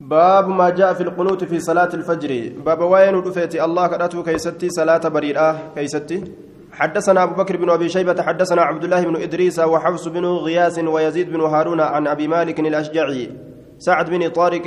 باب 0.00 0.48
ما 0.48 0.70
جاء 0.70 0.94
في 0.94 1.00
القنوت 1.00 1.44
في 1.44 1.60
صلاة 1.60 1.90
الفجر. 1.94 2.52
باب 2.66 2.80
وين 2.80 3.14
رفيت 3.14 3.54
الله 3.54 3.86
كرته 3.86 4.22
كيستي 4.22 4.70
صلاة 4.70 5.08
بريئة 5.08 5.74
كيستي. 5.74 6.24
حدثنا 6.72 7.22
أبو 7.22 7.34
بكر 7.42 7.56
بن 7.56 7.70
أبي 7.70 7.88
شيبة 7.88 8.22
حدثنا 8.22 8.62
عبد 8.62 8.84
الله 8.84 9.02
بن 9.04 9.16
إدريس 9.16 9.58
وحفص 9.58 10.08
بن 10.08 10.24
غياس 10.24 10.78
ويزيد 10.78 11.32
بن 11.32 11.40
هارون 11.40 11.80
عن 11.80 12.06
أبي 12.06 12.28
مالك 12.28 12.60
الأشجعي 12.60 13.30
سعد 13.78 14.10
بن 14.10 14.28
طارق 14.28 14.66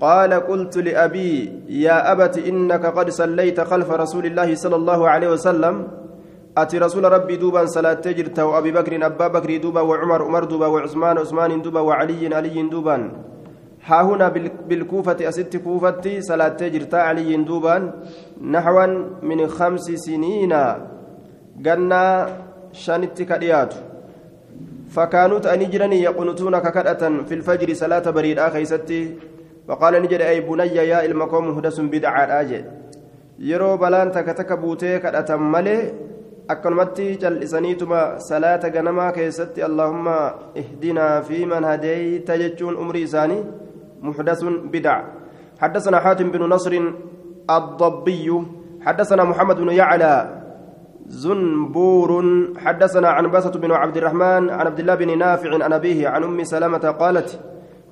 قال 0.00 0.32
قلت 0.34 0.78
لأبي 0.78 1.52
يا 1.68 2.12
أبت 2.12 2.38
إنك 2.38 2.86
قد 2.86 3.10
صليت 3.10 3.60
خلف 3.60 3.90
رسول 3.90 4.26
الله 4.26 4.54
صلى 4.54 4.76
الله 4.76 5.08
عليه 5.08 5.28
وسلم. 5.28 5.88
أتي 6.56 6.78
رسول 6.78 7.04
ربي 7.04 7.36
دوبا 7.36 7.66
صلاة 7.66 8.00
تجرت 8.00 8.38
وأبي 8.40 8.72
بكر 8.72 9.06
أبا 9.06 9.28
بكر 9.28 9.56
دوبا 9.56 9.80
وعمر 9.80 10.22
عمر 10.22 10.44
دوبا 10.44 10.66
وعثمان 10.66 11.18
عثمان 11.18 11.62
دوبا 11.62 11.80
وعلي 11.80 12.34
علي 12.34 12.62
دوبا. 12.62 12.96
ها 13.84 14.02
هنا 14.02 14.28
بالكوفة 14.68 15.28
أست 15.28 15.56
كوفة 15.56 16.20
صلاة 16.20 16.48
تجرت 16.48 16.94
علي 16.94 17.36
دوبا 17.36 17.92
نحوا 18.42 18.86
من 19.22 19.46
خمس 19.46 19.86
سنين 20.06 20.54
قلنا 21.66 22.02
شانت 22.72 23.22
كديات 23.22 23.74
فكانوا 24.90 25.38
تأنجرني 25.38 26.02
يقنطون 26.02 26.58
ككدة 26.58 27.02
في 27.28 27.34
الفجر 27.34 27.74
صلاة 27.74 28.10
بريد 28.10 28.38
آخيستي 28.38 29.16
وقال 29.68 30.02
نجد 30.02 30.20
أي 30.20 30.40
بني 30.40 30.76
يا 30.76 31.04
المقام 31.04 31.50
هدس 31.58 31.80
بدعة 31.80 32.24
آجي 32.40 32.64
yeroo 33.38 33.78
balaan 33.78 34.10
takka 34.10 34.34
takka 34.34 34.56
buutee 34.58 34.98
kadhatan 34.98 35.38
malee 35.38 35.94
akkanumatti 36.52 37.18
cal'isaniituma 37.22 38.18
salaata 38.28 38.70
ganamaa 38.76 39.12
keessatti 39.18 39.62
allahumma 39.62 40.16
ihdinaa 40.62 41.22
fi 41.28 41.46
man 41.46 41.64
hadeyta 41.70 42.38
jechuun 42.42 42.80
umrii 42.84 43.02
isaanii 43.08 43.44
muxdasun 44.02 44.70
bidac 44.72 45.04
حدثنا 45.58 45.98
حاتم 45.98 46.30
بن 46.30 46.42
نصر 46.46 46.70
الضبي 47.50 48.42
حدثنا 48.86 49.22
محمد 49.24 49.56
بن 49.56 49.70
يعلى 49.74 50.14
زنبور 51.06 52.10
حدثنا 52.56 53.08
عن 53.08 53.30
بسة 53.30 53.50
بن 53.50 53.70
عبد 53.72 53.96
الرحمن 53.96 54.50
عن 54.50 54.66
عبد 54.66 54.80
الله 54.80 54.94
بن 54.94 55.18
نافع 55.18 55.50
عن 55.64 55.72
أبيه 55.72 56.08
عن 56.08 56.22
أم 56.24 56.44
سلمة 56.44 56.78
قالت 56.78 57.40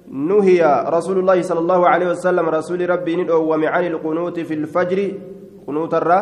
نهي 0.06 0.84
رسول 0.86 1.18
الله 1.18 1.42
صلى 1.42 1.58
الله 1.58 1.88
عليه 1.88 2.08
وسلم 2.10 2.48
رسول 2.48 2.90
ربي 2.90 3.16
ندعو 3.16 3.52
عن 3.52 3.86
القنوت 3.86 4.40
في 4.40 4.54
الفجر. 4.54 5.12
قنوت 5.66 5.94
الرا 5.94 6.20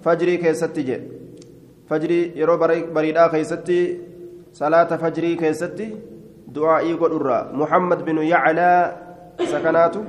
فجري 0.00 0.36
كيستي 0.36 1.00
فجري 1.88 2.32
يرو 2.40 2.56
بريدا 2.94 3.26
كيستي 3.28 3.80
صلاة 4.52 4.96
فجري 4.96 5.36
كيستي 5.36 5.96
دعائي 6.48 6.92
قد 6.94 7.12
محمد 7.52 8.04
بن 8.04 8.18
يعلى 8.18 9.07
سكناته 9.44 10.02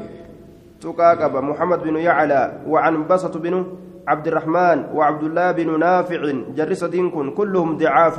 تقاقب 0.81 1.33
محمد 1.43 1.79
بن 1.83 1.95
يعلى 1.97 2.63
وعن 2.67 3.07
بسط 3.07 3.37
بن 3.37 3.65
عبد 4.07 4.27
الرحمن 4.27 4.77
وعبد 4.95 5.23
الله 5.23 5.51
بن 5.51 5.79
نافع 5.79 6.21
جرس 6.55 6.83
دينكن 6.83 7.31
كلهم 7.31 7.77
ضعاف. 7.77 8.17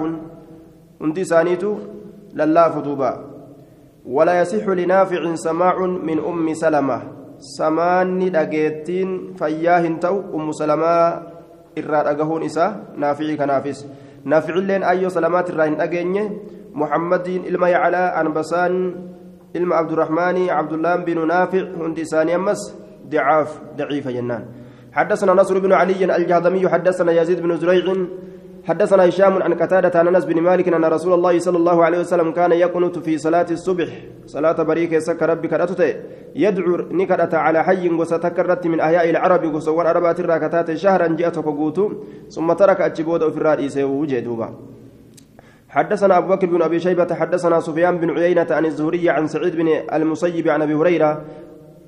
هندي 1.01 1.25
سانيتو 1.25 1.73
للاف 2.35 2.79
دوبا. 2.79 3.13
ولا 4.07 4.41
يصح 4.41 4.69
لنافع 4.69 5.35
سماع 5.35 5.77
من 5.81 6.19
أم 6.21 6.47
سلمة. 6.55 6.99
سماني 7.41 8.29
دقيتين 8.29 9.35
فياهن 9.41 10.01
تو 10.01 10.21
أم 10.37 10.53
سلمة 10.53 10.95
إراد 11.79 12.07
أقهون 12.07 12.43
إسا 12.45 12.97
نافعي 13.01 13.37
كنافس. 13.37 13.89
نافع 14.25 14.55
لين 14.55 14.83
أيو 14.85 15.09
سلامات 15.09 15.51
الراهن 15.51 15.81
أقيني 15.81 16.25
محمد 16.77 17.27
إلما 17.49 17.69
يعلى 17.69 18.03
أنبسان 18.21 18.73
إلما 19.57 19.77
عبد 19.77 20.73
الله 20.73 20.97
بن 20.97 21.27
نافع 21.27 21.63
هندي 21.81 22.05
ساني 22.05 22.35
أمس 22.35 22.75
ضعاف 23.09 23.61
ضعيف 23.77 24.09
جنان. 24.09 24.45
حدثنا 24.93 25.33
نصر 25.33 25.59
بن 25.59 25.73
علي 25.73 26.17
الجهضمي 26.17 26.69
حدثنا 26.69 27.13
يزيد 27.13 27.41
بن 27.41 27.57
زريع 27.57 27.95
حدثنا 28.65 29.09
هشام 29.09 29.43
عن 29.43 29.55
قتادة 29.55 29.99
عن 29.99 30.09
أنس 30.09 30.25
بن 30.25 30.41
مالك 30.43 30.69
أن 30.69 30.85
رسول 30.85 31.13
الله 31.15 31.39
صلى 31.39 31.57
الله 31.57 31.85
عليه 31.85 31.99
وسلم 31.99 32.33
كان 32.33 32.53
يقنت 32.53 32.99
في 32.99 33.19
صلاة 33.19 33.47
الصبح. 33.51 33.89
صلاة 34.27 34.63
بريك 34.63 34.99
سك 34.99 35.23
ربي 35.23 35.49
كرتت 35.49 35.81
يدعو 36.37 36.77
نكرت 36.91 37.35
على 37.35 37.65
حي 37.65 37.89
وستكرت 37.89 38.67
من 38.67 38.81
أحياء 38.81 39.11
العرب 39.11 39.55
وصور 39.55 39.91
أربعة 39.91 40.17
راكتات 40.21 40.75
شهرا 40.75 41.07
جاءتك 41.07 41.45
قوتو 41.45 41.93
ثم 42.29 42.53
ترك 42.53 42.81
اتشبود 42.81 43.33
في 43.33 43.39
الرئيس 43.39 43.77
وجدوبا 43.79 44.49
حدثنا 45.71 46.19
أبو 46.19 46.29
بكر 46.29 46.47
بن 46.47 46.63
أبي 46.63 46.81
شيبة 46.81 47.15
حدثنا 47.15 47.61
سفيان 47.61 47.99
بن 47.99 48.11
عيينة 48.11 48.47
عن 48.51 48.67
الزهري 48.67 49.11
عن 49.11 49.27
سعيد 49.27 49.57
بن 49.57 49.69
المسيب 49.93 50.49
عن 50.49 50.63
أبي 50.63 50.75
هريرة 50.75 51.25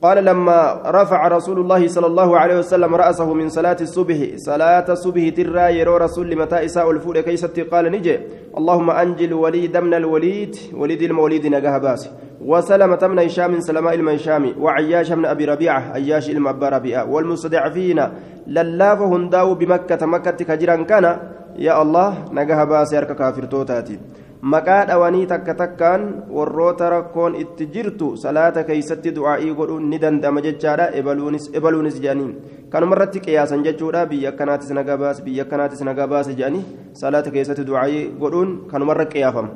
قال 0.02 0.24
لما 0.24 0.82
رفع 0.86 1.28
رسول 1.28 1.58
الله 1.60 1.88
صلى 1.88 2.06
الله 2.06 2.38
عليه 2.38 2.58
وسلم 2.58 2.94
رأسه 2.94 3.34
من 3.34 3.48
صلاة 3.48 3.76
الصبح 3.80 4.16
صلاة 4.36 4.84
الصبح 4.88 5.28
ترى 5.28 5.78
يرى 5.78 5.96
رسول 5.96 6.36
متى 6.38 6.64
إساء 6.64 6.90
الفول 6.90 7.20
كيست 7.20 7.60
قال 7.60 7.84
نجي 7.92 8.18
اللهم 8.58 8.90
أنجل 8.90 9.32
وليد 9.34 9.76
من 9.76 9.94
الوليد 9.94 10.56
وليد 10.74 11.02
الموليد 11.02 11.46
نجاه 11.46 11.78
باس 11.78 12.10
وسلمة 12.40 13.06
من 13.06 13.18
هشام 13.18 13.60
سلماء 13.60 13.94
المهشام 13.94 14.54
وعياش 14.58 15.12
من 15.12 15.24
أبي 15.24 15.44
ربيعة 15.44 15.92
عياش 15.92 16.30
إلما 16.30 16.50
أبا 16.50 16.68
ربيعة 16.68 17.10
والمستضعفين 17.10 18.08
للاف 18.46 19.00
هنداو 19.02 19.54
بمكة 19.54 20.06
مكة 20.06 20.30
كجران 20.44 20.84
كان 20.84 21.18
يا 21.56 21.82
الله 21.82 22.32
نجاه 22.32 22.64
باس 22.64 22.92
يرك 22.92 23.16
كافر 23.16 23.44
توتاتي 23.44 23.98
maqaa 24.42 24.86
dhawanii 24.86 25.26
takka 25.30 25.54
takkaan 25.54 26.26
warroota 26.36 26.90
rakkoon 26.90 27.36
itti 27.42 27.66
jirtu 27.74 28.06
salaata 28.22 28.64
keeysatti 28.66 29.12
du'aa'ii 29.14 29.54
godhuun 29.54 29.84
ni 29.90 30.00
danda'ama 30.02 30.42
jechaadha 30.46 30.88
ebaluunis 30.98 32.00
jedhanii 32.02 32.34
kanumarratti 32.72 33.22
qiyaasan 33.26 33.62
jechuudha 33.66 34.02
biyya 34.10 34.32
akkanaatis 34.32 34.74
nagaa 34.78 34.96
baase 35.02 35.22
biyya 35.26 35.44
akkanaatis 35.46 35.84
nagaa 35.86 36.08
baase 36.14 36.34
jedhanii 36.34 36.64
salaata 37.02 37.30
keessatti 37.36 37.68
du'aa'ii 37.70 38.02
godhuun 38.22 38.50
kanumarra 38.72 39.06
qiyaafama 39.14 39.50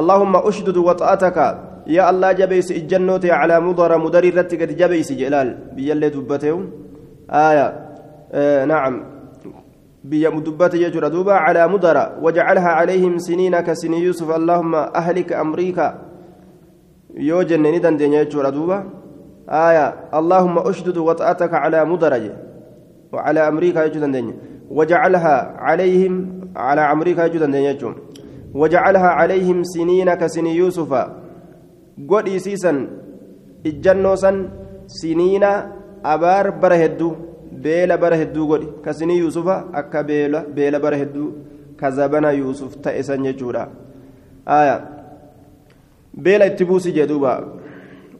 اللهم 0.00 0.34
أشدد 0.48 0.76
وطأتك 0.76 1.38
يا 1.96 2.02
الله 2.10 2.32
جبيس 2.32 2.68
الجنة 2.70 3.24
على 3.40 3.56
مضر 3.66 3.92
مدر 4.04 4.24
رتك 4.38 4.62
جبيس 4.80 5.12
جلال 5.20 5.48
بيالي 5.76 6.08
دبته 6.14 6.56
آية 7.48 7.66
آه 8.32 8.64
نعم 8.72 9.15
بيا 10.10 10.30
مدبات 10.30 10.74
يجر 10.74 11.08
دوبا 11.08 11.32
على 11.32 11.68
مدر 11.68 11.96
وجعلها 12.22 12.70
عليهم 12.78 13.18
سنين 13.18 13.54
كسن 13.60 13.92
يوسف. 13.94 14.30
اللهم 14.30 14.74
أهلك 14.74 15.32
أمريكا. 15.32 15.86
يوجن 17.30 17.62
ندن 17.74 17.96
دين 17.96 18.12
يجر 18.12 18.48
دوبا. 18.50 18.78
آية 19.48 19.86
اللهم 20.14 20.56
أشدد 20.58 20.96
وطأتك 20.98 21.54
على 21.54 21.84
مدرج 21.84 22.24
وعلى 23.12 23.40
أمريكا 23.48 23.84
يجدن 23.84 24.10
دين 24.12 24.26
وجعلها 24.70 25.36
عليهم 25.66 26.14
على 26.56 26.82
أمريكا 26.92 27.24
يجدن 27.26 27.50
دين 27.50 27.64
يجر 27.70 27.94
وجعلها 28.54 29.08
عليهم 29.20 29.62
سنين 29.62 30.14
كسن 30.14 30.46
يوسف. 30.46 30.92
قد 32.10 32.28
إسيسا 32.28 32.72
الجنوسا 33.66 34.32
سنين 34.86 35.44
أبار 36.04 36.50
برهدو. 36.50 37.10
Beela 37.62 37.96
bara 37.98 38.16
hedduu 38.16 38.46
godhi. 38.46 38.68
Kasinii 38.84 39.18
yuusufa 39.18 39.64
akka 39.72 40.02
beela 40.04 40.78
bara 40.80 40.96
hedduu 40.96 41.32
kazabana 41.76 42.32
yuusuf 42.32 42.76
ta'e 42.82 43.02
san 43.02 43.24
jechuudha. 43.24 43.68
Beela 46.24 46.46
itti 46.46 46.64
buusi 46.64 46.92
jedhuuba 46.92 47.32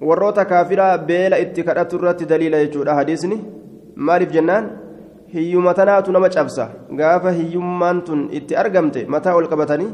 warroota 0.01 0.45
kaafiraa 0.45 0.99
beela 0.99 1.39
itti 1.39 1.63
kadhatu 1.65 1.97
irratti 1.97 2.27
daliila 2.27 2.65
jechuudha 2.65 2.95
hadiisni. 2.95 3.41
Maaliif 3.97 4.33
jennaan? 4.33 4.71
Hiyyuma 5.33 5.75
tanaatu 5.75 6.13
nama 6.13 6.29
cabsa. 6.29 6.69
Gaafa 6.93 7.33
hiyyummaan 7.33 8.03
tun 8.05 8.29
itti 8.33 8.57
argamte 8.57 9.07
mataa 9.09 9.35
ol 9.35 9.49
qabatanii 9.49 9.91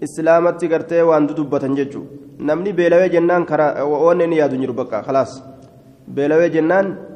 islaamatti 0.00 0.68
gartee 0.68 1.02
waan 1.02 1.28
dudubbatan 1.28 1.76
jechuudha 1.76 2.22
namni 2.38 2.72
beelawee 2.72 3.08
jennaan 3.08 3.46
wanni 4.04 4.24
inni 4.24 4.38
yaadu 4.38 4.56
jiru 4.56 4.74
bakka 4.74 5.02
khalaas. 5.02 5.42
Beelawee 6.08 6.50
jennaan. 6.50 7.11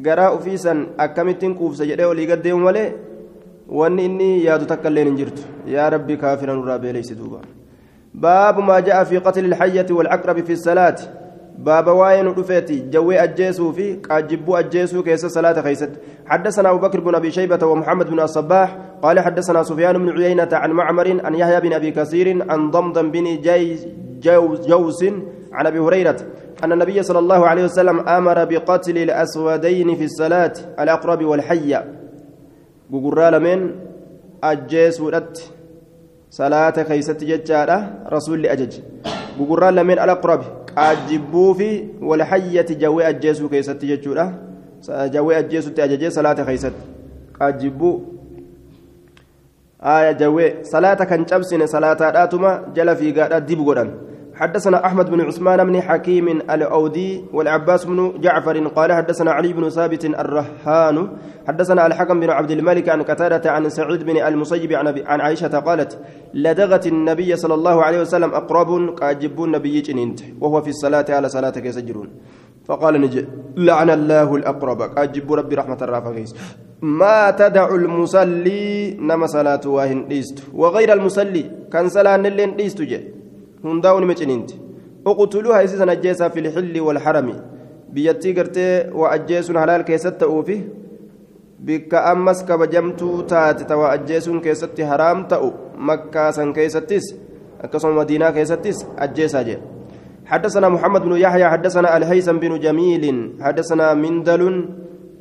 Garaa 0.00 0.30
ofiisan 0.30 0.86
akkamittiin 0.98 1.54
quufsa 1.54 1.86
jedhee 1.86 2.06
olii 2.06 2.26
gaddeemu 2.26 2.60
malee 2.64 2.92
wanni 3.68 4.04
inni 4.04 4.44
yaadu 4.44 4.66
takka 4.66 4.88
illee 4.88 5.04
hin 5.04 5.16
jirtu 5.16 5.42
yaa 5.74 5.90
rabbi 5.90 6.16
kaafira 6.16 6.54
nurraa 6.54 6.78
beeleysi 6.78 7.14
duuba 7.14 7.40
baabu 8.14 8.62
maa 8.62 8.80
ja'a 8.80 9.04
fi 9.04 9.20
qatli 9.26 9.48
ilhayyati 9.48 9.92
walcaqrabi 9.98 10.42
fi 10.42 10.56
salaati 10.56 11.08
waa'ee 11.66 12.22
nu 12.22 12.34
dhufeeti 12.34 12.80
jawwee 12.96 13.18
ajjeesuu 13.20 13.72
fi 13.72 13.86
qaajjibbuu 14.08 14.56
ajjeesuu 14.56 15.02
keessa 15.02 15.30
salaata 15.30 15.62
keeysatti 15.62 15.98
حدثنا 16.26 16.70
أبو 16.70 16.78
بكر 16.78 17.00
بن 17.00 17.14
أبي 17.14 17.30
شيبة 17.30 17.66
ومحمد 17.66 18.10
بن 18.10 18.20
الصباح 18.20 18.78
قال 19.02 19.20
حدثنا 19.20 19.62
سفيان 19.62 19.98
بن 19.98 20.22
عيينة 20.22 20.48
عن 20.52 20.70
معمر 20.70 21.20
عن 21.24 21.34
يحيى 21.34 21.60
بن 21.60 21.72
أبي 21.72 21.90
كثير 21.90 22.50
عن 22.50 22.70
ضمضم 22.70 23.10
بن 23.10 23.24
جي 23.24 23.78
جوز, 24.22 24.66
جوس 24.66 25.04
عن 25.52 25.66
أبي 25.66 25.78
هريرة 25.78 26.16
أن 26.64 26.72
النبي 26.72 27.02
صلى 27.02 27.18
الله 27.18 27.46
عليه 27.46 27.64
وسلم 27.64 28.08
أمر 28.08 28.44
بقتل 28.44 28.98
الأسودين 28.98 29.96
في 29.96 30.04
الصلاة 30.04 30.52
الأقرب 30.80 31.24
والحية 31.24 31.84
غغرال 32.92 33.40
من 33.42 33.74
أجيس 34.44 35.00
ودت 35.00 35.52
صلاة 36.30 36.70
كيست 36.70 37.24
ججارة 37.24 37.78
رسول 38.12 38.46
أجج. 38.46 38.72
غغرال 39.38 39.84
من 39.84 39.98
الأقرب 39.98 40.42
qaajjibbuu 40.72 41.54
fi 41.54 41.88
walhayyati 42.00 42.74
jawwee 42.74 43.04
ajjeesuu 43.06 43.48
keessatti 43.48 43.86
jechuudha 43.86 44.32
jawwee 45.10 45.36
ajjeesutti 45.36 45.82
ajajee 45.82 46.10
salaata 46.10 46.44
keessatti 46.44 46.82
qaajjibbuu 47.38 47.96
آية 49.82 50.12
جوي 50.12 50.62
صلاة 50.62 50.94
كان 50.94 51.24
جبسن 51.24 51.66
صلاة 51.66 51.98
آتما 52.24 52.70
جل 52.74 52.96
في 52.96 53.12
قادة 53.12 53.38
ديب 53.38 53.60
غدان 53.68 53.90
حدثنا 54.34 54.86
أحمد 54.86 55.10
بن 55.10 55.20
عثمان 55.20 55.64
بن 55.64 55.80
حكيم 55.82 56.28
الأودي 56.28 57.24
والعباس 57.32 57.84
بن 57.84 58.12
جعفر 58.20 58.66
قال 58.68 58.92
حدثنا 58.92 59.30
علي 59.32 59.52
بن 59.52 59.68
ثابت 59.68 60.04
الرهان 60.04 61.08
حدثنا 61.48 61.86
الحكم 61.86 62.20
بن 62.20 62.30
عبد 62.30 62.50
الملك 62.50 62.88
عن 62.88 63.02
قتادة 63.02 63.50
عن 63.50 63.68
سعيد 63.68 64.02
بن 64.02 64.16
المسيب 64.16 64.72
عن 65.06 65.20
عائشة 65.20 65.58
قالت 65.58 65.98
لدغت 66.34 66.86
النبي 66.86 67.36
صلى 67.36 67.54
الله 67.54 67.82
عليه 67.82 68.00
وسلم 68.00 68.30
أقرب 68.34 68.94
كأجب 68.94 69.44
النبي 69.44 69.80
جنينت 69.80 70.20
وهو 70.40 70.62
في 70.62 70.70
الصلاة 70.70 71.04
على 71.08 71.28
صلاة 71.28 71.52
يسجرون 71.56 72.08
فقال 72.64 73.00
نجي 73.00 73.26
لعن 73.56 73.90
الله 73.90 74.36
الأقرب 74.36 74.82
كأجب 74.94 75.32
ربي 75.32 75.54
رحمة 75.54 75.78
الرافقين 75.82 76.24
ما 76.82 77.30
تدع 77.30 77.74
المصلي 77.74 78.96
نما 79.00 79.26
صلاة 79.26 79.60
واهن 79.66 80.22
وغير 80.54 80.92
المصلي 80.92 81.50
كان 81.72 81.88
صلاة 81.88 82.16
نلين 82.16 82.56
ديست 82.56 82.82
جي. 82.82 83.21
Miciniinti 83.62 84.60
uqtuluuha 85.04 85.62
isiisan 85.62 85.88
ajjeesaa 85.88 86.30
fi 86.30 86.40
lxilli 86.40 86.80
walharami 86.80 87.34
biyyattii 87.92 88.32
gartee 88.32 88.90
waa 88.94 89.10
ajjeesuun 89.10 89.58
halaal 89.58 89.84
keessatti 89.84 90.24
ta'uufi 90.24 90.56
bikka 91.58 92.04
ammas 92.12 92.44
kabajamtuu 92.44 93.22
taate 93.22 93.64
ta 93.64 93.76
waa 93.76 93.90
ajjeesuun 93.98 94.40
keessatti 94.40 94.82
haraam 94.82 95.26
ta'u 95.34 95.52
makkaasan 95.76 96.52
keessattis 96.52 97.14
akkasuma 97.64 97.94
madiinaa 98.00 98.32
keessattis 98.32 98.86
ajjeesaa 98.96 99.44
jedhe 99.50 99.72
حدثنا 100.32 100.68
محمد 100.68 101.02
بن 101.02 101.16
يحيى 101.16 101.48
حدثنا 101.48 101.96
الهيثم 101.96 102.36
بن 102.38 102.60
جميل 102.60 103.04
حدثنا 103.40 103.94
مندل 103.94 104.42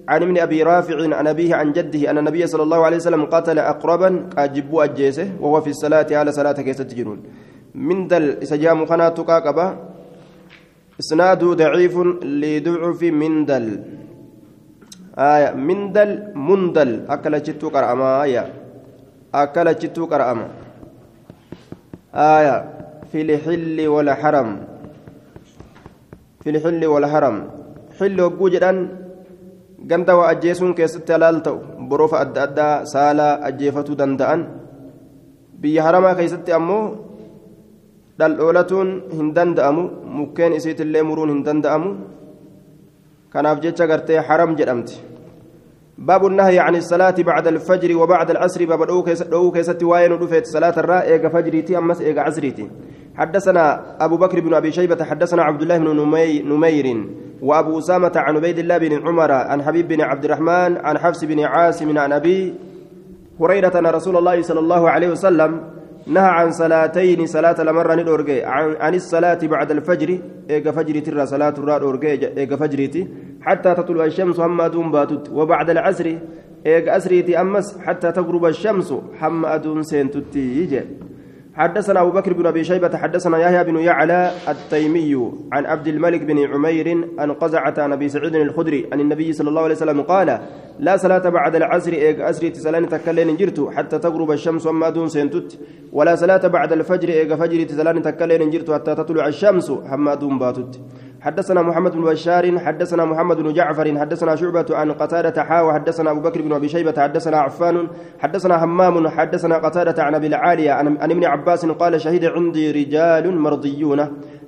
عن 0.08 0.22
ابن 0.24 0.38
ابي 0.38 0.64
رافع 0.64 1.16
عن 1.18 1.28
ابيه 1.28 1.56
عن 1.56 1.72
جده 1.72 2.12
ان 2.12 2.18
النبي 2.18 2.48
صلى 2.48 2.64
الله 2.64 2.86
عليه 2.86 2.98
وسلم 2.98 3.26
قتل 3.26 3.60
اقربا 3.60 4.30
اجبوا 4.38 4.84
اجيسه 4.84 5.28
وهو 5.42 5.62
في 5.62 5.70
الصلاه 5.70 6.08
على 6.12 6.32
صلاه 6.32 6.52
كيست 7.74 7.80
جنون 7.80 7.88
مندل 7.88 8.44
إسجام 8.44 8.86
خنا 8.86 9.10
تقاقبة 9.10 9.76
إسناد 11.00 11.44
ضعيف 11.44 11.98
لضعف 12.24 13.04
مندل 13.04 13.84
آية 15.18 15.54
مندل 15.54 16.32
مندل 16.36 17.06
أكل 17.10 17.44
جتو 17.44 17.70
قرأما 17.70 18.24
آية. 18.24 18.54
أكل 19.36 19.74
جتو 19.76 20.06
قرأما. 20.06 20.48
آية 22.16 22.56
في 23.12 23.22
الحل 23.22 23.88
والحرم. 23.88 24.50
في 26.44 26.50
الحل 26.50 26.86
والحرم. 26.86 27.50
حل 28.00 28.22
وجوجدان 28.22 29.02
ganda 29.82 30.14
waa 30.16 30.30
ajjeesuun 30.30 30.76
keessatti 30.78 31.12
halaal 31.12 31.42
ta'u 31.42 31.58
boroofa 31.90 32.20
adda 32.22 32.44
addaa 32.44 32.86
saalaa 32.86 33.42
ajjeefatuu 33.50 33.98
danda'an 33.98 34.46
biyya 35.62 35.84
haramaa 35.84 36.14
keessatti 36.16 36.54
ammoo 36.54 37.11
dhaldhoolatuun 38.22 38.90
hin 39.20 39.36
danda'amu 39.38 39.84
mukkeen 40.18 40.58
isiitillee 40.60 41.04
muruun 41.12 41.34
hin 41.34 41.46
danda'amu. 41.48 41.96
Kanaaf 43.34 43.64
jecha 43.64 43.88
gartee 43.94 44.20
haram 44.30 44.56
jedhamti. 44.60 45.12
باب 46.02 46.26
النهي 46.26 46.60
عن 46.60 46.76
الصلاة 46.76 47.16
بعد 47.20 47.48
الفجر 47.48 47.98
وبعد 47.98 48.30
العصر 48.32 48.66
باب 48.66 48.88
دو 49.32 49.52
كيست 49.52 49.84
واين 49.84 50.20
دفت 50.20 50.46
صلاة 50.46 50.74
الراء 50.78 51.04
إيغا 51.06 51.30
فجريتي 51.30 51.78
أمس 51.78 52.02
إيغا 52.02 52.22
عصريتي 52.22 52.70
حدثنا 53.16 53.96
أبو 54.06 54.18
بكر 54.18 54.40
بن 54.40 54.54
أبي 54.54 54.72
شيبة 54.72 55.04
حدثنا 55.04 55.44
عبد 55.44 55.62
الله 55.62 55.78
بن 55.78 55.90
نمي 56.02 56.42
نمير 56.42 57.06
وأبو 57.42 57.80
أسامة 57.80 58.12
عن 58.16 58.36
عبيد 58.36 58.60
الله 58.60 58.78
بن 58.78 59.08
عمر 59.08 59.32
عن 59.32 59.64
حبيب 59.64 59.88
بن 59.88 60.02
عبد 60.02 60.26
الرحمن 60.26 60.78
عن 60.78 60.98
حفص 60.98 61.24
بن 61.24 61.40
عاصم 61.40 61.98
عن 61.98 62.14
أبي 62.14 62.54
هريرة 63.42 63.80
أن 63.80 63.88
رسول 63.88 64.18
الله 64.18 64.42
صلى 64.42 64.60
الله 64.60 64.90
عليه 64.90 65.10
وسلم 65.10 65.62
نهى 66.08 66.24
عن 66.24 66.52
صلاتين 66.52 67.26
صلاة 67.26 67.64
لمرة 67.64 67.96
ندورجي 67.96 68.44
عن, 68.44 68.96
الصلاة 68.96 69.40
بعد 69.44 69.72
الفجر 69.72 70.20
إيجا 70.50 70.72
فجر 70.72 71.00
ترى 71.00 71.26
صلاة 71.26 71.54
الرا 71.58 71.78
دورجي 71.78 72.28
إيجا 72.38 72.56
فجرتي 72.56 73.08
حتى 73.42 73.74
تطلع 73.76 74.06
الشمس 74.06 74.40
هم 74.40 74.62
أدون 74.62 74.92
باتت 74.92 75.30
وبعد 75.30 75.70
العصر 75.70 76.18
إيجا 76.66 76.98
أسريتي 76.98 77.42
أمس 77.42 77.78
حتى 77.80 78.12
تغرب 78.12 78.46
الشمس 78.46 78.94
هم 79.22 79.46
أدون 79.46 79.84
سينتتي 79.84 80.40
يجي 80.40 80.82
حدثنا 81.56 82.02
أبو 82.02 82.12
بكر 82.12 82.34
بن 82.34 82.46
أبي 82.46 82.64
شيبة 82.64 82.98
حدثنا 82.98 83.38
يحيى 83.38 83.64
بن 83.64 83.78
يعلى 83.78 84.32
التيمي 84.50 85.32
عن 85.52 85.66
عبد 85.66 85.88
الملك 85.88 86.22
بن 86.22 86.40
عمير 86.54 87.08
عن 87.20 87.32
قزعة 87.32 87.74
عن 87.78 87.94
أبي 87.94 88.10
سعيد 88.10 88.36
الخدري 88.36 88.90
عن 88.94 89.00
النبي 89.00 89.34
صلى 89.34 89.50
الله 89.50 89.62
عليه 89.62 89.76
وسلم 89.76 90.02
قال 90.02 90.40
لا 90.80 90.98
صلاة 90.98 91.30
بعد 91.30 91.56
العصر 91.56 91.92
إيق 91.92 92.28
أسري 92.28 92.50
تسلان 92.50 92.90
تكلين 92.90 93.38
جرت 93.38 93.70
حتى 93.76 94.00
تغرب 94.00 94.32
الشمس 94.32 94.68
وما 94.68 94.90
دون 94.90 95.08
سنتت 95.08 95.60
ولا 95.94 96.16
صلاة 96.16 96.48
بعد 96.48 96.72
الفجر 96.72 97.10
إيق 97.10 97.36
فجر 97.36 97.64
تسلان 97.64 98.02
تكلين 98.02 98.50
جرت 98.50 98.72
حتى 98.72 98.96
تطلع 98.96 99.28
الشمس 99.28 99.72
حما 99.72 100.16
دون 100.16 100.40
باتت. 100.40 100.80
حدثنا 101.22 101.62
محمد 101.62 101.92
بن 101.92 102.02
بشار 102.02 102.60
حدثنا 102.60 103.06
محمد 103.06 103.38
بن 103.38 103.54
جعفر 103.54 104.00
حدثنا 104.00 104.36
شعبة 104.36 104.66
عن 104.72 104.92
قتادة 104.92 105.44
حا 105.44 105.74
حدثنا 105.74 106.12
أبو 106.12 106.22
بكر 106.22 106.42
بن 106.42 106.54
أبي 106.54 106.70
شيبة 106.70 107.02
حدثنا 107.02 107.38
عفان 107.38 107.88
حدثنا 108.20 108.64
همام 108.64 109.08
حدثنا 109.08 109.58
قتادة 109.58 110.04
عن 110.04 110.16
أبي 110.16 110.28
العالية 110.28 110.72
عن 110.72 111.12
ابن 111.12 111.26
عباس 111.26 111.66
قال 111.66 112.02
شهد 112.02 112.26
عندي 112.26 112.72
رجال 112.72 113.38
مرضيون. 113.38 114.00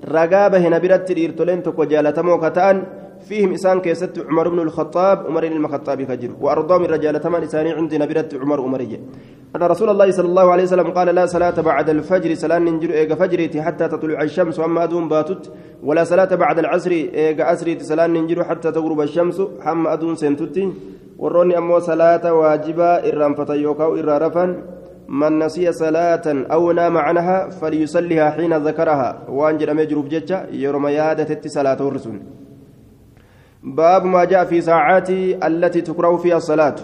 رقابة 0.09 0.69
نبرت 0.69 1.11
إرتلين 1.11 1.63
تكو 1.63 1.83
جالتمو 1.83 2.39
كتان. 2.41 2.83
فيهم 3.27 3.53
إسان 3.53 3.79
كيست 3.81 4.19
عمر 4.29 4.49
بن 4.49 4.59
الخطاب 4.59 5.17
عمر 5.27 5.47
بن 5.47 5.65
الخطاب 5.65 6.05
خجر 6.09 6.31
وأرضام 6.41 6.85
الرجال 6.85 7.21
تمان 7.21 7.43
إساني 7.43 7.71
عندي 7.71 7.97
نبرت 7.97 8.35
عمر 8.35 8.59
أمرية 8.65 8.99
أن 9.55 9.63
رسول 9.63 9.89
الله 9.89 10.11
صلى 10.11 10.25
الله 10.25 10.51
عليه 10.51 10.63
وسلم 10.63 10.87
قال 10.91 11.07
لا 11.15 11.25
صلاة 11.25 11.61
بعد 11.61 11.89
الفجر 11.89 12.35
صلاة 12.35 12.59
ننجر 12.59 12.89
إيغا 12.89 13.15
فجرتي 13.15 13.61
حتى 13.61 13.87
تطلع 13.87 14.21
الشمس 14.21 14.59
وأما 14.59 14.83
أدون 14.83 15.07
باتت. 15.07 15.51
ولا 15.83 16.03
صلاة 16.03 16.35
بعد 16.35 16.59
العصر 16.59 16.91
إيغا 16.91 17.53
أسري 17.53 17.79
صلاة 17.79 18.07
ننجر 18.07 18.43
حتى 18.43 18.71
تغرب 18.71 19.01
الشمس 19.01 19.41
حما 19.61 19.93
أدون 19.93 20.15
سنتتي 20.15 20.73
وروني 21.19 21.57
أمو 21.57 21.79
صلاة 21.79 22.33
واجبة 22.33 22.85
إرام 22.85 23.35
فتيوكا 23.35 23.85
إرا 23.85 24.17
رفا 24.17 24.45
من 25.07 25.39
نسي 25.39 25.71
صلاة 25.71 26.25
أو 26.27 26.71
نام 26.71 26.97
عنها 26.97 27.49
فليصليها 27.49 28.29
حين 28.31 28.53
ذكرها. 28.57 29.29
وأن 29.29 29.57
جرم 29.57 29.79
يجرب 29.79 30.09
جتة 30.09 30.37
يرمى 30.51 30.91
يادة 30.91 31.41
صلاة 31.45 31.79
الرسول 31.87 32.19
باب 33.63 34.05
ما 34.05 34.23
جاء 34.25 34.45
في 34.45 34.61
ساعات 34.61 35.09
التي 35.43 35.81
تكره 35.81 36.17
فيها 36.17 36.37
الصلاة. 36.37 36.75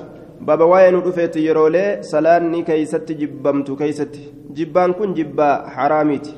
باب 0.42 0.62
وين 0.62 0.96
رفيت 0.96 1.36
يرولي 1.36 1.98
صلاني 2.02 2.64
كيست 2.64 3.12
جبمت 3.12 3.72
كيست. 3.72 4.20
جبان 4.56 4.94
كن 4.94 5.14
جبا 5.14 5.68
حراميتي. 5.70 6.34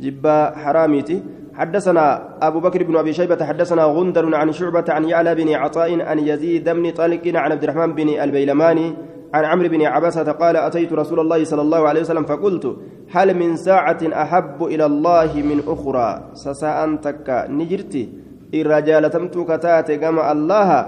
جبا 0.00 0.56
حراميتي. 0.56 1.22
حدثنا 1.54 2.04
أبو 2.42 2.60
بكر 2.60 2.82
بن 2.82 2.96
أبي 2.96 3.12
شيبة 3.12 3.44
حدثنا 3.44 3.84
غندر 3.84 4.34
عن 4.34 4.52
شعبة 4.52 4.84
عن 4.88 5.04
يعلى 5.04 5.34
بن 5.34 5.52
عطاء 5.54 6.00
عن 6.00 6.18
يزيد 6.18 6.68
بن 6.68 6.90
طلق 6.90 7.22
عن 7.26 7.52
عبد 7.52 7.62
الرحمن 7.62 7.92
بن 7.94 8.08
البيلماني 8.08 8.94
عن 9.34 9.44
عمرو 9.44 9.68
بن 9.68 9.82
عبسة 9.82 10.32
قال 10.32 10.56
أتيت 10.56 10.92
رسول 10.92 11.20
الله 11.20 11.44
صلى 11.44 11.62
الله 11.62 11.88
عليه 11.88 12.00
وسلم 12.00 12.24
فقلت 12.24 12.76
هل 13.10 13.36
من 13.36 13.56
ساعة 13.56 13.98
أحب 14.12 14.64
إلى 14.64 14.86
الله 14.86 15.32
من 15.34 15.62
أخرى؟ 15.66 16.30
سساء 16.34 16.94
تك 16.94 17.46
نجرتي. 17.50 18.27
Irra 18.52 18.82
jaalatamtuu 18.82 19.44
kataate 19.44 19.98
gama 19.98 20.22
allaha 20.32 20.78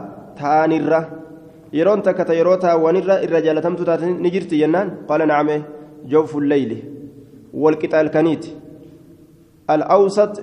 taanirra 0.40 1.00
yeroon 1.72 2.02
takka 2.02 2.24
ta 2.24 2.34
yeroo 2.34 2.56
taawwanirra 2.56 3.22
irra 3.26 3.40
jaalatamtuu 3.46 3.84
taate 3.90 4.06
ni 4.22 4.30
jirti 4.34 4.58
jennaan 4.62 4.90
qaala 5.08 5.26
nacame 5.26 5.56
jawfu 6.12 6.40
lleyli 6.40 6.78
walqixa 7.62 7.96
halkaniiti 8.02 8.56
alawsat 9.74 10.42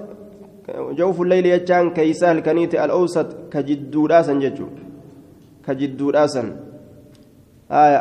jawfu 0.99 1.23
lleyli 1.31 1.49
jechaan 1.55 1.91
keeysa 1.97 2.27
halkaniiti 2.31 2.77
alawsat 2.85 3.29
ka 3.53 3.63
jidduudhaasan 3.69 4.41
jechuu 4.45 4.69
ka 5.65 5.75
jidduudhaasan 5.79 6.47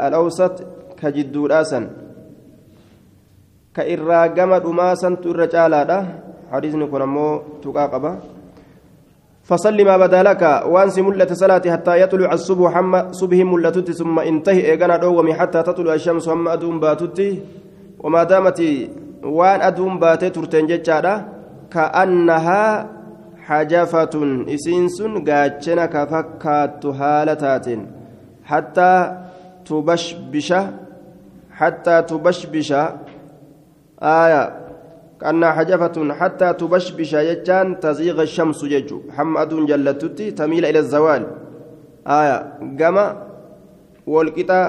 alawsat 0.07 0.63
ka 1.01 1.11
jidduudhaasan 1.17 1.85
ka 3.77 3.83
irraa 3.95 4.29
gama 4.29 4.61
dhumaasantu 4.65 5.31
irra 5.35 5.47
caalaadha 5.55 5.99
hadiisni 6.53 6.87
kun 6.93 7.03
ammoo 7.03 7.33
tuqaa 7.63 7.89
qaba 7.95 8.11
فصل 9.49 9.85
ما 9.85 9.97
بدا 9.97 10.23
لك 10.23 10.43
وانس 10.67 10.99
ملة 10.99 11.31
صلاتي 11.33 11.73
حتى 11.73 12.01
يطلع 12.03 12.33
الصبح 12.33 12.75
حما 12.75 13.13
صبح 13.13 13.37
ملتت 13.37 13.91
ثم 13.91 14.19
انتهي. 14.19 14.61
ايغانا 14.71 14.97
دومي 14.97 15.35
حتى 15.35 15.63
تطلع 15.63 15.95
الشمس 15.95 16.29
هم 16.29 16.49
أدوم 16.49 16.81
باتتي. 16.81 17.31
وما 18.01 18.23
دامت 18.25 18.61
وان 19.23 19.61
أدوم 19.61 19.99
باتي 19.99 20.31
ترتين 20.31 20.67
جتشادا 20.67 21.15
كأنها 21.71 22.87
حجفة 23.47 24.45
إسينس 24.55 25.03
قاتشنا 25.03 25.87
كفكات 25.87 26.87
هالتات 26.87 27.67
حتى 28.45 28.93
تبشبش 29.67 30.55
حتى 31.59 32.03
تبشبش 32.03 32.73
آية 34.03 34.66
كأنها 35.21 35.53
حجفة 35.53 35.97
حتى 36.15 36.49
تبشبش 36.53 37.13
يجان 37.13 37.81
تزيغ 37.81 38.23
الشمس 38.23 38.61
ججو. 38.65 38.99
حمد 39.17 39.53
جلتتي 39.71 40.31
تميل 40.31 40.65
إلى 40.65 40.79
الزوال. 40.79 41.23
آية. 42.07 42.39
قما 42.81 43.05
والكتا. 44.07 44.61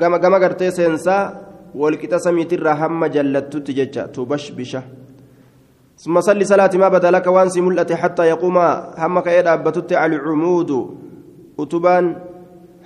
قما 0.00 0.16
قما 0.22 0.38
قرتي 0.42 0.70
سينسا. 0.70 1.16
والكتا 1.74 2.18
سميت 2.18 2.52
الرحم 2.52 3.00
جلتتي 3.06 3.72
ججا. 3.72 4.02
تبشبش. 4.14 4.72
ثم 6.02 6.20
صلي 6.20 6.44
صلاة 6.44 6.72
ما 6.82 6.88
بدأ 6.88 7.10
لك 7.10 7.26
وانسي 7.26 7.60
ملأتي 7.60 7.96
حتى 7.96 8.24
يقوم. 8.32 8.58
همك 9.02 9.28
إذا 9.28 9.52
أبتت 9.54 9.92
على 9.92 10.16
العمود. 10.16 10.70
أتبان. 11.60 12.06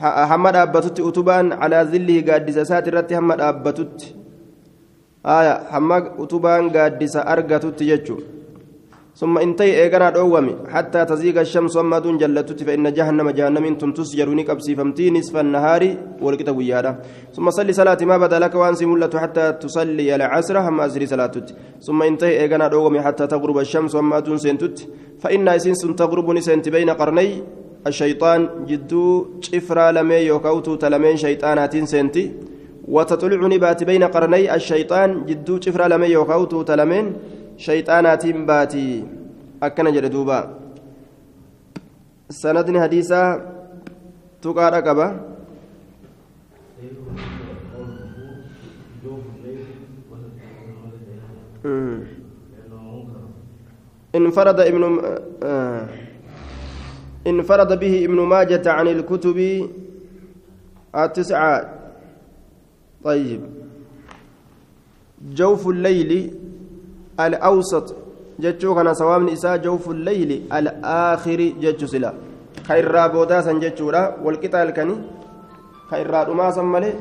hamma 0.01 0.53
dhaabbatutti 0.53 1.03
utubaan 1.03 1.57
calaa 1.57 1.85
zillihi 1.85 2.23
gaaddisa 2.23 2.61
isaati 2.69 2.91
irratti 2.93 3.15
hamma 3.15 3.37
dhaabbatutti 3.37 4.17
aya 5.27 5.55
hamma 5.75 5.99
utubaan 6.23 6.71
gaaddisa 6.71 7.27
argatutti 7.35 7.91
jechu 7.91 8.17
ثم 9.21 9.39
انتهي 9.39 9.73
ايغنا 9.83 10.11
دوامي 10.11 10.55
حتى 10.75 11.01
تزيغ 11.11 11.41
الشمس 11.41 11.77
وما 11.77 11.99
دون 12.05 12.19
جلتت 12.21 12.61
فإن 12.67 12.93
جهنم 12.93 13.29
جهنم 13.39 13.75
تنتس 13.81 14.11
جروني 14.19 14.43
قبسي 14.49 14.77
فمتي 14.77 15.11
نصف 15.11 15.37
النهار 15.37 15.83
ولقيت 16.25 16.49
ويادا 16.49 16.93
ثم 17.37 17.47
صلي 17.51 17.73
صلاة 17.73 18.01
ما 18.11 18.17
بدا 18.23 18.39
لك 18.39 18.55
وانسي 18.55 18.87
ملة 18.87 19.15
حتى 19.23 19.45
تصلي 19.63 20.15
العصر 20.17 20.57
هم 20.59 20.81
أزري 20.81 21.07
صلاتت 21.13 21.49
ثم 21.87 21.99
انتهي 22.03 22.41
ايغنا 22.41 22.69
دوامي 22.69 23.01
حتى 23.07 23.25
تغرب 23.27 23.59
الشمس 23.59 23.95
وما 23.95 24.21
دون 24.21 24.39
سنتت 24.45 24.77
فإن 25.23 25.49
إسنس 25.49 25.83
تغرب 26.01 26.31
نسنت 26.37 26.69
بين 26.69 26.91
قرني 27.01 27.29
الشيطان 27.87 28.41
جدو 28.69 29.27
شفرا 29.41 29.93
لمي 29.97 30.15
يوكاوتو 30.15 30.75
تلمين 30.83 31.17
شيطانات 31.17 31.75
سنتي 31.93 32.25
وتطلع 32.89 33.47
نبات 33.47 33.85
بين 33.85 34.05
قرني 34.05 34.55
الشيطان 34.55 35.27
جدو 35.27 35.61
شفرا 35.61 35.89
لمي 35.89 36.07
يوكاوتو 36.07 36.63
تلمين 36.63 37.07
شيطانات 37.57 38.27
باتي 38.27 39.05
أكن 39.63 39.93
جلدوبا 39.93 40.41
سندني 42.31 42.81
حديثا 42.81 43.23
تقال 44.43 44.75
قبا 44.75 45.09
انفرد 54.15 54.61
ابن 54.61 54.83
آه. 55.43 55.89
انفرد 57.27 57.79
به 57.79 58.05
ابن 58.05 58.21
ماجة 58.21 58.71
عن 58.71 58.89
الكتب 58.89 59.69
التسعة. 60.97 61.76
طيب. 63.07 63.43
جوف 65.39 65.63
الليل 65.69 66.11
الأوسط 67.21 67.87
جتشو 68.43 68.75
كان 68.75 68.95
سواء 68.95 69.19
من 69.19 69.29
إساء 69.33 69.57
جوف 69.57 69.91
الليل 69.91 70.31
الآخر 70.53 71.41
جتشو 71.63 71.87
سلا. 71.87 72.13
خير 72.69 73.07
بودا 73.07 73.41
سن 73.47 73.61
جتشو 73.63 73.87
والقتال 74.25 74.71
كني 74.71 74.97
خير 75.91 76.35
ما 76.35 76.51
سمالي 76.51 76.93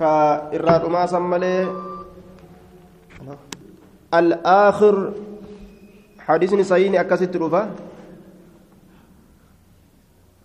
كإراد 0.00 0.84
ما 0.94 1.06
سمالي 1.06 1.54
الآخر 4.14 5.12
حديث 6.18 6.54
سيني 6.54 7.00
أكست 7.00 7.36
رفا 7.36 7.62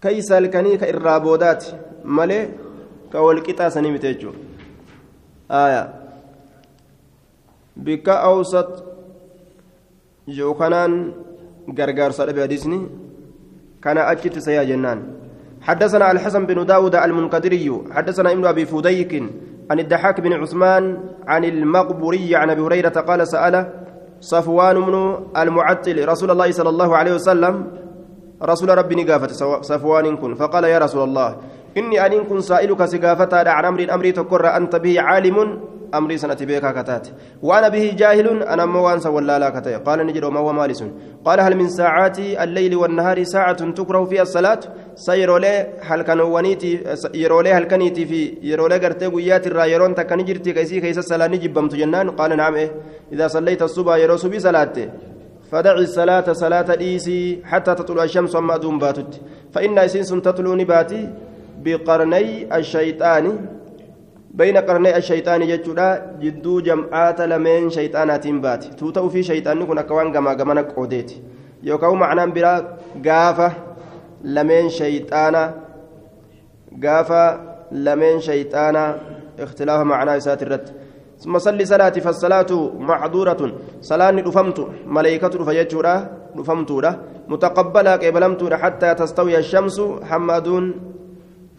كيس 0.02 0.32
الكني 0.32 0.78
كإرابودات 0.78 1.66
مالي 2.06 2.69
كوالقطا 3.12 3.70
سني 3.70 3.92
متيجو 3.92 4.32
آية 5.52 5.84
بك 7.78 8.10
أوسط 8.10 8.84
جوكنان 10.28 11.12
غرغر 11.80 12.12
صلب 12.12 12.40
حديثني 12.40 12.80
كان 13.84 13.98
أجت 13.98 14.40
سيا 14.40 14.64
جنان 14.64 15.00
حدثنا 15.62 16.12
الحسن 16.12 16.46
بن 16.46 16.66
داود 16.66 16.96
المنقدري 16.96 17.82
حدثنا 17.92 18.32
ابن 18.32 18.46
أبي 18.46 18.66
فديك 18.66 19.14
عن 19.72 19.80
الدحاك 19.80 20.22
بن 20.22 20.34
عثمان 20.34 20.98
عن 21.28 21.44
المقبوري 21.46 22.36
عن 22.36 22.50
أبي 22.50 22.62
هريرة 22.62 22.90
قال 22.90 23.28
سأل 23.28 23.56
صفوان 24.22 24.76
بن 24.82 25.26
المعتل 25.38 26.10
رسول 26.10 26.32
الله 26.32 26.52
صلى 26.52 26.70
الله 26.70 26.98
عليه 26.98 27.14
وسلم 27.14 27.68
رسول 28.44 28.78
ربي 28.78 28.96
نقافت 28.96 29.32
صفوان 29.64 30.18
كن 30.18 30.36
فقال 30.36 30.64
يا 30.64 30.78
رسول 30.80 31.04
الله 31.04 31.38
إني 31.78 32.06
أن 32.06 32.24
كن 32.24 32.42
سائلك 32.42 32.86
سقافة 32.86 33.50
عن 33.50 33.66
أمر 33.66 33.94
أمري 33.94 34.12
تقر 34.12 34.58
أنت 34.58 34.76
به 34.76 35.02
عالم. 35.02 35.60
أمري 35.90 36.18
سنة 36.18 36.38
بك 36.42 36.66
كتات. 36.78 37.08
وأنا 37.42 37.68
به 37.70 37.96
جاهل 37.98 38.44
أنا 38.44 38.66
موان 38.66 39.00
ولا 39.08 39.40
لا 39.40 39.50
كتات 39.50 39.88
قال 39.88 40.06
نجد 40.06 40.24
وما 40.24 40.40
هو 40.40 40.54
مالس. 40.54 40.84
قال 41.26 41.40
هل 41.40 41.58
من 41.58 41.70
ساعات 41.70 42.20
الليل 42.20 42.76
والنهار 42.76 43.24
ساعة 43.24 43.72
تكره 43.72 44.06
فيها 44.06 44.22
الصلاة؟ 44.22 44.60
سيرولي 44.96 45.68
هل 45.82 46.02
كانوا 46.02 46.30
ونيتي 46.36 46.84
يرولي 47.14 47.54
هل 47.54 47.64
كنيتي 47.64 48.06
في 48.06 48.38
يرولي 48.42 48.78
قرتي 48.78 49.08
قيات 49.08 49.48
الرايرون 49.48 49.96
تكني 49.96 50.24
جرتي 50.24 50.54
كيسي 50.54 50.80
كيس 50.80 50.98
الصلاة 50.98 51.28
نجيب 51.28 51.54
بمت 51.54 51.76
جنان. 51.76 52.10
قال 52.10 52.38
نعم 52.38 52.56
إيه. 52.56 52.72
إذا 53.14 53.28
صليت 53.28 53.62
الصبح 53.62 53.96
يروس 53.96 54.26
بصلاته 54.26 54.90
فدع 55.52 55.74
الصلاة 55.74 56.34
صلاة 56.34 56.76
ديسي 56.76 57.42
حتى 57.46 57.76
تطلع 57.76 58.04
الشمس 58.04 58.36
وما 58.36 58.58
دون 58.58 58.78
باتت. 58.80 59.22
فإن 59.54 59.78
إسنس 59.78 60.10
تطلع 60.10 60.54
نباتي. 60.54 61.10
بقرني 61.64 62.58
الشيطان 62.58 63.26
بين 64.40 64.58
قرني 64.58 64.98
الشيطان 64.98 65.48
جتشودا 65.48 65.88
جدو 66.22 66.60
جمعات 66.68 67.20
لمن 67.22 67.70
شيطانات 67.70 68.28
بات. 68.28 68.64
توتو 68.80 69.10
في 69.10 69.24
شيطان 69.24 69.66
كنا 69.66 69.82
كوان 69.82 70.14
كما 70.14 70.34
كما 70.34 70.62
قوديت 70.62 71.12
يوكاو 71.64 71.96
معنى 71.96 72.32
برا 72.32 72.78
غافة 73.06 73.50
لمن 74.24 74.70
شيطانا 74.70 75.44
غافة 76.84 77.24
لمن 77.72 78.20
شيطانا. 78.20 78.86
اختلاف 79.40 79.80
معنى 79.82 80.20
سات 80.20 80.44
الرد. 80.44 80.68
ثم 81.20 81.38
صلي 81.38 81.66
صلاة 81.66 81.90
فالصلاة 81.90 82.52
محظورة 82.80 83.42
صلاة 83.82 84.12
رفمت 84.12 84.68
ملائكة 84.88 85.32
رفيجورا 85.36 85.96
رفمتورا 86.38 86.92
متقبلة 87.28 87.92
قبلمتورا 87.96 88.58
حتى 88.58 88.90
تستوي 88.96 89.38
الشمس 89.38 89.82
حمادون 90.04 90.66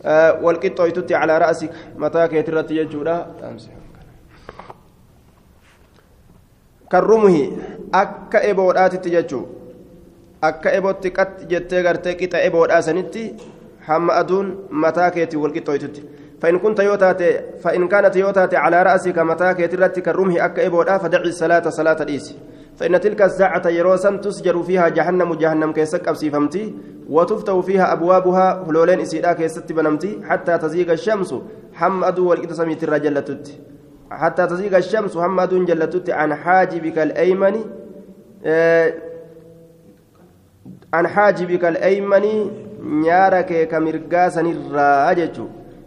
آه 0.06 0.44
والقطة 0.44 1.16
على 1.16 1.38
رأسك 1.38 1.70
متى 1.98 2.28
كيترت 2.28 2.72
يجورا 2.72 3.18
كالرمه 6.92 7.52
أكا 7.94 8.52
إبودات 8.52 8.96
تججو 9.06 9.42
أكا 10.44 10.78
إبوت 10.78 11.08
قد 11.18 11.48
جتة 11.48 11.82
غرتي 11.82 12.14
قطة 12.14 12.38
إبودات 12.48 12.84
سنتي 12.84 13.34
حمادون 13.82 14.68
متى 14.72 15.10
كيتي 15.10 15.38
والقطة 15.38 15.74
فإن 16.42 16.60
كنت 16.60 16.80
يوتات 16.80 17.22
فإن 17.64 17.88
كانت 17.88 18.16
يوتات 18.16 18.54
على 18.56 18.84
رأسك 18.84 19.20
متاك 19.20 19.60
يترتك 19.60 20.08
الرمح 20.08 20.44
أكا 20.44 20.66
إبودا 20.68 20.98
فدع 20.98 21.22
الصلاة 21.22 21.70
صلاة 21.70 22.00
الإيس 22.02 22.36
فإن 22.81 23.01
تلك 23.01 23.23
الساعة 23.23 23.69
يروسا 23.69 24.17
تسجر 24.17 24.63
فيها 24.63 24.89
جهنم 24.89 25.35
جهنم 25.35 25.73
كيسك 25.73 26.09
أبسيفمتي 26.09 26.75
وتفتح 27.09 27.61
فيها 27.61 27.93
أبوابها 27.93 28.65
هلولين 28.69 29.01
إسيدا 29.01 29.33
كيست 29.33 29.73
بنمتي 29.73 30.21
حتى 30.29 30.59
تزيغ 30.59 30.93
الشمس 30.93 31.35
حمد 31.75 32.19
والإتسمي 32.19 32.77
الرجلتت 32.83 33.61
حتى 34.11 34.47
تزيغ 34.47 34.77
الشمس 34.77 35.19
حمد 35.19 35.55
جلتت 35.55 36.11
عن 36.11 36.35
حاجبك 36.35 36.99
الأيمن 36.99 37.55
آه 38.45 38.93
عن 40.95 41.07
حاجبك 41.07 41.65
الأيمن 41.65 42.25
نيارك 42.83 43.69
كمرقاسا 43.69 44.41
الراجج. 44.41 45.41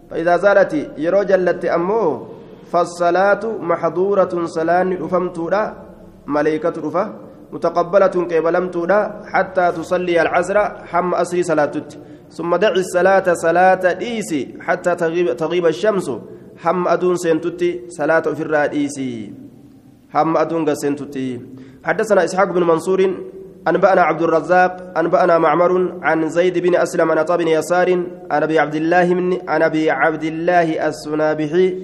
فإذا 0.10 0.38
زالت 0.38 0.74
يرو 0.98 1.24
جلت 1.24 1.66
أمو 1.66 2.28
فالصلاة 2.72 3.44
محظورة 3.60 4.46
صلاة 4.46 4.84
رفمتودا 4.84 5.93
ملائكة 6.28 6.74
رفا 6.78 7.14
متقبلة 7.52 8.08
كيبلمتودا 8.30 9.00
حتى 9.34 9.72
تصلي 9.78 10.22
العصر 10.22 10.58
حم 10.92 11.16
أسري 11.16 11.44
صلاة 11.44 11.72
ثم 12.32 12.56
دع 12.56 12.72
الصلاة 12.72 13.34
صلاة 13.34 13.94
ديسي 13.94 14.42
حتى 14.62 14.96
تغيب, 15.36 15.66
الشمس. 15.66 16.12
حم 16.58 16.88
أدون 16.88 17.16
سنتتي 17.16 17.82
صلاة 17.90 18.20
في 18.20 18.42
الرئيسي 18.42 19.34
حم 20.14 20.38
أدون 20.38 20.76
سنتتي 20.76 21.42
حدثنا 21.84 22.24
إسحاق 22.24 22.50
بن 22.52 22.64
منصور 22.64 23.14
أنبأنا 23.68 24.02
عبد 24.02 24.22
الرزاق 24.22 24.94
أنبأنا 24.98 25.38
معمر 25.38 26.00
عن 26.02 26.30
زيد 26.30 26.58
بن 26.58 26.76
أسلم 26.76 27.12
عن 27.12 27.26
بن 27.26 27.48
يسار 27.48 27.90
عن 28.32 28.44
أبي 28.44 28.60
عبد 28.60 28.76
الله 28.76 29.14
من 29.14 29.50
عن 29.50 29.62
أبي 29.62 29.92
عبد 29.92 30.24
الله 30.24 30.88
السنابحي. 30.88 31.78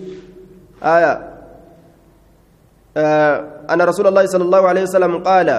آية. 0.84 1.38
أن 3.70 3.82
رسول 3.82 4.08
الله 4.08 4.25
صلى 4.25 4.44
الله 4.44 4.63
عليه 4.68 4.84
وسلم 4.84 5.13
قال 5.24 5.50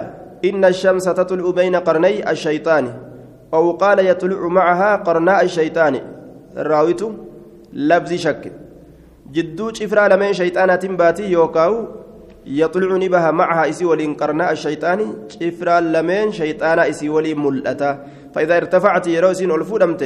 إن 0.44 0.64
الشمس 0.64 1.04
تطلع 1.04 1.50
بين 1.50 1.76
قرني 1.76 2.30
الشيطان 2.30 2.85
أو 3.54 3.73
قال 3.76 3.99
يطلع 4.06 4.40
معها 4.49 4.97
قرناء 4.97 5.44
الشيطان. 5.44 6.00
الراويت 6.56 7.02
لبز 7.73 8.12
شك. 8.14 8.52
جدو 9.32 9.73
شفرا 9.73 10.09
لمن 10.09 10.32
شيطانة 10.32 10.82
باتي 10.99 11.30
يوكاو 11.30 11.73
يطلع 12.47 12.97
نبها 12.97 13.30
معها 13.30 13.68
إسي 13.68 13.85
ولين 13.85 14.14
قرناء 14.14 14.52
الشيطان 14.52 14.99
شفرا 15.28 15.80
لمن 15.80 16.32
شيطان 16.32 16.78
إسي 16.78 17.09
ولي 17.09 17.35
ملأتا. 17.35 17.90
فإذا 18.35 18.56
ارتفعت 18.56 19.06
يروسين 19.06 19.50
ألفودمت 19.50 20.02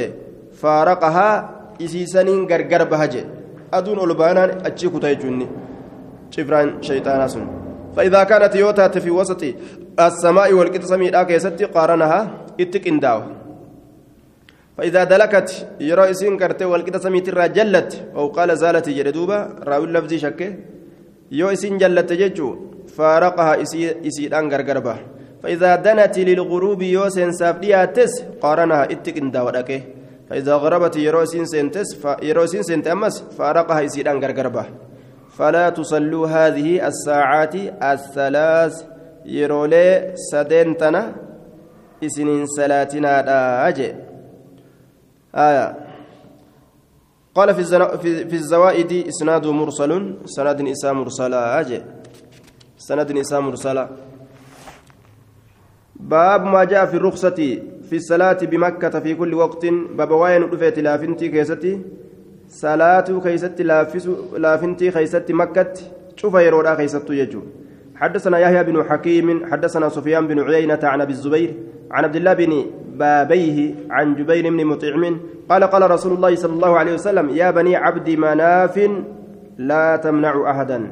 فارقها 0.53 1.49
إسي 1.81 2.05
سنين 2.05 2.45
غرغر 2.45 2.83
بهجة. 2.83 3.23
أدون 3.73 3.99
ألبانا 4.09 4.43
أتشيكو 4.67 4.99
تيجوني 4.99 5.47
شفران 6.31 6.67
شيطان 6.81 7.27
سن 7.27 7.47
فإذا 7.95 8.23
كانت 8.23 8.55
يوتا 8.55 8.87
في 8.87 9.11
وسط 9.11 9.41
السماء 9.99 10.53
والقسم 10.53 11.01
كيست 11.29 11.63
قارنها 11.75 12.19
اتقن 12.59 12.99
داو 12.99 13.19
فإذا 14.77 15.03
دلكت 15.03 15.49
يرى 15.79 16.11
إسين 16.11 16.37
كرتي 16.37 16.65
والقسم 16.65 17.15
ترى 17.25 17.47
جلت 17.57 17.91
أو 18.15 18.27
قال 18.35 18.57
زالت 18.57 18.89
جلدوبا 18.89 19.39
راوي 19.67 19.85
اللفظ 19.87 20.13
شكه. 20.13 20.49
يو 21.31 21.47
إسين 21.55 21.77
جلت 21.77 22.09
ججو 22.21 22.49
فارقها 22.97 23.53
إسيدان 24.07 24.45
غرغربا 24.51 24.95
فإذا 25.43 25.71
دنت 25.85 26.15
للغروب 26.27 26.81
يو 26.81 27.09
سنساف 27.15 27.55
دياتس 27.63 28.13
قارنها 28.43 28.83
اتقن 28.93 29.27
داو 29.31 29.47
فإذا 30.29 30.53
غربت 30.63 30.95
يرى 31.05 31.25
سنتس 31.53 31.89
يرى 32.29 32.43
إسين 32.43 32.63
سنت 32.69 32.87
أمس 32.87 33.15
فارقها 33.37 33.85
إسيدان 33.85 34.17
غرغربا 34.23 34.63
فلا 35.37 35.69
تصلوا 35.69 36.27
هذه 36.27 36.87
الساعات 36.87 37.55
الثلاث 37.83 38.83
يرولي 39.25 40.13
سدنتنا 40.31 41.15
إسنين 42.03 42.45
سلاتنا 42.45 43.13
أجي 43.67 43.95
آية. 45.35 45.77
قال 47.35 47.55
في, 47.55 47.63
في, 48.29 48.35
الزوائد 48.35 49.07
إسناد 49.07 49.47
مرسل 49.47 49.91
سند 50.25 50.67
إساء 50.67 50.93
مرسلا 50.93 51.59
أجي 51.59 51.81
سند 52.77 53.17
إساء 53.17 53.39
مرسلا 53.41 53.89
باب 55.95 56.45
ما 56.45 56.63
جاء 56.63 56.85
في 56.85 56.97
الرخصة 56.97 57.39
في 57.89 57.95
الصلاة 57.95 58.39
بمكة 58.51 58.99
في 58.99 59.15
كل 59.15 59.33
وقت. 59.33 59.65
باب 59.97 60.11
وين 60.11 60.41
رفيت 60.43 60.79
لافنتي 60.79 61.27
كيستي. 61.29 61.81
Salaatuu 62.47 63.21
keeysatti 63.21 63.63
laafintii 64.37 64.91
keeysatti 64.91 65.33
makkatti 65.33 65.91
cufa 66.21 66.41
yeroodhaa 66.41 66.75
keeysattu 66.75 67.13
jechuu 67.13 67.45
حدثنا 67.95 68.37
يحيى 68.39 68.63
بن 68.63 68.83
حكيم 68.83 69.45
حدثنا 69.51 69.89
سفيان 69.89 70.27
بن 70.27 70.39
عيينة 70.39 70.79
عن 70.83 71.01
أبي 71.01 71.11
الزبير 71.11 71.53
عن 71.91 72.03
عبد 72.03 72.15
الله 72.15 72.33
بن 72.33 72.65
بابيه 72.95 73.75
عن 73.89 74.15
جبير 74.15 74.49
بن 74.49 74.65
مطعم 74.65 75.19
قال 75.49 75.63
قال 75.63 75.91
رسول 75.91 76.13
الله 76.13 76.35
صلى 76.35 76.53
الله 76.53 76.79
عليه 76.79 76.93
وسلم 76.93 77.29
يا 77.29 77.51
بني 77.51 77.75
عبد 77.75 78.09
مناف 78.09 78.89
لا 79.57 79.95
تمنع 79.95 80.51
أحدا 80.51 80.91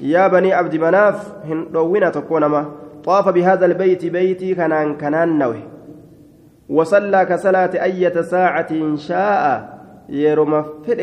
يا 0.00 0.28
بني 0.28 0.52
عبد 0.52 0.76
مناف 0.76 1.32
هندونا 1.44 2.10
تكونما 2.10 2.70
طاف 3.04 3.28
بهذا 3.28 3.66
البيت 3.66 4.06
بيتي 4.06 4.54
كنان 4.54 4.96
كنان 4.96 5.38
نوه 5.38 5.58
وصلى 6.68 7.24
كصلاة 7.24 7.70
أية 7.82 8.22
ساعة 8.22 8.96
شاء 8.96 9.75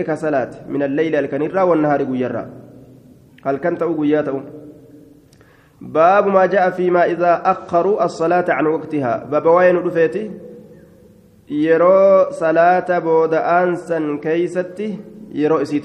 ka 0.05 0.15
salaate 0.15 0.65
min 0.67 0.81
alleyli 0.81 1.15
halkanirraa 1.15 1.65
wannahaari 1.65 2.05
guyyarraa. 2.05 2.48
Halkan 3.43 3.77
ta'u 3.77 3.95
guyyaa 3.95 4.24
ta'u. 4.24 4.63
باب 5.83 6.27
ما 6.27 6.45
جاء 6.45 6.69
فيما 6.69 7.05
إذا 7.05 7.41
أخروا 7.45 8.05
الصلاة 8.05 8.45
عن 8.50 8.65
وقتها 8.65 9.27
باب 9.31 9.45
وين 9.45 9.75
رفيتي 9.75 10.31
يرو 11.50 12.31
صلاة 12.31 13.00
بود 13.00 13.33
أنسا 13.33 14.19
كيستي 14.24 15.00
يرو 15.31 15.62
إسيت 15.62 15.83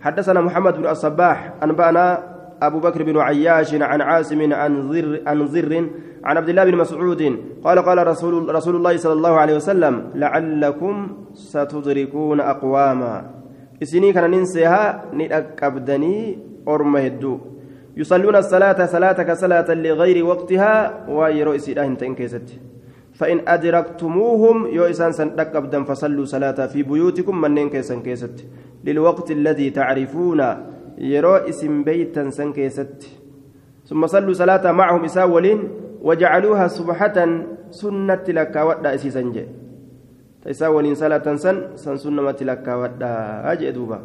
حدثنا 0.00 0.40
محمد 0.40 0.74
بن 0.76 0.86
الصباح 0.86 1.52
أنبأنا 1.62 2.22
أبو 2.62 2.78
بكر 2.80 3.02
بن 3.02 3.18
عياش 3.18 3.74
عن 3.74 4.00
عاصم 4.00 4.52
عن 4.52 4.92
زر 4.92 5.20
عن 5.26 5.46
زر 5.46 5.88
عن 6.24 6.36
عبد 6.36 6.48
الله 6.48 6.64
بن 6.64 6.76
مسعود 6.76 7.22
قال 7.64 7.78
قال 7.78 7.98
رسول 8.06 8.54
رسول 8.54 8.74
الله 8.76 8.96
صلى 8.96 9.12
الله 9.12 9.34
عليه 9.42 9.54
وسلم 9.56 9.94
لعلكم 10.14 10.94
ستدركون 11.32 12.40
أقواما. 12.40 13.14
إسني 13.82 14.12
كان 14.12 14.30
ننسيها 14.30 15.04
نأكبدني 15.12 16.38
أرمهدو 16.68 17.38
يصلون 17.96 18.36
الصلاة 18.36 18.86
صلاة 18.86 19.18
كصلاة 19.22 19.68
لغير 19.74 20.24
وقتها 20.24 21.04
ويرو 21.08 21.52
إسيداهن 21.56 21.96
تنكيست 21.96 22.48
فإن 23.12 23.40
أدركتموهم 23.48 24.66
يو 24.66 24.84
إسان 24.84 25.12
سنتكبدا 25.12 25.84
فصلوا 25.84 26.24
صلاة 26.24 26.66
في 26.66 26.82
بيوتكم 26.82 27.40
من 27.40 27.68
كيسن 27.70 28.02
كيست 28.02 28.36
للوقت 28.84 29.30
الذي 29.30 29.70
تعرفون 29.70 30.40
isin 31.48 31.80
beeytan 31.80 32.28
san 32.28 32.52
keessatti 32.52 33.08
ثم 33.88 34.06
صلوا 34.06 34.36
صلاة 34.36 34.72
معهم 34.72 35.04
إساء 35.04 35.26
ولين 35.26 35.58
وجعلوها 36.00 36.66
صبحة 36.68 37.18
سنة 37.70 38.24
لك 38.28 38.56
ودا 38.56 38.94
إسيسا 38.94 39.20
جي. 39.20 39.46
إساء 40.46 40.72
ولين 40.72 40.94
صلاة 40.94 41.26
سن 41.36 41.76
سن 41.76 41.96
سنة 41.96 42.40
لك 42.40 42.66
ودا. 42.68 43.70
دوبا 43.70 44.00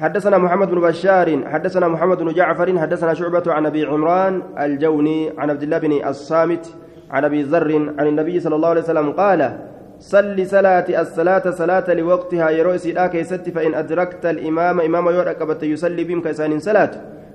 حدثنا 0.00 0.38
محمد 0.38 0.68
بن 0.70 0.80
بشار 0.80 1.28
حدثنا 1.48 1.88
محمد 1.88 2.18
بن 2.18 2.32
جعفر 2.32 2.78
حدثنا 2.78 3.14
شعبة 3.14 3.42
عن 3.46 3.66
أبي 3.66 3.84
عمران 3.84 4.42
الجوني 4.58 5.32
عن 5.38 5.50
عبد 5.50 5.62
الله 5.62 5.78
بن 5.78 5.92
الصامت 6.08 6.74
عن 7.10 7.24
أبي 7.24 7.42
ذر 7.42 7.94
عن 7.98 8.06
النبي 8.06 8.40
صلى 8.40 8.56
الله 8.56 8.68
عليه 8.68 8.80
وسلم 8.80 9.12
قال 9.12 9.40
صل 9.98 10.46
صلاة 10.46 11.00
الصلاة 11.00 11.50
صلاة 11.50 11.94
لوقتها 11.94 12.50
يروي 12.50 12.78
سيدا 12.78 13.06
كيست 13.06 13.48
فإن 13.48 13.74
أدركت 13.74 14.26
الإمام 14.26 14.80
إمام 14.80 15.06
يورك 15.08 15.62
يصلي 15.62 16.04
بهم 16.04 16.20
كيسان 16.22 16.58
صلاة. 16.58 16.90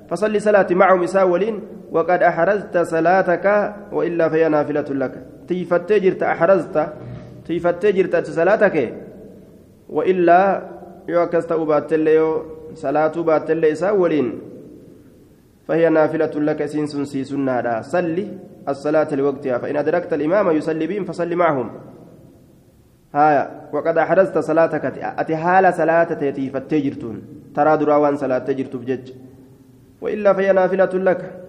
فصلي 0.10 0.40
صلاة 0.40 0.68
معهم 0.72 1.02
مساولين 1.02 1.75
وقد 1.96 2.24
أحرزت 2.24 2.78
صلاتك 2.78 3.46
وإلا 3.92 4.30
فهي 4.30 4.50
نافلة 4.50 4.90
لك. 5.02 5.14
تيفت 5.48 5.94
جرت 5.94 6.24
أحرزت 6.24 6.76
تيفت 7.48 7.86
جرت 7.86 8.16
صلاتك 8.28 8.94
وإلا 9.90 10.40
يوكست 11.08 11.52
أبات 11.52 11.94
الليو 11.94 12.30
صلاة 12.76 13.16
بات 13.28 13.52
اللي 13.52 13.76
ساولين. 13.76 14.28
فهي 15.68 15.90
نافلة 15.90 16.36
لك 16.36 16.66
سنس 16.66 16.92
سنة 17.32 17.82
صلي 17.82 18.28
الصلاة 18.68 19.16
لوقتها. 19.16 19.58
فإن 19.58 19.76
أدركت 19.78 20.14
الإمام 20.14 20.52
يصلي 20.52 20.88
بهم 20.88 21.04
فصلي 21.06 21.36
معهم. 21.36 21.68
هايا. 23.16 23.72
وقد 23.74 23.98
أحرزت 23.98 24.38
صلاتك. 24.38 24.86
أتي 25.00 25.36
حال 25.36 25.74
صلاة 25.74 26.14
تيتي 26.14 26.50
فتجرتون 26.50 27.22
ترى 27.56 27.78
دراوان 27.78 28.16
صلاة 28.18 28.38
تجرت 28.38 28.76
بجج 28.76 29.12
وإلا 30.02 30.34
فهي 30.34 30.52
نافلة 30.52 30.94
لك. 31.00 31.45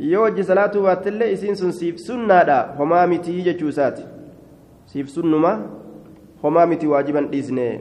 يوجي 0.00 0.42
صلاة 0.42 0.74
واتلي 0.76 1.32
إسين 1.32 1.54
سن 1.54 1.70
سيف 1.70 2.00
سنة 2.00 2.42
دا 2.42 2.74
هما 2.78 3.06
متي 3.06 3.40
جتشوسات 3.46 3.98
سيف 4.86 5.10
سنما 5.10 5.52
هما 6.44 6.64
متي 6.64 6.86
واجبا 6.86 7.28
إذنه 7.32 7.80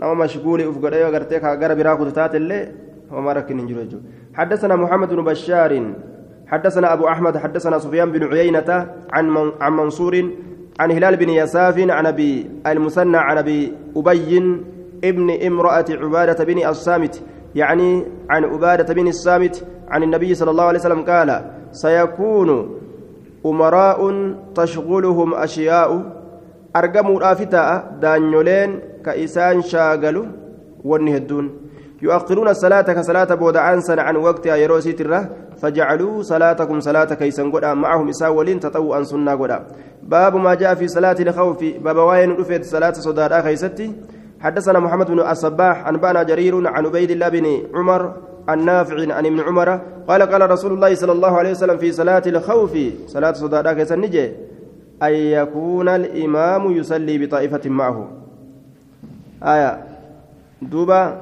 نما 0.00 0.14
مشغول 0.14 0.60
أفقد 0.60 0.92
أيوة 0.94 1.08
غرتك 1.10 1.44
غر 1.44 1.74
براكو 1.74 2.04
تاتلي 2.10 2.72
هما 3.10 3.32
ركن 3.32 3.66
جرجو 3.66 3.98
حدثنا 4.34 4.76
محمد 4.76 5.08
بن 5.08 5.24
بشار 5.24 5.72
حدثنا 6.46 6.92
أبو 6.92 7.08
أحمد 7.08 7.36
حدثنا 7.36 7.78
سفيان 7.78 8.12
بن 8.12 8.22
عيينة 8.32 8.70
عن 9.12 9.52
عن 9.60 9.72
منصور 9.72 10.14
عن 10.80 10.90
هلال 10.90 11.16
بن 11.16 11.28
يساف 11.28 11.78
عن 11.78 12.06
ابي 12.06 12.50
المثنى 12.66 13.16
عن 13.16 13.38
ابي 13.38 13.72
ابي 13.96 14.60
ابن 15.04 15.30
امراه 15.46 15.84
عباده 15.90 16.44
بن 16.44 16.66
الصامت 16.66 17.22
يعني 17.56 18.04
عن 18.30 18.42
عبادة 18.44 18.94
بن 18.94 19.08
الصامت 19.08 19.64
عن 19.88 20.02
النبي 20.02 20.34
صلى 20.34 20.50
الله 20.50 20.64
عليه 20.64 20.78
وسلم 20.78 21.02
قال 21.02 21.30
سيكون 21.72 22.50
أمراء 23.46 24.00
تشغلهم 24.54 25.34
أشياء. 25.34 25.90
ارقموا 26.76 27.20
رافتا 27.20 27.64
دانيولين 28.02 28.70
كإيسان 29.04 29.62
شاغلوا 29.62 30.26
ونهدون 30.84 31.46
يؤخرون 32.02 32.48
الصلاة 32.48 32.82
كصلاة 32.82 33.30
بود 33.34 33.56
عنسا 33.56 33.92
عن 33.92 34.16
وقتها 34.16 34.56
يروسيت 34.56 35.00
الره 35.00 35.22
فجعلوا 35.56 36.22
صلاتكم 36.22 36.80
صلاة 36.80 37.10
كيسن 37.20 37.50
قدا 37.52 37.74
معهم 37.74 38.08
إساولين 38.08 38.60
تطوعا 38.60 39.02
سنة 39.02 39.32
قدا. 39.40 39.58
باب 40.02 40.36
ما 40.36 40.54
جاء 40.54 40.74
في 40.74 40.88
صلاة 40.88 41.16
الخوف 41.20 41.64
باب 41.84 41.96
وين 41.96 42.30
رفيت 42.36 42.64
صلاة 42.64 42.92
صدار 42.92 43.42
خيستي 43.42 43.88
حدثنا 44.40 44.78
محمد 44.78 45.06
بن 45.10 45.20
الصباح 45.20 45.88
أنبانا 45.88 46.22
جرير 46.22 46.68
عن 46.68 46.86
عبيد 46.86 47.10
الله 47.10 47.28
بن 47.28 47.46
عمر 47.74 48.12
النافع 48.50 49.14
عن 49.14 49.26
ابن 49.26 49.40
عمر 49.40 49.80
قال 50.08 50.22
قال 50.22 50.50
رسول 50.50 50.72
الله 50.72 50.94
صلى 50.94 51.12
الله 51.12 51.32
عليه 51.38 51.50
وسلم 51.50 51.78
في 51.78 51.92
صلاة 51.92 52.22
الخوف 52.26 52.78
صلاة 53.06 53.32
صدار 53.32 53.74
خيسن 53.74 54.00
نجي؟ 54.00 54.32
أن 55.02 55.12
يكون 55.12 55.88
الإمام 55.88 56.72
يصلي 56.72 57.26
بطائفة 57.26 57.70
معه. 57.70 58.08
آية. 59.42 59.84
دوبا. 60.62 61.20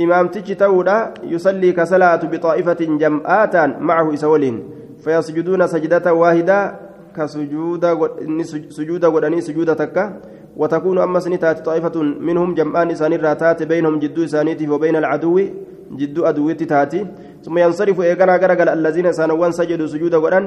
إمامتك 0.00 0.58
تودا 0.58 1.14
يصلي 1.22 1.72
كصلاة 1.72 2.22
بطائفة 2.26 2.80
جمعات 2.80 3.56
معه 3.80 4.14
إسولين 4.14 4.56
فيسجدون 5.04 5.66
سجدة 5.66 6.14
واحدة 6.14 6.74
كسجود 7.16 7.84
سجود 8.68 9.04
ودني 9.04 9.40
سجود 9.40 9.76
تكا. 9.76 10.20
وتكون 10.56 10.98
أما 10.98 11.18
سنتات 11.20 11.66
طائفة 11.66 12.02
منهم 12.02 12.54
جمعان 12.54 12.90
إسان 12.90 13.12
الراتات 13.12 13.62
بينهم 13.62 13.98
جدو 13.98 14.24
إسانيته 14.24 14.70
وبين 14.70 14.96
العدو 14.96 15.36
جدو 15.92 16.24
أدويت 16.24 16.62
تاتي. 16.62 17.06
ثم 17.44 17.58
ينصرف 17.58 18.00
إيقنا 18.00 18.36
غرقل 18.36 18.68
الذين 18.68 19.12
سانوان 19.12 19.52
سجدوا 19.52 19.86
سجود 19.86 20.14
قرآن 20.14 20.44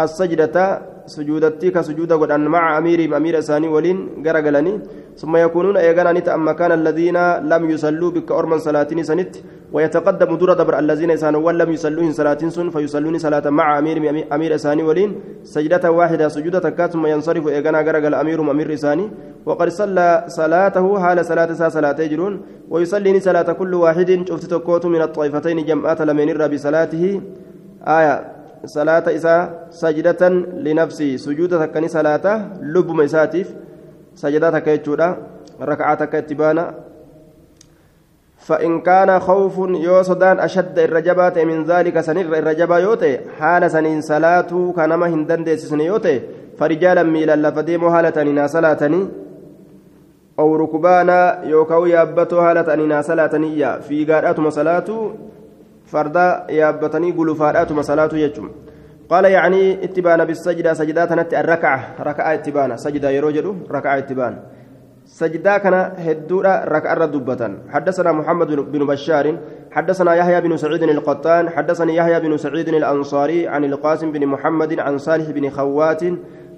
السجدة 0.00 0.56
سجودتي 1.06 1.70
كسجود 1.70 2.12
قرآن 2.12 2.44
مع 2.54 2.78
أميرهم 2.78 3.14
أمير 3.14 3.40
ساني 3.40 3.68
ولين 3.68 3.98
غرقلني 4.26 4.72
ثم 5.20 5.36
يكونون 5.36 5.76
إيقنا 5.76 6.12
نتا 6.12 6.36
مكان 6.36 6.72
الذين 6.72 7.18
لم 7.52 7.62
يصلوا 7.70 8.10
بك 8.10 8.30
أرمن 8.32 8.58
صلاتين 8.58 9.02
سنت 9.02 9.32
ويتقدم 9.72 10.30
دور 10.40 10.52
دبر 10.60 10.78
الذين 10.78 11.16
سانوان 11.16 11.54
لم 11.58 11.70
يصلوا 11.76 12.12
صلاتين 12.20 12.50
سن 12.50 12.70
فيصلون 12.70 13.18
صلاة 13.18 13.46
مع 13.50 13.78
أميرهم 13.78 14.24
أمير 14.32 14.56
ساني 14.56 14.82
ولين 14.82 15.10
سجدة 15.44 15.84
واحدة 15.90 16.28
سجودة 16.28 16.58
تكات 16.58 16.90
ثم 16.92 17.06
ينصرف 17.06 17.48
إيقنا 17.48 17.80
غرقل 17.86 18.14
أميرهم 18.14 18.50
أمير 18.50 18.74
ساني 18.84 19.06
وقد 19.46 19.68
صلى 19.68 20.24
صلاته 20.28 20.86
حال 21.02 21.18
صلاة 21.24 21.52
سا 21.52 21.68
صلاة 21.68 21.98
يجرون 22.00 22.34
ويصلي 22.72 23.20
صلاة 23.20 23.48
كل 23.52 23.74
واحد 23.74 24.10
شفت 24.28 24.44
تكوت 24.44 24.86
من 24.86 25.02
الطائفتين 25.02 25.64
جمعات 25.64 26.00
لمن 26.02 26.26
بصلاته 26.52 27.20
آية 27.98 28.33
صلاة 28.66 29.04
إساء 29.16 29.68
سجدة 29.70 30.28
لنفسي 30.64 31.18
سجود 31.18 31.52
تكني 31.60 31.88
صلاة 31.88 32.26
لب 32.62 32.88
مساتف 32.90 33.54
سجدة 34.14 34.50
تكيتشودا 34.50 35.16
ركعة 35.60 36.04
كتبانا 36.04 36.74
فإن 38.38 38.80
كان 38.80 39.20
خوف 39.20 39.58
يوصدان 39.58 40.40
أشد 40.40 40.78
الرجبات 40.78 41.38
من 41.38 41.64
ذلك 41.64 42.00
سنر 42.00 42.38
الرجبا 42.38 42.78
يوتي 42.78 43.20
حال 43.38 43.70
سنين 43.70 44.00
صلاة 44.00 44.72
كانما 44.76 45.06
هندن 45.06 45.44
ديس 45.44 45.72
يوتي 45.72 46.20
فرجالا 46.58 47.02
ميلا 47.02 47.36
لفديمو 47.36 47.90
حالة 47.90 48.46
صلاتني 48.46 49.08
أو 50.38 50.56
ركبانا 50.56 51.44
يوكاو 51.44 51.86
يابتو 51.86 52.38
هالة 52.38 52.74
أننا 52.74 53.02
صلاتنية 53.02 53.80
في 53.80 54.04
قارئة 54.04 54.48
صلاة 54.48 55.10
فردا 55.86 56.46
يابتني 56.50 57.10
قلوفارات 57.12 57.72
صلاة 57.80 58.12
يجم. 58.12 58.50
قال 59.08 59.24
يعني 59.24 59.84
اتبان 59.84 60.24
بالسجدة 60.24 60.72
سجدات 60.72 61.12
نت 61.12 61.34
الركعة 61.34 61.80
ركعة 62.00 62.34
اتبان 62.34 62.76
سجدة 62.76 63.10
يروجل 63.10 63.54
ركعة 63.70 63.98
اتبان. 63.98 64.34
سجدة 65.06 65.58
كان 65.58 65.74
هدورة 65.74 66.64
ركعة 66.64 66.94
ردبة 66.94 67.54
حدثنا 67.68 68.12
محمد 68.12 68.46
بن 68.72 68.86
بشار 68.86 69.36
حدثنا 69.70 70.14
يحيى 70.14 70.40
بن 70.40 70.56
سعيد 70.56 70.82
القطان 70.82 71.50
حدثني 71.50 71.96
يحيى 71.96 72.20
بن 72.20 72.36
سعيد 72.36 72.68
الأنصاري 72.68 73.48
عن 73.48 73.64
القاسم 73.64 74.12
بن 74.12 74.26
محمد 74.26 74.80
عن 74.80 74.98
صالح 74.98 75.30
بن 75.30 75.50
خوات 75.50 76.02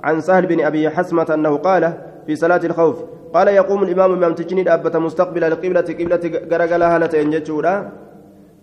عن 0.00 0.20
سهل 0.20 0.46
بن 0.46 0.60
أبي 0.64 0.90
حسمة 0.90 1.26
أنه 1.34 1.56
قال 1.56 1.92
في 2.26 2.36
صلاة 2.36 2.60
الخوف 2.64 3.04
قال 3.34 3.48
يقوم 3.48 3.82
الإمام 3.82 4.12
إمام 4.12 4.34
تجني 4.34 4.74
أبت 4.74 4.96
مستقبل 4.96 5.44
القبلة 5.44 5.80
قبلة 5.80 6.40
قرقلها 6.50 6.96
هالتين 6.96 7.30
جتشورا 7.30 7.92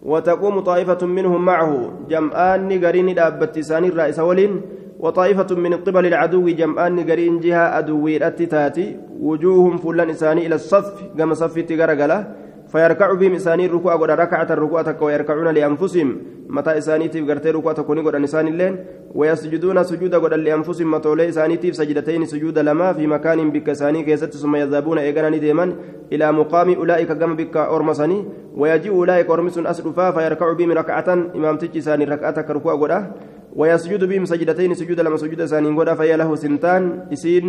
وتقوم 0.03 0.59
طائفة 0.59 1.07
منهم 1.07 1.45
معه. 1.45 1.91
جمعان 2.09 2.85
قرين 2.85 3.15
ساني 3.61 3.87
الرئيس 3.87 4.19
ولين 4.19 4.61
وطائفة 4.99 5.55
من 5.55 5.73
قبل 5.73 6.05
العدو 6.05 6.49
جمعان 6.49 6.99
قرين 7.09 7.39
جهة 7.39 7.79
أدوي 7.79 8.27
التتاتي 8.27 8.99
وجوههم 9.19 9.77
فلان 9.77 10.09
إساني 10.09 10.47
إلى 10.47 10.55
الصف 10.55 10.93
كما 11.17 11.33
صفت 11.33 11.71
قرقلة 11.71 12.42
فيركع 12.73 13.13
بهم 13.13 13.33
إساني 13.37 13.65
الركوع 13.65 13.95
قد 13.95 14.09
ركعة 14.09 14.49
الركوع 14.49 14.81
ويركعون 15.01 15.47
لأنفسهم. 15.47 16.17
متى 16.49 16.77
إساني 16.77 17.07
تيف 17.07 17.29
قرتي 17.29 17.51
ركوع 17.51 17.73
تكوني 17.73 18.01
قد 18.01 18.15
إساني 18.15 18.49
اللين؟ 18.49 18.73
ويسجدون 19.13 19.83
سجود 19.83 20.15
قد 20.15 20.33
لأنفسهم. 20.33 20.91
متولي 20.91 21.29
إساني 21.29 21.57
تيف 21.57 21.75
سجدتين 21.75 22.25
سجود 22.25 22.59
لما 22.59 22.93
في 22.93 23.07
مكان 23.07 23.51
بك 23.53 23.69
إساني 23.69 24.03
كيست 24.03 24.33
ثم 24.33 24.55
يذهبون 24.55 24.97
إيقانا 24.97 25.37
ديما 25.37 25.75
إلى 26.11 26.31
مقام 26.31 26.73
أولئك 26.73 27.11
كما 27.11 27.33
بك 27.33 27.57
أرمسني 27.57 28.25
ويجيء 28.57 28.91
أولئك 28.91 29.29
أرمس 29.29 29.57
أسرفا 29.57 30.11
فيركع 30.11 30.53
بهم 30.53 30.71
ركعة 30.71 31.13
إمام 31.35 31.57
تجي 31.57 31.79
إساني 31.79 32.05
ركعة 32.05 32.41
كركوع 32.41 32.73
قد 32.75 32.93
ويسجد 33.55 34.03
بهم 34.03 34.25
سجدتين 34.25 34.73
سجود 34.73 34.99
لما 34.99 35.17
سجود 35.17 35.41
إساني 35.41 35.69
قد 35.77 35.93
فهي 35.93 36.17
له 36.17 36.35
سنتان. 36.35 37.13
إسين 37.13 37.45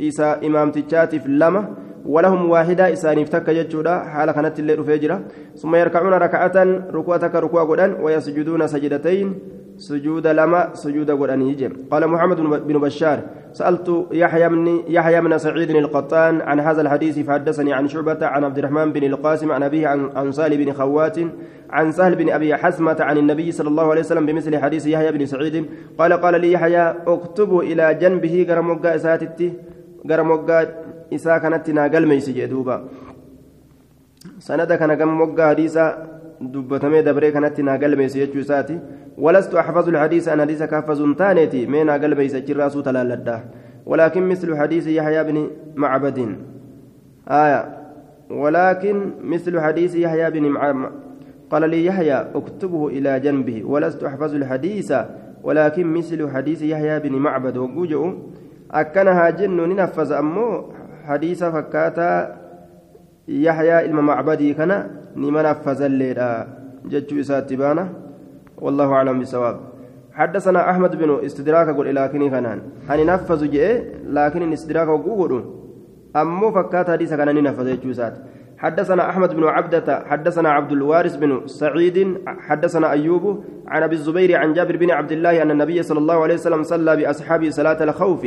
إسا 0.00 0.44
إمام 0.46 0.70
تجاتف 0.70 1.26
لما 1.26 1.85
ولهم 2.08 2.50
واحدة 2.50 2.92
إسانيف 2.92 3.28
تكا 3.28 3.52
جتشودا 3.52 3.98
حال 3.98 4.30
كانت 4.30 4.58
الليل 4.58 4.84
فيجرة 4.84 5.20
ثم 5.56 5.74
يركعون 5.74 6.12
ركعة 6.12 6.56
ركوعتك 6.90 7.34
ركوع 7.34 7.64
قدان 7.64 7.96
ويسجدون 8.02 8.66
سجدتين 8.66 9.34
سجود 9.78 10.26
لما 10.26 10.70
سجود 10.74 11.10
قدان 11.10 11.42
يجب 11.42 11.72
قال 11.90 12.06
محمد 12.08 12.36
بن 12.40 12.78
بشار 12.78 13.20
سألت 13.52 14.06
يحيى 14.12 14.48
من 14.48 14.80
يحيى 14.88 15.20
من 15.20 15.38
سعيد 15.38 15.70
القطان 15.70 16.40
عن 16.40 16.60
هذا 16.60 16.80
الحديث 16.80 17.18
فحدثني 17.18 17.72
عن 17.72 17.88
شعبة 17.88 18.26
عن 18.26 18.44
عبد 18.44 18.58
الرحمن 18.58 18.92
بن 18.92 19.04
القاسم 19.04 19.52
عن 19.52 19.62
أبيه 19.62 19.88
عن, 19.88 20.10
عن 20.16 20.32
سالم 20.32 20.64
بن 20.64 20.72
خوات 20.72 21.18
عن 21.70 21.92
سهل 21.92 22.14
بن 22.14 22.30
أبي 22.30 22.56
حسمة 22.56 22.96
عن 23.00 23.18
النبي 23.18 23.52
صلى 23.52 23.68
الله 23.68 23.90
عليه 23.90 24.00
وسلم 24.00 24.26
بمثل 24.26 24.58
حديث 24.58 24.86
يحيى 24.86 25.12
بن 25.12 25.26
سعيد 25.26 25.66
قال 25.98 26.12
قال 26.12 26.40
لي 26.40 26.52
يحيى 26.52 26.94
اكتب 27.06 27.58
إلى 27.58 27.94
جنبه 27.94 28.46
قرموقا 28.48 28.94
إساتتي 28.94 29.52
قرموقا 30.10 30.85
isaa 31.10 31.40
kanatti 31.40 31.72
naa 31.72 31.88
galmeeysi 31.88 32.32
jee 32.32 32.46
duuba 32.48 32.80
sanada 34.38 34.78
kana 34.78 34.96
gama 34.96 35.12
moggaa 35.12 35.46
hadiisa 35.46 35.98
dubbatamee 36.40 37.02
dabree 37.02 37.32
kanatti 37.32 37.62
naa 37.62 37.78
galmeeysi 37.78 38.18
jechuu 38.18 38.40
isaati 38.40 38.78
walastu 39.18 39.58
axfazu 39.58 39.90
lhadiisa 39.90 40.32
an 40.32 40.40
hadiisa 40.40 40.66
kaaffazuun 40.66 41.14
taaneeti 41.14 41.66
mee 41.66 41.84
naa 41.84 41.98
galmeeysa 41.98 42.38
achirraasuu 42.38 42.82
talaalladha 42.82 43.40
ولكن 43.86 44.28
مثل 44.28 44.56
حديث 44.56 44.86
يحيى 44.86 45.24
بن 45.24 45.50
معبد 45.76 46.36
آية 47.28 47.78
ولكن 48.30 49.10
مثل 49.24 49.60
حديث 49.60 49.94
يحيى 49.94 50.30
بن 50.30 50.42
معبد 50.48 50.90
قال 51.50 51.70
لي 51.70 51.84
يحيى 51.86 52.14
اكتبه 52.34 52.88
إلى 52.88 53.20
جنبه 53.20 53.64
ولست 53.64 54.04
أحفظ 54.04 54.34
الحديث 54.34 54.94
ولكن 55.42 55.86
مثل 55.86 56.30
حديث 56.30 56.62
يحيى 56.62 57.00
بن 57.00 57.12
معبد 57.12 57.56
وجوء 57.56 58.14
أكنها 58.70 59.30
جن 59.30 59.56
ننفذ 59.68 60.12
أمو 61.06 61.12
حديث 61.12 61.44
فكاتا 61.44 62.36
يحيى 63.28 63.86
إلما 63.86 64.02
معبدي 64.02 64.54
كان 64.54 64.70
نمن 65.16 65.52
فزليدا 65.52 66.30
جتشو 66.90 67.20
إسات 67.20 67.52
بانا 67.52 67.88
والله 68.58 68.92
أعلم 68.92 69.18
بالصواب 69.18 69.56
حدثنا 70.12 70.70
أحمد 70.70 70.96
بن 70.96 71.24
استدراك 71.24 71.68
قل 71.76 71.94
لكن 71.94 72.30
كانان 72.30 72.60
أن 72.90 73.06
نفذ 73.06 73.50
جئ 73.50 73.82
لكن 74.06 74.52
استدراك 74.52 74.88
وقول 74.88 75.32
أمو 76.16 76.50
فكات 76.50 76.90
حديث 76.90 77.14
كان 77.14 77.34
ننفذ 77.34 77.66
جتشو 77.76 77.90
إسات 77.90 78.14
حدثنا 78.58 79.10
أحمد 79.10 79.30
بن 79.34 79.44
عبدة 79.44 80.04
حدثنا 80.10 80.48
عبد 80.48 80.72
الوارث 80.72 81.16
بن 81.16 81.46
سعيد 81.46 81.98
حدثنا 82.26 82.90
أيوب 82.90 83.24
عن 83.66 83.82
أبي 83.82 83.94
الزبير 83.94 84.36
عن 84.36 84.52
جابر 84.52 84.76
بن 84.76 84.90
عبد 84.90 85.12
الله 85.12 85.42
أن 85.42 85.50
النبي 85.50 85.82
صلى 85.82 85.98
الله 85.98 86.22
عليه 86.22 86.34
وسلم 86.34 86.62
صلى 86.62 86.96
بأصحابه 86.96 87.50
صلاة 87.50 87.84
الخوف 87.84 88.26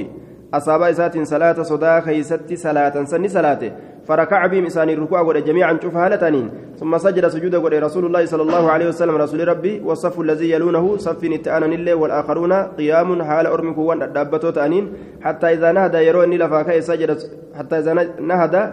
أصابا 0.53 0.89
إسات 0.89 1.17
صلاة 1.17 1.61
صدا 1.61 1.99
خيست 1.99 2.53
صلاة 2.53 3.03
سن 3.03 3.27
صلاة. 3.27 3.59
فركع 4.07 4.47
بهم 4.47 4.65
إسان 4.65 4.89
الركوع 4.89 5.21
قد 5.21 5.45
جميعا 5.45 5.79
شوف 5.83 5.95
هالتانين 5.95 6.49
ثم 6.79 6.97
سجد 6.97 7.27
سجود 7.27 7.55
قد 7.55 7.73
رسول 7.73 8.05
الله 8.05 8.25
صلى 8.25 8.41
الله 8.41 8.71
عليه 8.71 8.87
وسلم 8.87 9.15
رسول 9.15 9.47
ربي 9.47 9.81
والصف 9.85 10.19
الذي 10.19 10.51
يلونه 10.51 10.97
صف 10.97 11.23
نتآنا 11.23 11.65
الليل 11.65 11.93
والآخرون 11.93 12.53
قيام 12.53 13.23
حال 13.23 13.47
أرمك 13.47 13.77
وان 13.77 14.13
دابتو 14.13 14.49
تأنين. 14.49 14.93
حتى 15.21 15.47
إذا 15.53 15.71
نهدى 15.71 15.97
يرو 15.97 16.23
إني 16.23 16.37
لفاك 16.37 16.79
سجد 16.79 17.17
حتى 17.57 17.79
إذا 17.79 17.93
نهدى 18.19 18.63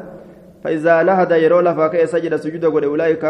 فإذا 0.65 1.03
نهدى 1.03 1.35
يرو 1.35 1.61
لفاك 1.61 2.05
سجد 2.05 2.37
سجود 2.37 2.65
قد 2.65 2.85
أولئك 2.85 3.25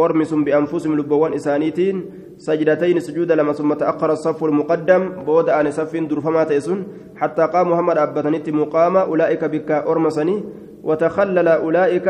أرمس 0.00 0.34
بأنفسهم 0.34 0.98
لبوان 0.98 1.32
إسانيتين. 1.32 1.96
سجدتين 2.42 3.00
سجود 3.00 3.32
لما 3.32 3.52
ثم 3.52 3.72
تأخر 3.74 4.12
الصف 4.12 4.44
المقدم 4.44 5.08
بود 5.26 5.48
أن 5.48 5.70
صف 5.70 5.96
درفما 5.96 6.44
تيسون 6.44 6.86
حتى 7.16 7.42
قام 7.42 7.70
محمد 7.70 7.98
أبتنت 7.98 8.50
مقام 8.50 8.96
أولئك 8.96 9.44
بك 9.44 9.70
أرمسني 9.70 10.44
وتخلل 10.82 11.48
أولئك 11.48 12.08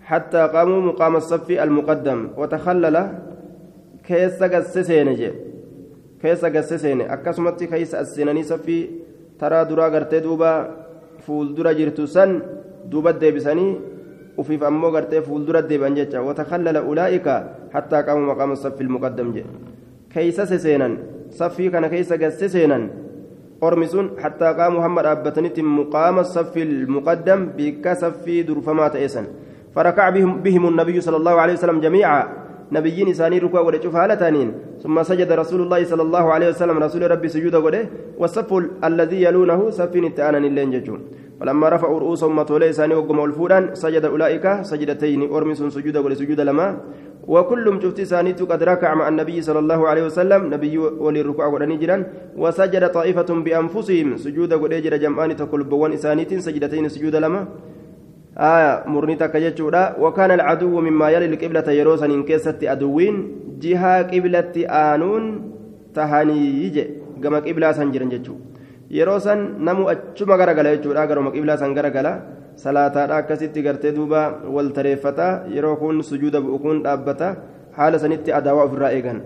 حتى 0.00 0.42
قاموا 0.54 0.80
مقام 0.80 1.16
الصف 1.16 1.50
المقدم 1.50 2.28
وتخلل 2.36 2.96
كيس 4.04 4.42
قسسين 4.42 5.32
كيس 6.22 6.44
قسسين 6.44 7.00
أكسمت 7.00 7.64
كيس 7.64 7.94
السناني 7.94 8.42
صفي 8.42 8.78
ترى 9.40 9.64
درا 9.64 9.86
قرتي 9.88 10.20
دوبا 10.20 10.52
فول 11.26 11.54
درا 11.54 11.72
جرتو 11.72 12.06
سن 12.06 12.40
دوبا 12.84 13.10
ديبسني 14.38 14.38
وفي 14.38 14.66
أمو 14.66 14.88
قرتي 14.88 15.20
فول 15.20 15.46
درا 15.46 15.60
ديبان 15.60 15.94
جتا 15.94 16.20
وتخلل 16.20 16.76
أولئك 16.76 17.26
حتى 17.74 18.02
قاموا 18.02 18.34
مقام 18.34 18.52
الصف 18.52 18.80
المقدم 18.80 19.32
جي 19.32 19.44
كيس 20.14 20.40
سسينا 20.40 20.96
صفي 21.30 21.70
كان 21.70 21.86
كيس 21.86 22.12
قسسينا 22.12 22.88
أرمسون 23.62 24.10
حتى 24.18 24.44
قام 24.44 24.76
محمد 24.76 25.06
أبتنت 25.06 25.60
مقام 25.60 26.18
الصف 26.18 26.56
المقدم 26.56 27.40
بكسف 27.56 28.28
درفما 28.48 28.88
تيسن 28.88 29.26
فركع 29.74 30.10
بهم, 30.10 30.42
بهم 30.42 30.68
النبي 30.68 31.00
صلى 31.00 31.16
الله 31.16 31.40
عليه 31.40 31.52
وسلم 31.52 31.80
جميعا 31.80 32.42
نبيين 32.72 33.08
إساني 33.08 33.38
ركوع 33.38 33.60
ورجوف 33.60 33.96
هالتانين 33.96 34.52
ثم 34.82 35.02
سجد 35.02 35.32
رسول 35.32 35.60
الله 35.62 35.84
صلى 35.84 36.02
الله 36.02 36.32
عليه 36.32 36.48
وسلم 36.48 36.78
رسول 36.78 37.10
ربي 37.10 37.28
سجود 37.28 37.54
وله 37.54 37.86
والصف 38.18 38.50
الذي 38.84 39.22
يلونه 39.22 39.70
صف 39.70 39.96
نتانا 39.96 40.38
اللين 40.38 40.70
ججون 40.70 41.00
فلما 41.42 41.68
رفعوا 41.68 41.98
رؤوسهم 41.98 42.36
متولي 42.38 42.72
ثاني 42.72 42.94
وقم 42.94 43.24
الفودان 43.24 43.74
سجد 43.74 44.04
أولئك 44.04 44.62
سجدتين 44.62 45.26
أرمس 45.26 45.58
سجود 45.74 45.96
ولسجود 45.96 46.40
لما. 46.40 46.68
وكلهم 47.26 47.80
شفت 47.82 48.00
ثاني 48.00 48.32
قد 48.32 48.62
ركع 48.62 48.94
مع 48.94 49.08
النبي 49.08 49.42
صلى 49.42 49.58
الله 49.58 49.80
عليه 49.88 50.04
وسلم 50.06 50.54
نبي 50.54 50.78
وللركوع 50.78 51.46
ونجرا 51.46 51.96
وسجد 52.38 52.82
طائفة 52.88 53.30
بأنفسهم 53.34 54.16
سجود 54.16 54.52
وليجر 54.54 54.96
جمعان 54.96 55.36
تقول 55.36 55.62
بوان 55.66 55.96
ثانية 55.98 56.30
سجدتين 56.38 56.88
سجود 56.88 57.16
لما. 57.16 57.42
آية 58.38 58.86
مرنيتا 58.86 59.26
كجتشودا 59.26 59.98
وكان 59.98 60.30
العدو 60.30 60.80
مما 60.80 61.10
يلي 61.10 61.26
القبلة 61.26 61.66
يروسا 61.72 62.06
إن 62.06 62.22
كيست 62.22 62.62
أدوين 62.62 63.14
جهة 63.58 64.02
قبلة 64.02 64.54
آنون 64.70 65.24
تهاني 65.94 66.38
يجي 66.64 66.84
قبلة 67.18 67.72
سنجرن 67.72 68.08
جتشو. 68.08 68.51
Yeroo 68.98 69.18
san 69.26 69.40
namu 69.66 69.88
achuma 69.92 70.36
garagala 70.40 70.76
jechuudha 70.76 71.06
garuma 71.10 71.34
qiblaa 71.34 71.56
san 71.62 71.74
garagala 71.78 72.12
salaataadha 72.64 73.20
akkasitti 73.22 73.64
gartee 73.66 73.92
duuba 73.98 74.22
wal 74.54 74.68
tareeffata 74.78 75.28
yeroo 75.56 75.76
kun 75.82 76.02
sujuuda 76.10 76.44
bu'u 76.44 76.58
kun 76.64 76.82
dhaabbata 76.86 77.36
haala 77.78 78.02
sanitti 78.02 78.36
adaawaa 78.38 78.66
ofirraa 78.68 78.92
eegan 78.98 79.22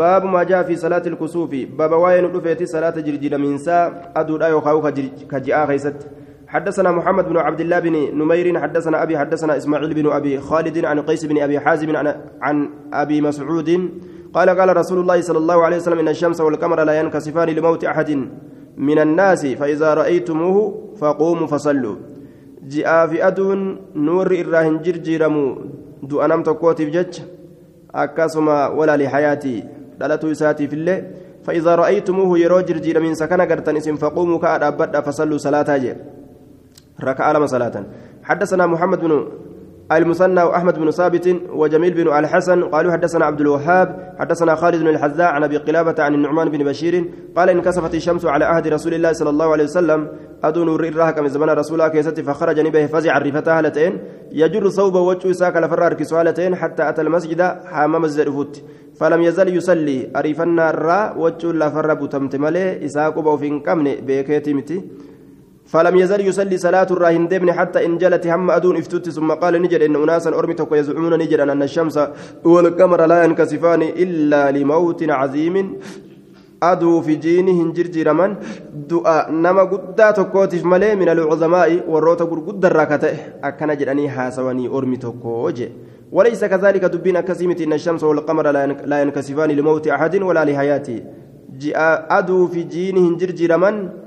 baabu 0.00 0.28
maa 0.34 0.44
jaa 0.50 0.62
fi 0.68 0.76
salaati 0.84 1.08
ilkusuufi 1.12 1.64
baaba 1.78 2.02
waa'ee 2.04 2.20
nu 2.26 2.32
dhufeeti 2.36 2.68
salaata 2.74 3.06
jirjiramiinsaa 3.08 3.82
aduudha 4.22 4.52
yookaan 4.54 5.02
ka 5.32 5.40
ji'aa 5.48 5.66
keessatti 5.72 6.14
حدثنا 6.46 6.90
محمد 6.90 7.28
بن 7.28 7.36
عبد 7.36 7.60
الله 7.60 7.78
بن 7.78 7.94
نمير 8.18 8.60
حدثنا 8.60 9.02
ابي 9.02 9.18
حدثنا 9.18 9.56
اسماعيل 9.56 9.94
بن 9.94 10.06
ابي 10.12 10.40
خالد 10.40 10.84
عن 10.84 11.00
قيس 11.02 11.24
بن 11.24 11.42
ابي 11.42 11.60
حازم 11.60 11.96
عن, 11.96 12.06
عن 12.42 12.56
ابي 12.92 13.20
مسعود 13.20 13.70
قال 14.34 14.48
قال 14.50 14.76
رسول 14.76 14.98
الله 14.98 15.20
صلى 15.20 15.38
الله 15.38 15.64
عليه 15.64 15.76
وسلم 15.76 15.98
ان 15.98 16.08
الشمس 16.08 16.40
والقمر 16.40 16.84
لا 16.84 17.00
ينكسفان 17.00 17.48
لموت 17.48 17.84
احد 17.84 18.10
من 18.76 18.98
الناس 18.98 19.46
فإذا 19.46 19.94
رأيتموه 19.94 20.56
فقوموا 20.96 21.46
فصلوا. 21.46 21.96
جاء 22.68 23.06
في 23.06 23.26
أدون 23.26 23.60
نور 23.94 24.28
إراهن 24.40 24.82
جرجيرمو 24.82 25.58
دو 26.02 26.20
أنام 26.20 26.42
تقوتي 26.42 26.84
بجج 26.84 27.14
أكاسما 27.94 28.76
ولا 28.76 28.96
لحياتي. 28.96 29.64
دلتو 30.00 30.28
يساتي 30.28 30.68
في 30.68 30.76
الله 30.76 30.98
فإذا 31.44 31.74
رأيتموه 31.74 32.38
يرو 32.38 32.60
جرجير 32.60 33.00
من 33.00 33.14
سكن 33.14 33.40
قرتن 33.40 33.76
اسم 33.76 33.96
فقوموا 33.96 34.38
كأدابت 34.38 34.96
فصلوا 34.96 35.38
صلاة 35.38 35.76
جير 35.76 35.96
ركع 37.00 37.32
لما 37.32 37.46
صلاة. 37.46 37.76
حدثنا 38.22 38.66
محمد 38.66 39.00
بن 39.00 39.12
المثنى 39.92 40.42
وأحمد 40.42 40.78
بن 40.78 40.90
ثابت 40.90 41.36
وجميل 41.50 41.94
بن 41.94 42.16
الحسن 42.18 42.64
قالوا 42.64 42.92
حدثنا 42.92 43.24
عبد 43.24 43.40
الوهاب 43.40 44.14
حدثنا 44.18 44.54
خالد 44.54 44.80
بن 44.80 44.88
الحذاء 44.88 45.26
عن 45.26 45.44
أبي 45.44 45.56
قلابة 45.56 45.94
عن 46.02 46.14
النعمان 46.14 46.48
بن 46.48 46.64
بشير 46.64 47.04
قال 47.36 47.50
انكسفت 47.50 47.94
الشمس 47.94 48.24
على 48.24 48.44
عهد 48.44 48.68
رسول 48.68 48.94
الله 48.94 49.12
صلى 49.12 49.30
الله 49.30 49.52
عليه 49.52 49.64
وسلم 49.64 50.08
أدون 50.44 50.68
الرها 50.68 51.10
كم 51.10 51.26
زمان 51.26 51.48
رسول 51.50 51.88
كيستي 51.88 52.22
فخرج 52.22 52.60
نبه 52.60 52.86
فزع 52.86 53.18
رفتها 53.18 53.58
هالتين 53.58 53.98
يجر 54.32 54.68
صوب 54.68 54.94
وجه 54.94 55.32
ساك 55.32 55.56
لفرار 55.56 55.94
كسوالتين 55.94 56.56
حتى 56.56 56.88
أتى 56.88 57.02
المسجد 57.02 57.42
حامم 57.42 58.04
الزرفوت 58.04 58.62
فلم 59.00 59.22
يزل 59.22 59.56
يصلي. 59.56 60.10
أريفنا 60.16 60.70
الراء 60.70 61.18
وجه 61.18 61.52
لفر 61.52 61.94
بتمتمله 61.94 62.84
إساق 62.84 63.18
وفين 63.18 63.60
كمن 63.60 63.94
بيكيتي 64.06 64.54
متي. 64.54 64.84
فلم 65.66 65.96
يزل 65.96 66.20
يصلي 66.20 66.56
صلاة 66.58 66.86
الراهن 66.90 67.28
دبن 67.28 67.52
حتى 67.52 67.86
إن 67.86 67.98
جلت 67.98 68.26
هم 68.26 68.50
أدون 68.50 68.76
افتت 68.76 69.08
ثم 69.10 69.32
قال 69.32 69.62
نجد 69.62 69.82
إن 69.82 69.96
أناسا 69.96 70.30
أرمتك 70.30 70.72
يزعمون 70.72 71.14
نجد 71.18 71.40
أن 71.40 71.62
الشمس 71.62 71.98
والقمر 72.44 73.06
لا 73.06 73.24
ينكسفان 73.24 73.82
إلا 73.82 74.50
لموت 74.50 75.10
عظيم. 75.10 75.76
أدو 76.62 77.00
في 77.00 77.14
جينه 77.14 77.72
جرجر 77.72 78.12
من؟ 78.12 78.36
دعاء. 78.90 79.32
نما 79.32 79.62
قدا 79.62 80.10
تكوتف 80.10 80.64
ملي 80.64 80.94
من 80.94 81.08
العظماء 81.08 81.84
والروت 81.88 82.22
قد 82.22 82.64
الراكته 82.64 83.16
أكن 83.44 83.76
جراني 83.76 84.08
حاسواني 84.08 84.68
أرمي 84.68 84.96
تكوجي 84.96 85.68
وليس 86.12 86.44
كذلك 86.44 86.84
دبين 86.84 87.20
كسيمة 87.20 87.56
إن 87.60 87.72
الشمس 87.72 88.04
والقمر 88.04 88.50
لا 88.84 89.02
ينكسفان 89.02 89.50
لموت 89.50 89.88
أحد 89.88 90.22
ولا 90.22 90.44
لحياته 90.44 91.00
أدو 92.18 92.46
في 92.46 92.62
جينه 92.62 93.16
جرجر 93.16 93.56
من؟ 93.56 94.05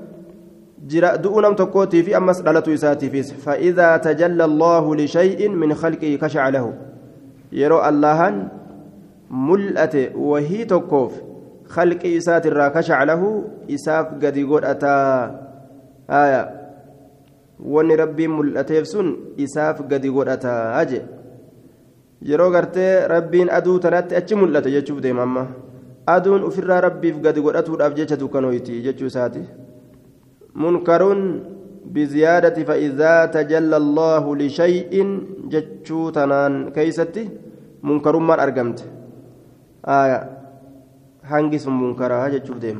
Jira 0.86 1.16
du'uu 1.18 1.40
nam 1.40 1.56
tokkootii 1.56 2.02
fi 2.02 2.14
ammas 2.14 2.42
dhalatu 2.42 2.72
isaatiifis 2.72 3.34
fa'iidaa 3.44 3.98
tajalla 3.98 4.44
allahu 4.44 4.94
lishay'in 4.94 5.56
min 5.56 5.74
khalqii 5.74 6.18
kashaca 6.18 6.50
lahu 6.56 6.72
yeroo 7.52 7.82
allahan 7.90 8.48
mul'ate 9.30 10.12
wahii 10.16 10.66
tokkoof 10.66 11.20
khalqii 11.74 12.16
isaatirraa 12.22 12.70
kashaca 12.70 13.04
lahu 13.12 13.44
isaaf 13.68 14.16
gadi 14.24 14.44
godhataa 14.44 15.30
haya 16.08 16.42
wanni 17.60 17.96
rabbiin 17.96 18.30
mul'ateef 18.40 18.88
sun 18.88 19.16
isaaf 19.36 19.86
gadi 19.86 20.10
godhataa 20.10 20.84
je 20.90 21.02
yeroo 22.32 22.50
gartee 22.50 23.06
rabbiin 23.08 23.50
aduu 23.58 23.78
tanatti 23.78 24.16
achi 24.16 24.34
mul'ate 24.34 24.70
jechuuf 24.72 25.00
deema 25.00 25.22
amma 25.28 25.46
aduun 26.06 26.44
ufirraa 26.44 26.80
rabbiif 26.88 27.20
gadi 27.20 27.40
godhatuudhaaf 27.40 27.94
jecha 27.94 28.16
dukkanoyti 28.16 28.82
jechuu 28.82 29.12
isaati 29.12 29.44
منكر 30.54 31.02
بزيادة 31.86 32.64
فإذا 32.64 33.26
تجلى 33.26 33.76
الله 33.76 34.36
لشيء 34.36 34.92
جتشو 35.52 36.10
تنان 36.10 36.70
كيستي 36.70 37.28
منكر 37.82 38.18
ما 38.18 38.42
أرقمت 38.42 38.84
آية 39.86 40.18
هنجس 41.24 41.66
منكرها 41.68 42.28
جتشو 42.28 42.54
ديم 42.54 42.78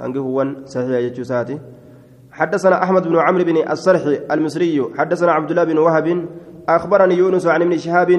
هنجي 0.00 0.18
هو 0.18 0.46
صحيح 0.64 1.00
جتشو 1.06 1.22
ساتي 1.22 1.58
حدثنا 2.32 2.82
أحمد 2.82 3.08
بن 3.08 3.16
عمرو 3.16 3.44
بن 3.44 3.56
الصرحي 3.70 4.20
المصري 4.30 4.84
حدثنا 4.98 5.32
عبد 5.32 5.50
الله 5.50 5.64
بن 5.64 5.78
وهب 5.78 6.26
أخبرني 6.68 7.14
يونس 7.14 7.46
عن 7.46 7.62
ابن 7.62 7.78
شهاب 7.78 8.10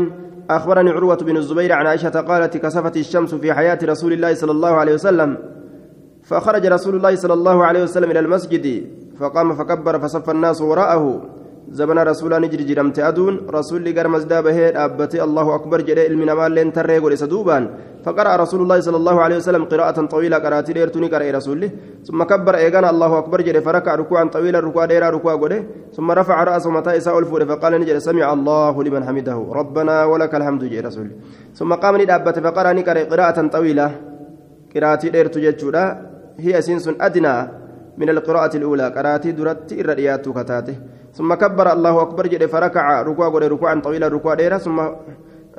أخبرني 0.49 0.89
عروة 0.89 1.15
بن 1.15 1.37
الزبير 1.37 1.73
عن 1.73 1.87
عائشة 1.87 2.09
قالت 2.21 2.57
كسفت 2.57 2.97
الشمس 2.97 3.35
في 3.35 3.53
حياة 3.53 3.79
رسول 3.83 4.13
الله 4.13 4.33
صلى 4.33 4.51
الله 4.51 4.69
عليه 4.69 4.93
وسلم 4.93 5.37
فخرج 6.31 6.63
رسول 6.65 6.95
الله 6.95 7.13
صلى 7.15 7.33
الله 7.33 7.57
عليه 7.67 7.81
وسلم 7.83 8.11
إلى 8.11 8.19
المسجد 8.19 8.65
فقام 9.19 9.53
فكبر 9.59 9.99
فصف 9.99 10.29
الناس 10.29 10.61
وراءه. 10.61 11.05
زمن 11.71 11.99
رسول 11.99 12.31
نجري 12.41 12.63
جرمت 12.63 12.99
أدون 12.99 13.47
رسول 13.47 13.79
لقر 13.85 14.07
مزدا 14.07 14.41
به 14.41 14.57
أبتي 14.85 15.23
الله 15.23 15.55
أكبر 15.55 15.81
جري 15.87 16.07
المنا 16.07 16.33
مال 16.35 16.51
لين 16.51 16.73
تريق 16.73 16.99
ولسدوبان 17.05 17.63
فقرأ 18.03 18.35
رسول 18.43 18.61
الله 18.61 18.79
صلى 18.79 18.97
الله 18.97 19.15
عليه 19.21 19.37
وسلم 19.39 19.63
قراءة 19.71 19.97
طويلة 20.05 20.37
قرأت 20.43 20.67
ليرتني 20.75 21.07
قرأ 21.07 21.31
رسوله 21.31 21.69
ثم 22.03 22.19
كبر 22.23 22.55
إيقان 22.55 22.85
الله 22.85 23.11
أكبر 23.17 23.41
جري 23.41 23.61
فركع 23.61 23.95
ركوعا 23.95 24.23
طويلا 24.35 24.59
ركوع 24.59 24.85
ديرا 24.85 25.09
ركوع 25.09 25.35
قده. 25.35 25.63
ثم 25.95 26.11
رفع 26.11 26.43
رأسه 26.43 26.69
متى 26.71 26.97
إساء 26.97 27.23
فقال 27.23 27.73
نجري 27.81 27.99
سمع 27.99 28.33
الله 28.33 28.83
لمن 28.83 29.01
حمده. 29.07 29.39
ربنا 29.59 29.95
ولك 30.11 30.35
الحمد 30.35 30.63
جري 30.67 30.79
رسوله 30.79 31.11
ثم 31.55 31.71
قام 31.73 32.01
ندابت 32.01 32.39
فقرأ 32.39 32.73
نقرأ 32.73 33.03
قراءة 33.11 33.47
طويلة. 33.47 33.87
قراءتي 34.75 35.09
ديرت 35.09 35.37
جتشولا 35.37 36.10
هي 36.41 36.61
سنس 36.61 36.89
أدنى 37.01 37.35
من 37.97 38.09
القراءة 38.09 38.57
الأولى. 38.57 38.87
قراتي 38.95 39.31
درت 39.31 39.71
الرئيات 39.71 40.29
كتاته 40.29 40.75
ثم 41.13 41.33
كبر 41.33 41.73
الله 41.73 42.01
أكبر 42.01 42.27
جد 42.27 42.45
فركع 42.45 43.01
ركوع 43.01 43.27
ركوعا 43.27 43.75
طويلا 43.79 44.07
ركوع 44.07 44.33
ديرا 44.33 44.57
ثم 44.57 44.79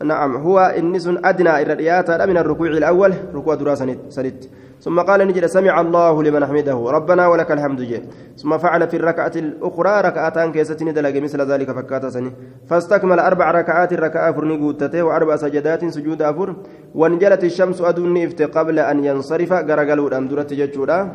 نعم 0.01 0.37
هو 0.37 0.75
النس 0.79 1.11
أدنى 1.25 1.63
الرئيات 1.63 2.11
من 2.11 2.37
الركوع 2.37 2.67
الأول 2.67 3.13
ركوع 3.35 3.55
دراسة 3.55 3.97
سنت 4.09 4.45
ثم 4.81 5.01
قال 5.01 5.21
نجد 5.29 5.47
سمع 5.47 5.81
الله 5.81 6.23
لمن 6.23 6.47
حمده 6.47 6.91
ربنا 6.91 7.27
ولك 7.27 7.51
الحمد 7.53 7.81
جي 7.81 8.03
ثم 8.37 8.59
فعل 8.59 8.89
في 8.89 8.97
الركعة 8.97 9.33
الأخرى 9.37 10.01
ركعتان 10.01 10.53
كيستين 10.53 10.95
دلق 10.95 11.23
مثل 11.23 11.41
ذلك 11.53 11.71
فكات 11.71 12.07
سني 12.07 12.33
فاستكمل 12.67 13.19
أربع 13.19 13.51
ركعات 13.51 13.93
ركعة 13.95 14.33
فرني 14.33 14.57
قوتته 14.59 15.03
وأربع 15.03 15.37
سجدات 15.37 15.85
سجود 15.85 16.23
أفر. 16.23 16.55
وانجلت 16.95 17.45
الشمس 17.45 17.81
أدوني 17.81 18.27
إفت 18.27 18.43
قبل 18.43 18.79
أن 18.79 19.05
ينصرف 19.05 19.53
قرقلوا 19.53 20.09
الأمدرة 20.09 20.47
ججودا. 20.51 21.13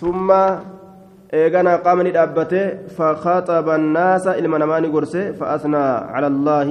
ثم 0.00 0.32
إيغانا 1.34 1.76
قام 1.76 2.02
ندابته 2.02 2.88
فخاطب 2.96 3.68
الناس 3.68 4.26
إلما 4.26 4.58
نماني 4.58 4.88
فأثنى 5.32 5.84
على 6.14 6.26
الله. 6.26 6.66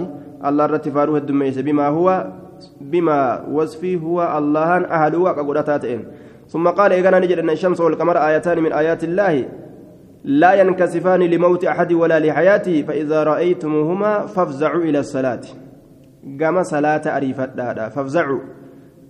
الله 0.46 0.66
رتفاروه 0.66 1.18
الدميس 1.18 1.58
بما 1.60 1.88
هو 1.88 2.28
بما 2.82 3.46
وصفي 3.52 4.02
هو 4.02 4.38
الله 4.38 4.86
أهله 4.86 5.18
وقدرتاتين 5.20 6.06
ثم 6.48 6.68
قال 6.68 6.92
إيغانا 6.92 7.20
نجد 7.20 7.40
أن 7.40 7.50
الشمس 7.50 7.82
والقمر 7.82 8.18
آيتان 8.18 8.60
من 8.60 8.72
آيات 8.74 9.04
الله 9.04 9.46
لا 10.24 10.54
ينكسفان 10.54 11.20
لموت 11.20 11.66
أحد 11.66 11.94
ولا 11.94 12.20
لحياته 12.20 12.82
فإذا 12.82 13.24
رأيتموهما 13.24 14.26
فافزعوا 14.26 14.84
إلى 14.84 15.00
الصلاة. 15.00 15.42
قام 16.42 16.64
صلاة 16.64 17.18
أريفت 17.18 17.50
فافزعوا. 17.96 18.40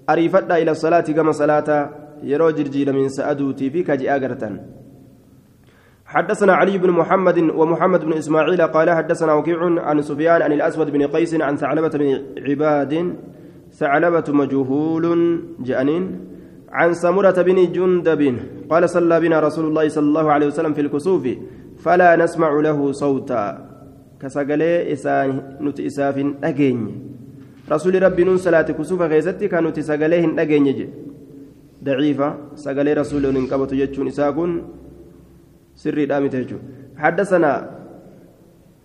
أريفت 0.09 0.51
إلى 0.51 0.71
الصلاة 0.71 1.05
قام 1.17 1.31
صلاة 1.31 1.89
يرو 2.23 2.49
جرجيل 2.49 2.93
من 2.93 3.09
سأدوتي 3.09 3.69
في 3.69 3.83
كجي 3.83 4.11
أغرتن. 4.11 4.76
حدثنا 6.07 6.53
علي 6.53 6.77
بن 6.77 6.91
محمد 6.91 7.39
ومحمد 7.59 8.05
بن 8.05 8.13
إسماعيل 8.13 8.61
قال 8.61 8.89
حدثنا 8.89 9.33
وكيع 9.33 9.59
عن 9.59 10.01
سفيان 10.01 10.41
عن 10.41 10.51
الأسود 10.53 10.89
بن 10.89 11.03
قيس 11.07 11.35
عن 11.35 11.55
ثعلبة 11.55 11.89
بن 11.89 12.07
عباد 12.47 13.13
ثعلبة 13.73 14.23
مجهول 14.29 15.05
جانين 15.59 16.19
عن 16.71 16.93
سمرة 16.93 17.41
بن 17.41 17.71
جندب 17.71 18.21
قال 18.69 18.89
صلى 18.89 19.19
بنا 19.19 19.39
رسول 19.39 19.65
الله 19.65 19.87
صلى 19.87 20.07
الله 20.07 20.31
عليه 20.31 20.47
وسلم 20.47 20.73
في 20.73 20.81
الكسوف 20.81 21.27
فلا 21.83 22.15
نسمع 22.15 22.51
له 22.59 22.91
صوتا. 22.91 23.67
كسجلي 24.21 24.93
إسان 24.93 25.59
نت 25.61 25.79
إساف 25.79 26.17
أجين. 26.43 26.79
رسول 27.71 28.03
ربي 28.03 28.23
نون 28.23 28.37
صلاة 28.37 28.61
كسوف 28.71 29.01
غيزتي 29.01 29.47
كانوا 29.47 29.71
تسجليهن 29.75 30.39
أجين 30.39 30.89
ضعيفة. 31.83 32.29
سجلي 32.55 32.93
رسول 32.93 33.23
ننقبت 33.35 33.73
يجون 33.73 34.07
إساكون 34.07 34.51
سري 35.77 36.05
دامي 36.05 36.29
حدثنا 36.97 37.51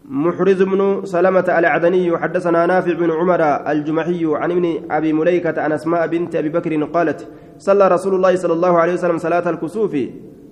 محرز 0.04 0.62
بن 0.62 1.04
سلمة 1.04 1.48
العدني 1.58 2.18
حدثنا 2.18 2.66
نافع 2.66 2.92
بن 2.92 3.10
عمر 3.10 3.42
الجمحي 3.72 4.22
عن 4.40 4.50
ابن 4.50 4.66
أبي 4.90 5.12
مليكة 5.12 5.56
عن 5.62 5.72
أسماء 5.72 6.06
بنت 6.06 6.36
أبي 6.36 6.48
بكر 6.48 6.84
قالت 6.84 7.28
صلى 7.58 7.88
رسول 7.88 8.14
الله 8.14 8.36
صلى 8.36 8.52
الله 8.52 8.78
عليه 8.78 8.92
وسلم 8.92 9.18
صلاة 9.18 9.50
الكسوف. 9.50 9.96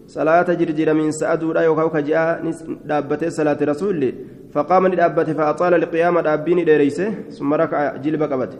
صلاة 0.07 0.49
جرجر 0.61 0.95
من 0.95 1.11
سأد 1.11 1.45
لا 1.45 1.61
يوكوك 1.61 1.97
جاء 1.97 2.51
دابته 2.85 3.29
صلاة 3.29 3.59
رسول 3.63 4.15
فقام 4.53 4.87
دابته 4.87 5.33
فأطال 5.33 5.75
القيام 5.75 6.21
دابين 6.21 6.65
ديريسه 6.65 7.15
ثم 7.31 7.55
ركع 7.55 7.97
جلب 7.97 8.23
قبته. 8.23 8.59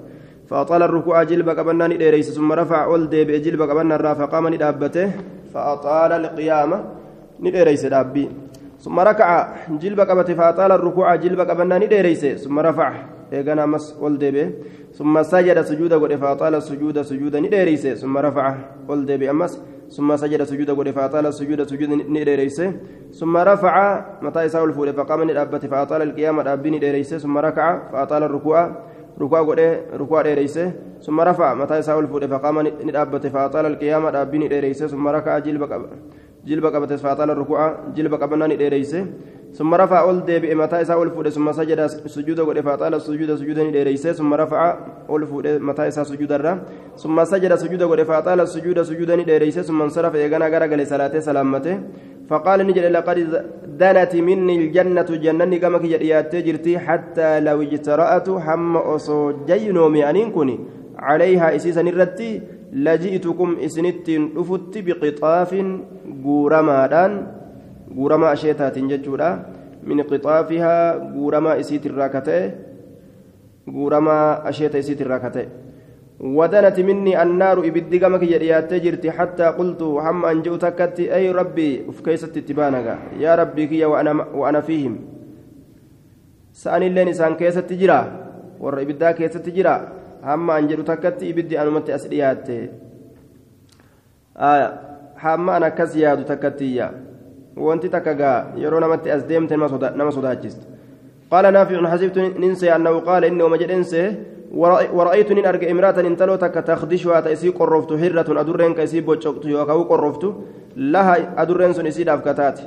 فأطال 0.49 0.83
الركوع 0.83 1.23
جلب 1.23 1.49
قبنا 1.49 1.87
ديريسه 1.87 2.33
ثم 2.33 2.53
رفع 2.53 2.85
أول 2.85 3.09
ديب 3.09 3.31
جلب 3.31 3.63
قبنا 3.63 4.15
فقام 4.15 4.49
دابته 4.55 5.13
فأطال 5.55 6.23
القيام 7.41 7.49
نديريسه 7.49 7.89
دابين 7.89 8.31
ثم 8.81 9.01
ركع 9.01 9.29
جلب 9.71 10.01
قبته 10.01 10.35
فأطال 10.35 10.73
الركوع 10.73 11.17
جلب 11.17 11.41
قبنا 11.41 11.79
نديريسه 11.79 12.35
ثم 12.35 12.59
رفع 12.59 12.93
eegana 13.31 13.63
ammas 13.63 13.95
ol 14.03 14.19
deebi'e 14.19 14.47
summa 14.91 15.23
sajada 15.23 15.63
sujuuda 15.63 15.99
godhe 16.03 16.19
faaxaala 16.19 16.61
sujuuda 16.61 17.05
sujuuda 17.05 17.41
ni 17.41 17.49
dheereyse 17.49 17.97
summa 17.97 18.23
rafaca 18.23 18.59
ol 18.89 19.07
deebi'e 19.07 19.31
ammas 19.31 19.55
summa 19.89 20.19
sajada 20.19 20.47
sujuuda 20.47 20.75
godhe 20.75 20.93
faaxaala 20.93 21.31
sujuuda 21.31 21.63
sujuuda 21.63 21.97
ni 21.97 22.25
dheereyse 22.25 22.75
summa 23.15 23.45
rafaca 23.45 24.19
mataa 24.21 24.45
isaa 24.51 24.63
ol 24.67 24.73
fuudhe 24.75 24.93
faqaama 24.93 25.25
ni 25.25 25.33
dhaabbate 25.33 25.69
faaxaala 25.71 26.05
alqiyaama 26.11 26.43
dhaabbii 26.43 26.71
ni 26.71 26.81
dheereyse 26.81 27.21
summa 27.21 27.41
rakaca 27.41 27.87
faaxaala 27.93 28.27
ruku'a 28.27 28.63
ruku'a 29.15 29.45
godhe 29.45 29.69
ruku'a 29.95 30.23
dheereyse 30.27 30.65
summa 30.99 31.25
rafaca 31.25 31.55
mataa 31.55 31.79
isaa 31.79 31.97
ol 32.03 32.09
fuudhe 32.11 32.27
faqaama 32.27 32.63
ni 32.67 32.93
qabate 36.47 36.97
faaxaala 36.97 37.35
ruku'a 37.35 37.93
jilba 37.95 38.19
qabannaa 38.19 38.49
ni 38.49 38.57
dheereyse 38.57 39.07
ثم 39.51 39.75
رفع 39.75 40.01
أول 40.01 40.25
ديب 40.25 40.45
متى 40.45 40.83
إساء 40.83 40.97
أول 40.97 41.11
فود 41.11 41.29
ثم 41.29 41.53
سجد 41.53 41.87
سجود 42.07 42.41
قد 42.41 42.61
فأطال 42.61 42.95
السجود 42.95 43.35
سجودا 43.35 43.63
إليس 43.63 44.09
ثم 44.09 44.35
رفع 44.35 44.79
أول 45.11 45.27
فود 45.27 45.47
متى 45.47 45.89
إساء 45.89 46.05
سجود 46.05 46.33
الرا. 46.33 46.63
ثم 46.97 47.25
سجد 47.25 47.55
سجود 47.55 47.83
قد 47.83 48.03
فأطال 48.03 48.41
السجود 48.41 48.83
سجودا 48.83 49.15
إليس 49.15 49.59
ثم 49.59 49.83
انصرف 49.83 50.15
يغنى 50.15 50.47
غرق 50.55 50.73
لصلاة 50.75 51.19
سلامته. 51.19 51.81
فقال 52.31 52.67
نجل 52.67 52.93
لقد 52.93 53.19
دنت 53.67 54.17
مني 54.17 54.55
الجنة 54.57 55.11
جنني 55.25 55.59
كما 55.59 55.79
كجريات 55.79 56.37
جرتي 56.37 56.79
حتى 56.79 57.41
لو 57.41 57.63
اجترأت 57.63 58.31
حم 58.31 58.77
أصو 58.77 59.33
جينومي 59.51 60.11
أنين 60.11 60.31
كوني. 60.31 60.57
عليها 60.99 61.57
إسيسا 61.57 61.83
نرتي. 61.83 62.60
لجئتكم 62.73 63.57
إسنتين 63.67 64.23
أفت 64.37 64.79
بقطاف 64.79 65.53
jechuudha 68.91 69.29
min 69.83 69.99
qixaafihaa 70.05 71.11
guuramaa 71.15 71.57
isiitirraa 71.63 72.09
kata'e 72.09 72.43
guuramaa 73.75 74.43
asheeta 74.51 74.79
isiitirraa 74.79 75.19
kata'e 75.19 75.49
wadanati 76.39 76.85
minni 76.85 77.17
annaaru 77.17 77.65
ibiddi 77.65 77.99
gama 77.99 78.19
kiyya 78.23 78.39
dhiyaattee 78.43 78.81
jirti 78.81 79.09
hattaa 79.09 79.53
qultu 79.59 79.97
hamma 80.07 80.29
an 80.29 80.43
je'u 80.45 80.59
takkatti 80.65 81.11
ay 81.19 81.33
rabbii 81.33 81.73
uf 81.89 82.03
keessatti 82.09 82.45
itti 82.45 82.55
baanaga 82.55 82.99
yaa 83.19 83.37
rabbii 83.43 83.69
kiyya 83.73 83.89
wa 83.89 84.49
ana 84.49 84.63
fiihim 84.63 84.99
sa'anilleen 86.53 87.09
isaan 87.15 87.37
keessatti 87.41 87.81
jira 87.83 87.99
warra 88.61 88.83
ibiddaa 88.85 89.15
keessatti 89.23 89.57
jira 89.59 89.75
hamma 90.23 90.55
an 90.55 90.69
jedhu 90.69 90.85
takkatti 90.85 91.29
ibiddi 91.29 91.59
anumatti 91.59 91.93
as 91.93 92.09
dhiyaatte 92.09 92.57
hamma 95.25 95.53
an 95.57 95.63
akkas 95.63 95.97
yaadu 95.97 96.25
takkattiiyya 96.25 96.91
wanti 97.57 97.89
takka 97.89 98.15
gaa 98.15 98.39
yeroo 98.57 98.81
namatti 98.81 99.11
as 99.11 99.25
deemte 99.29 99.57
nama 99.57 100.13
sodaachista 100.13 100.67
qaala 101.31 101.51
naaficun 101.51 101.91
xasibtu 101.93 102.21
ninse 102.39 102.71
annahu 102.71 103.01
qaala 103.09 103.27
inni 103.27 103.43
oma 103.43 103.59
jedhense 103.59 104.03
ورأيت 104.51 105.33
نين 105.33 105.47
أرجع 105.47 105.71
امرأة 105.71 106.01
انتلو 106.01 106.37
تك 106.37 106.55
تخدشها 106.55 107.21
تأسي 107.21 107.49
قرفت 107.49 107.93
هرة 107.93 108.41
أدرين 108.41 108.75
كأسي 108.75 109.01
بوشقت 109.01 109.45
يوكاو 109.45 109.83
قرفت 109.83 110.25
لها 110.77 111.43
أدرين 111.43 111.73
سن 111.73 111.87
إسيد 111.87 112.09
أفكتات 112.09 112.59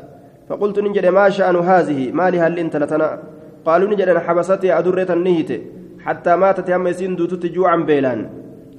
فقلت 0.50 0.80
نجد 0.80 1.06
ما 1.06 1.30
شأن 1.30 1.56
هذه 1.56 2.12
ما 2.12 2.30
لها 2.30 2.48
اللي 2.48 2.62
انت 2.62 2.76
لتنا 2.76 3.20
قالوا 3.66 3.90
نجد 3.90 4.18
حبستي 4.18 4.74
أدريت 4.80 5.12
النهت 5.12 5.52
حتى 6.06 6.36
ماتت 6.36 6.72
هم 6.72 6.88
يسين 6.88 7.16
دوتت 7.16 7.46
جوعا 7.46 7.76
بيلان 7.76 8.30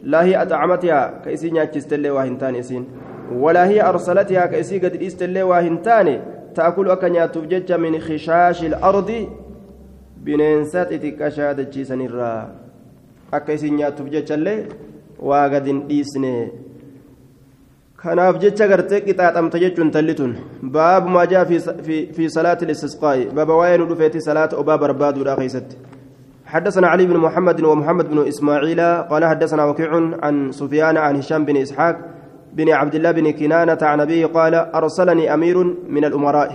لا 0.03 0.25
هي 0.25 0.43
أطعمتها 0.43 1.23
كأسي 1.25 1.51
نياتشست 1.51 1.93
اللي 1.93 2.11
واهنتان 2.11 2.55
يسين 2.55 2.85
ولا 3.33 3.67
هي 3.69 3.89
أرسلتها 3.89 4.47
كأسي 4.47 4.79
قد 4.79 5.03
إستلي 5.03 5.43
واهنتان 5.43 6.21
تأكل 6.55 6.91
أكنيات 6.91 7.39
جج 7.39 7.73
من 7.73 7.99
خشاش 8.01 8.65
الأرض 8.65 9.11
بننسات 10.25 10.93
الرا 10.93 12.65
akka 13.37 13.53
isin 13.53 13.77
nyaattuuf 13.77 14.11
jechallee 14.15 14.59
waa 15.29 15.49
gad 15.53 15.67
hin 15.71 15.81
dhiisne 15.89 16.33
kanaaf 18.03 18.39
jecha 18.43 18.69
gartee 18.73 19.01
qixaaxamte 19.07 19.61
jechuun 19.63 19.91
talli 19.97 20.15
tun 20.21 20.37
baabu 20.77 21.09
maa 21.17 21.25
jaa 21.33 21.45
fi 22.17 22.29
salaati 22.37 22.69
listisqaa'i 22.71 23.27
baaba 23.39 23.59
waa'ee 23.61 23.79
nu 23.83 23.89
dhufeeti 23.91 24.25
salaata 24.29 24.61
obaa 24.63 24.79
barbaaduudha 24.85 25.37
keessatti 25.41 25.77
حدثنا 26.55 26.87
علي 26.87 27.07
بن 27.07 27.17
محمد 27.17 27.65
ومحمد 27.65 28.11
بن 28.11 28.29
إسماعيل 28.29 28.81
قال 29.11 29.25
حدثنا 29.25 29.65
وكيع 29.65 29.91
عن 30.23 30.53
سفيان 30.53 30.97
عن 30.97 31.17
هشام 31.17 31.45
بن 31.45 31.57
إسحاق 31.57 31.97
بن 32.53 32.71
عبد 32.71 32.95
الله 32.95 33.11
بن 33.11 33.31
كنانة 33.31 33.79
عن 33.83 34.01
أبيه 34.01 34.27
قال 34.27 34.55
أرسلني 34.55 35.35
أمير 35.35 35.57
من 35.89 36.05
الأمراء. 36.05 36.51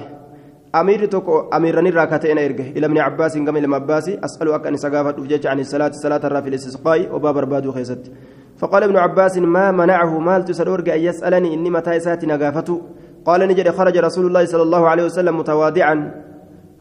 أمير 0.75 1.05
تكو 1.05 1.39
أمير 1.39 1.95
راكتين 1.95 2.37
إرجع 2.37 2.63
إلى 2.63 2.85
ابن 2.85 2.97
عباس 2.97 3.37
كم 3.37 3.57
إلى 3.57 3.75
عباس. 3.75 4.09
أسأل 4.09 4.51
أكن 4.51 4.77
سقافة 4.77 5.21
وجج 5.21 5.47
عن 5.47 5.59
الصلاة. 5.59 5.91
صلاة 5.91 6.21
الرا 6.23 6.41
في 6.41 6.49
الاستسقاء 6.49 7.15
وباب 7.15 7.37
ربادو 7.37 7.71
خيست 7.71 8.11
فقال 8.57 8.83
ابن 8.83 8.97
عباس 8.97 9.37
ما 9.37 9.71
منعه 9.71 10.19
مال 10.19 10.45
تسرورج 10.45 10.89
أن 10.89 10.99
يسألني 10.99 11.53
إني 11.53 11.69
متى 11.69 11.99
ساتي 11.99 12.27
نقافته 12.27 12.81
قال 13.25 13.47
نجد 13.47 13.69
خرج 13.69 13.97
رسول 13.97 14.25
الله 14.25 14.45
صلى 14.45 14.63
الله 14.63 14.89
عليه 14.89 15.03
وسلم 15.03 15.37
متواضعا. 15.37 16.11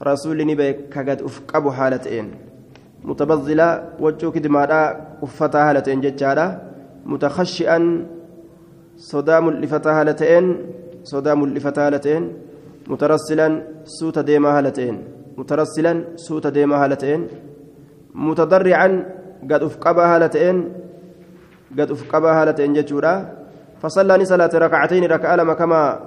رسول 0.03 0.47
نبي 0.47 0.73
كقد 0.73 1.23
أفقب 1.23 1.71
حالتين. 1.71 2.48
متبذلا 3.05 3.85
وجهك 4.01 4.39
دماء 4.39 4.71
أفتها 5.23 5.71
هالتين 5.71 6.01
ججارة 6.01 6.63
متخشئا 7.07 8.07
صدام 8.97 9.51
لفتها 9.51 10.01
هالتين 10.01 10.67
صدام 11.03 11.47
لفتها 11.47 11.87
هالتين 11.87 12.33
مترسلا 12.89 13.63
سوت 13.85 14.19
ديما 14.19 14.59
هالتين 14.59 15.05
مترسلا 15.39 16.05
سوت 16.17 16.47
ديما 16.47 16.85
هالتين 16.85 17.29
متضرعا 18.15 19.07
قد 19.51 19.63
أفقبها 19.63 20.17
هالتين 20.17 20.73
قد 21.79 21.91
أفقبها 21.91 22.43
هالتين 22.43 22.73
ججورا 22.73 23.15
فصلى 23.81 24.25
صلاة 24.25 24.51
ركعتين 24.55 25.05
ركعة 25.05 25.37
لما 25.37 25.55
كما 25.55 26.01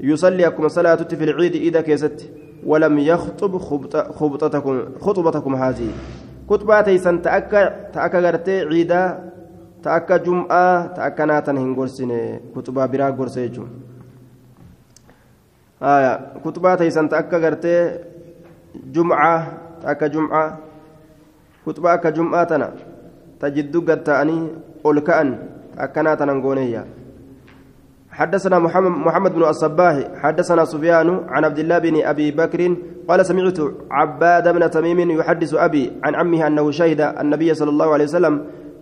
يصلي 0.00 0.46
أكم 0.46 0.68
صلاة 0.68 0.94
في 0.94 1.24
العيد 1.24 1.54
إذا 1.54 1.80
كيست. 1.80 2.30
ولم 2.66 2.98
يخطب 2.98 3.58
خطبتكم 3.58 4.84
خطبتكم 5.00 5.54
هذه. 5.54 5.88
خطبة 6.48 6.80
تيسن 6.80 7.22
تأكا 7.22 7.90
تأكا 7.92 8.18
غرتي 8.24 8.56
عيدا 8.70 9.02
تأكا 9.84 10.16
جمعة 10.16 10.86
تأكا 10.96 11.24
ناتن 11.24 11.56
هنغرسين 11.56 12.12
خطبة 12.56 12.86
برا 12.86 13.08
غرسيجو 13.18 13.64
آية 15.82 16.12
كتبة 16.44 16.74
تيسن 16.74 17.08
تأكا 17.08 17.36
غرتي 17.36 17.74
جمعة 18.94 19.36
تأكا 19.82 20.06
جمعة 20.06 20.58
كتبة 21.66 21.94
أكا 21.94 22.10
جمعة 22.10 22.44
تنا 22.44 22.68
تجدو 23.40 23.80
قد 23.88 24.00
تأني 24.04 24.38
أولكأن 24.86 25.28
أكنا 25.78 26.14
تنغونيا 26.14 26.84
حدثنا 28.18 28.58
محمد, 28.58 28.90
محمد 29.06 29.34
بن 29.34 29.42
الصباح 29.44 29.94
حدثنا 30.22 30.64
سفيان 30.64 31.08
عن 31.28 31.44
عبد 31.44 31.58
الله 31.58 31.78
بن 31.78 32.02
أبي 32.02 32.30
بكر 32.30 32.60
قال 33.08 33.26
سمعت 33.26 33.58
عباد 33.90 34.46
بن 34.54 34.70
تميم 34.70 35.10
يحدث 35.10 35.54
أبي 35.54 35.92
عن 36.04 36.14
عمه 36.14 36.46
أنه 36.46 36.70
شهد 36.70 37.00
النبي 37.00 37.54
صلى 37.54 37.70
الله 37.70 37.92
عليه 37.92 38.04
وسلم 38.04 38.34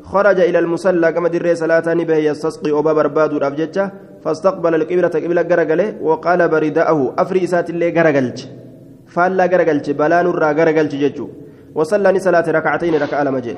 خرج 0.03 0.41
إلى 0.41 0.59
المصلى 0.59 1.12
كما 1.12 1.28
دري 1.28 1.55
صلاة 1.55 1.95
به 2.09 2.16
يستسقي 2.16 2.70
أبا 2.78 2.93
برباد 2.93 3.32
الأبججة 3.32 3.93
فاستقبل 4.24 4.74
القبلة 4.74 5.14
قبلة 5.24 5.43
غرغلة 5.43 5.95
وقال 6.03 6.49
برداءه 6.49 7.14
أفري 7.18 7.47
سات 7.47 7.70
اللي 7.70 7.89
غرغلج. 7.97 8.39
فالا 9.07 9.45
غرغلج 9.53 9.91
بلان 9.91 10.26
الرا 10.26 10.51
غرغلج 10.59 10.93
ججو. 11.03 11.28
وصلى 11.74 12.18
صلاة 12.18 12.47
ركعتين 12.51 12.95
ركعة 13.05 13.22
لمجي 13.24 13.55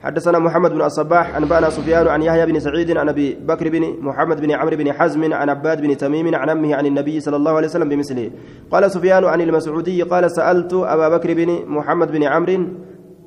حدثنا 0.00 0.38
محمد 0.38 0.70
بن 0.70 0.82
الصباح 0.82 1.36
أنبأنا 1.36 1.70
سفيان 1.70 2.08
عن 2.08 2.22
يحيى 2.22 2.46
بن 2.46 2.60
سعيد 2.60 2.96
عن 2.96 3.08
أبي 3.08 3.34
بكر 3.34 3.68
بن 3.68 4.00
محمد 4.00 4.40
بن 4.40 4.50
عمرو 4.50 4.76
بن 4.76 4.92
حزم 4.92 5.32
عن 5.34 5.48
عباد 5.48 5.80
بن 5.82 5.96
تميم 5.96 6.34
عن 6.34 6.48
أمه 6.48 6.74
عن 6.74 6.86
النبي 6.86 7.20
صلى 7.20 7.36
الله 7.36 7.52
عليه 7.52 7.68
وسلم 7.68 7.88
بمثله. 7.88 8.30
قال 8.70 8.90
سفيان 8.90 9.24
عن 9.24 9.40
المسعودي 9.40 10.02
قال 10.02 10.30
سألت 10.30 10.72
أبا 10.72 11.08
بكر 11.08 11.34
بن 11.34 11.68
محمد 11.68 12.12
بن 12.12 12.22
عمرو 12.22 12.66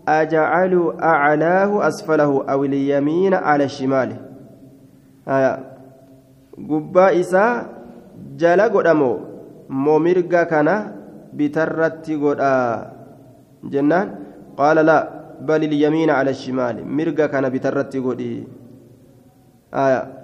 أجعل 0.07 0.93
أعلاه 1.01 1.88
أسفله 1.88 2.45
أو 2.49 2.63
اليمين 2.65 3.34
على 3.34 3.63
الشمال؟ 3.63 4.09
آية. 5.28 5.59
قبا 6.69 7.19
إسا 7.19 7.69
جلا 8.38 8.67
قدامو 8.67 9.19
مومرقا 9.69 10.43
كان 10.43 10.91
بترتي 11.34 12.15
قدا. 12.15 12.91
جنان. 13.63 14.15
قال 14.57 14.78
لا. 14.86 15.22
بل 15.42 15.64
اليمين 15.64 16.10
على 16.10 16.32
الشمال. 16.32 16.88
مرقا 16.88 17.26
كان 17.26 17.50
بترتي 17.50 18.00
قدي. 18.00 18.44
آية. 19.74 20.24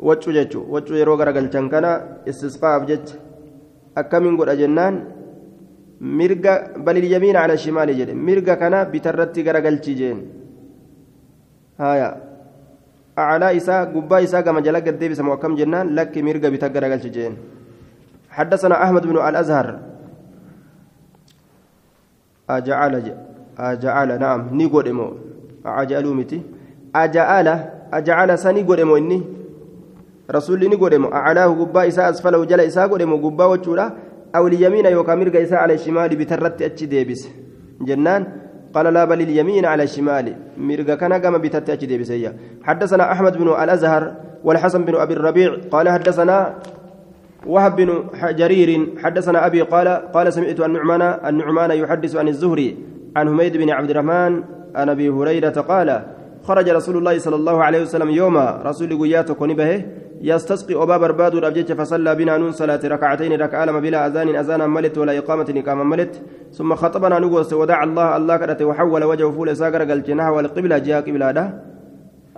وجو 0.00 0.32
جتشو 0.32 0.60
وجو 0.72 0.94
يرو 0.94 1.14
غرغلچن 1.20 1.68
كان 1.68 1.84
استسقاء 2.28 2.84
جت 2.88 3.20
أكمن 4.00 4.40
قد 4.40 4.50
جنان 4.56 4.94
مرقا 6.00 6.80
بل 6.80 6.96
اليمين 6.96 7.36
على 7.36 7.52
الشمال 7.52 7.88
جد 7.98 8.10
مرقا 8.16 8.54
كان 8.54 8.74
بترتي 8.92 9.40
غرغلچي 9.44 9.92
جين 10.00 10.18
آية. 11.80 12.08
أعلى 13.18 13.56
إساء 13.56 13.92
قبا 13.92 14.24
إساء 14.24 14.40
كما 14.40 14.60
جلق 14.60 14.86
الديبس 14.88 15.20
موكم 15.20 15.54
جنان. 15.60 15.86
لك 15.92 16.18
مرقا 16.18 16.48
بتغرغلچي 16.48 17.08
جين 17.08 17.36
حدثنا 18.30 18.82
أحمد 18.84 19.02
بن 19.06 19.16
الأزهر. 19.28 19.66
أجعل 22.50 22.94
aja'ala 23.68 24.18
naam 24.18 24.48
ni 24.52 24.68
godhe 24.68 24.92
moo 24.92 25.12
aja'aluu 25.64 26.14
miti 26.14 26.42
aja'ala 27.02 27.54
aja'ala 27.98 28.36
sani 28.36 28.64
godhe 28.64 28.84
moo 28.84 28.98
inni 29.02 29.18
rasuulli 30.36 30.68
ni 30.68 30.76
godhe 30.76 30.98
moo 30.98 31.12
acalaahu 31.20 31.56
gubbaa 31.62 31.86
isaa 31.92 32.06
asfalahu 32.12 32.46
jala 32.46 32.64
isaa 32.64 32.88
godhe 32.88 33.06
moo 33.12 33.18
gubbaa 33.18 33.50
wachuudha 33.54 33.90
awliyamiina 34.32 34.94
yookaan 34.96 35.18
mirga 35.18 35.40
isaa 35.46 35.62
ala 35.64 35.78
shimaali 35.78 36.16
bitarratti 36.16 36.64
achi 36.64 36.86
deebise 36.86 37.28
jennaan 37.90 38.26
قال 38.74 38.86
لا 38.94 39.04
بل 39.04 39.20
اليمين 39.20 39.66
على 39.66 39.82
الشمال 39.82 40.36
مرقا 40.58 40.94
كان 40.94 41.12
قام 41.12 41.38
بتتأتي 41.38 41.86
ديبسية 41.86 42.34
حدثنا 42.62 43.12
أحمد 43.12 43.36
بن 43.36 43.48
الأزهر 43.48 44.14
والحسن 44.44 44.84
بن 44.84 44.94
أبي 44.94 45.14
الربيع 45.14 45.56
قال 45.70 45.88
حدثنا 45.88 46.54
وهب 47.46 47.76
بن 47.76 48.04
جرير 48.38 48.88
حدثنا 49.02 49.46
أبي 49.46 49.60
قال 49.62 49.88
قال 49.88 50.32
سمعت 50.32 50.60
النعمان 50.60 51.02
النعمان 51.02 51.70
يحدث 51.70 52.16
عن 52.16 52.28
الزهري 52.28 52.76
عن 53.16 53.28
حميد 53.28 53.56
بن 53.56 53.70
عبد 53.70 53.90
الرحمن 53.90 54.42
عن 54.74 54.88
أبي 54.88 55.08
هريرة 55.08 55.60
قال 55.60 56.02
خرج 56.42 56.68
رسول 56.68 56.96
الله 56.96 57.18
صلى 57.18 57.36
الله 57.36 57.64
عليه 57.64 57.82
وسلم 57.82 58.10
يوما 58.10 58.62
رسول 58.64 58.98
قيات 58.98 59.32
كونبه 59.32 59.84
يستسقي 60.20 60.82
أبا 60.82 60.96
برباد 60.96 61.34
الأبجيج 61.34 61.72
فصلى 61.72 62.14
بنا 62.14 62.36
نون 62.36 62.52
صلاة 62.52 62.80
ركعتين 62.84 63.40
ركعة 63.40 63.64
لما 63.64 63.80
بلا 63.80 64.06
أذان 64.06 64.36
أذانا 64.36 64.66
ملت 64.66 64.98
ولا 64.98 65.18
إقامة 65.18 65.54
إقامة 65.56 65.84
ملت. 65.84 66.22
ثم 66.52 66.74
خطبنا 66.74 67.18
نقوس 67.18 67.52
ودع 67.52 67.84
الله 67.84 68.16
الله 68.16 68.36
كرت 68.36 68.62
وحول 68.62 69.04
وجهه 69.04 69.30
فول 69.30 69.56
ساقر 69.56 69.82
قال 69.84 70.02
جناح 70.02 70.28
والقبلة 70.28 70.78
جاء 70.78 71.00
قبلة 71.00 71.30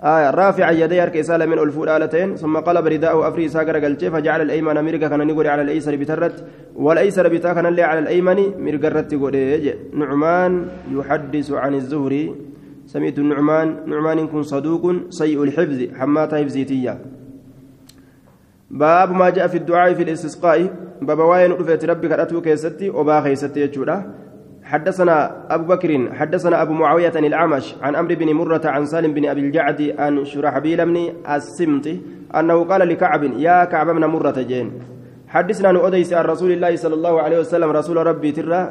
آية 0.03 0.29
رافع 0.29 0.71
يدي 0.71 1.03
أرك 1.03 1.17
إسالة 1.17 1.45
من 1.45 1.59
ألفول 1.59 1.89
آلتين 1.89 2.35
ثم 2.35 2.57
قلب 2.57 2.87
رداءه 2.87 3.27
أفري 3.27 3.49
ساقر 3.49 3.77
قال 3.79 3.95
فجعل 3.95 4.41
الأيمن 4.41 4.85
مرقة 4.85 5.07
كان 5.07 5.27
نقول 5.27 5.47
على 5.47 5.61
الأيسر 5.61 5.95
بترت 5.95 6.45
والأيسر 6.75 7.27
بتا 7.27 7.59
اللي 7.59 7.83
على 7.83 7.99
الأيمن 7.99 8.37
مرقة 8.65 8.89
رت 8.89 9.13
نعمان 9.93 10.67
يحدث 10.91 11.51
عن 11.51 11.73
الزهري 11.73 12.35
سميت 12.85 13.19
النعمان 13.19 13.75
نعمان 13.85 14.27
كن 14.27 14.43
صدوق 14.43 14.93
سيء 15.09 15.43
الحفظ 15.43 15.79
حمات 15.97 16.35
حفظيتية. 16.35 16.97
باب 18.71 19.11
ما 19.11 19.29
جاء 19.29 19.47
في 19.47 19.57
الدعاء 19.57 19.93
في 19.93 20.03
الاستسقاء 20.03 20.73
باب 21.01 21.19
واين 21.19 21.51
رفعت 21.51 21.85
ربك 21.85 22.11
أتو 22.11 22.41
كيستي 22.41 22.89
وبا 22.89 23.21
خيستي 23.21 23.61
يجودا 23.61 24.22
حدثنا 24.73 25.45
أبو 25.53 25.65
بكر 25.69 26.15
حدثنا 26.17 26.61
أبو 26.61 26.73
معاوية 26.73 27.13
الأعمش 27.13 27.75
عن 27.81 27.95
أمر 27.95 28.13
بن 28.15 28.33
مرة 28.33 28.61
عن 28.65 28.85
سالم 28.85 29.13
بن 29.13 29.29
أبي 29.29 29.41
الجعد 29.41 29.95
عن 30.01 30.25
شرحبيل 30.25 30.85
بن 30.85 30.97
السمط 31.29 31.87
أنه 32.33 32.57
قال 32.65 32.81
لكعب 32.89 33.23
يا 33.23 33.65
كعب 33.65 33.87
بن 33.87 34.05
مرة 34.05 34.41
جين 34.41 34.67
حدثنا 35.27 35.67
عن 35.67 35.77
أديس 35.77 36.13
عن 36.13 36.25
رسول 36.25 36.51
الله 36.51 36.75
صلى 36.75 36.93
الله 36.93 37.21
عليه 37.21 37.39
وسلم 37.39 37.69
رسول 37.69 37.97
ربي 37.97 38.31
ترى. 38.31 38.61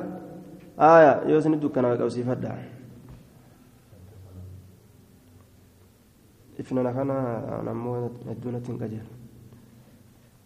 آية 0.80 1.12
يوسن 1.30 1.54
الدكان 1.54 1.84
وقوسي 1.84 2.22
فدا. 2.22 2.52
إفنا 6.60 6.82
نخنا 6.82 7.18
نمو 7.66 8.10
الدونة 8.26 8.58
كجل 8.58 9.06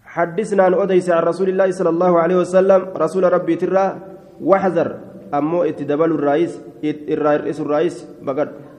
حدثنا 0.04 0.62
عن 0.62 0.74
أديس 0.74 1.10
عن 1.10 1.22
رسول 1.22 1.48
الله 1.48 1.68
صلى 1.70 1.88
الله 1.88 2.12
عليه 2.20 2.36
وسلم 2.36 2.80
رسول 2.96 3.32
ربي 3.32 3.54
ترى 3.56 3.86
واحذر 4.40 5.05
ammoo 5.32 5.64
itti 5.64 5.84
dabalu 5.84 6.18
irraa 6.22 7.34
hir'isu 7.36 7.62
irraayis 7.62 7.96
baqadhu 8.22 8.76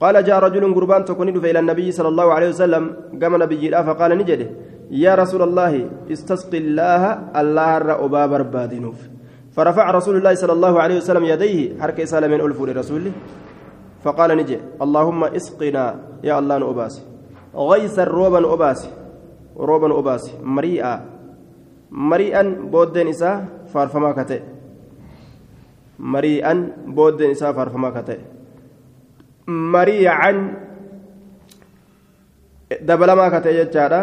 قال 0.00 0.24
جاء 0.24 0.38
رجل 0.38 0.74
قربان 0.74 1.04
تكون 1.04 1.28
إلى 1.28 1.58
النبي 1.58 1.90
صلى 1.92 2.08
الله 2.08 2.32
عليه 2.32 2.48
وسلم 2.48 2.84
قام 3.22 3.42
نبي 3.42 3.70
فقال 3.70 4.10
نجده 4.18 4.48
يا 4.90 5.14
رسول 5.14 5.42
الله 5.42 5.90
استسقي 6.10 6.58
الله 6.58 7.02
الله 7.40 7.76
الرأبا 7.76 8.26
بربادنوف 8.26 8.98
فرفع 9.52 9.90
رسول 9.90 10.16
الله 10.16 10.34
صلى 10.34 10.52
الله 10.52 10.74
عليه 10.80 10.96
وسلم 10.96 11.24
يديه 11.24 11.80
حركة 11.80 12.04
سالم 12.04 12.30
من 12.30 12.40
ألف 12.40 12.58
لرسول 12.62 13.04
فقال 14.04 14.30
نجي 14.36 14.58
اللهم 14.82 15.24
اسقنا 15.24 15.84
يا 16.24 16.38
الله 16.38 16.58
نؤباسي 16.58 17.02
غيث 17.54 17.98
الروبا 17.98 18.40
نؤباسي 18.40 18.90
روبا 19.58 19.88
نؤباسي 19.88 20.32
مريئا 20.42 20.94
مريئا 21.90 22.42
بودن 22.72 23.08
إسا 23.08 23.44
فارفما 23.74 24.12
كتئ 24.12 24.57
marii'an 25.98 26.58
booddeen 26.96 27.30
isaa 27.36 27.52
faarfamaa 27.58 27.92
ka 27.96 28.02
ta'e 28.08 28.18
marii'an 29.74 30.36
dabalamaa 32.90 33.30
ka 33.34 33.40
ta'e 33.44 33.54
jechaadha 33.60 34.00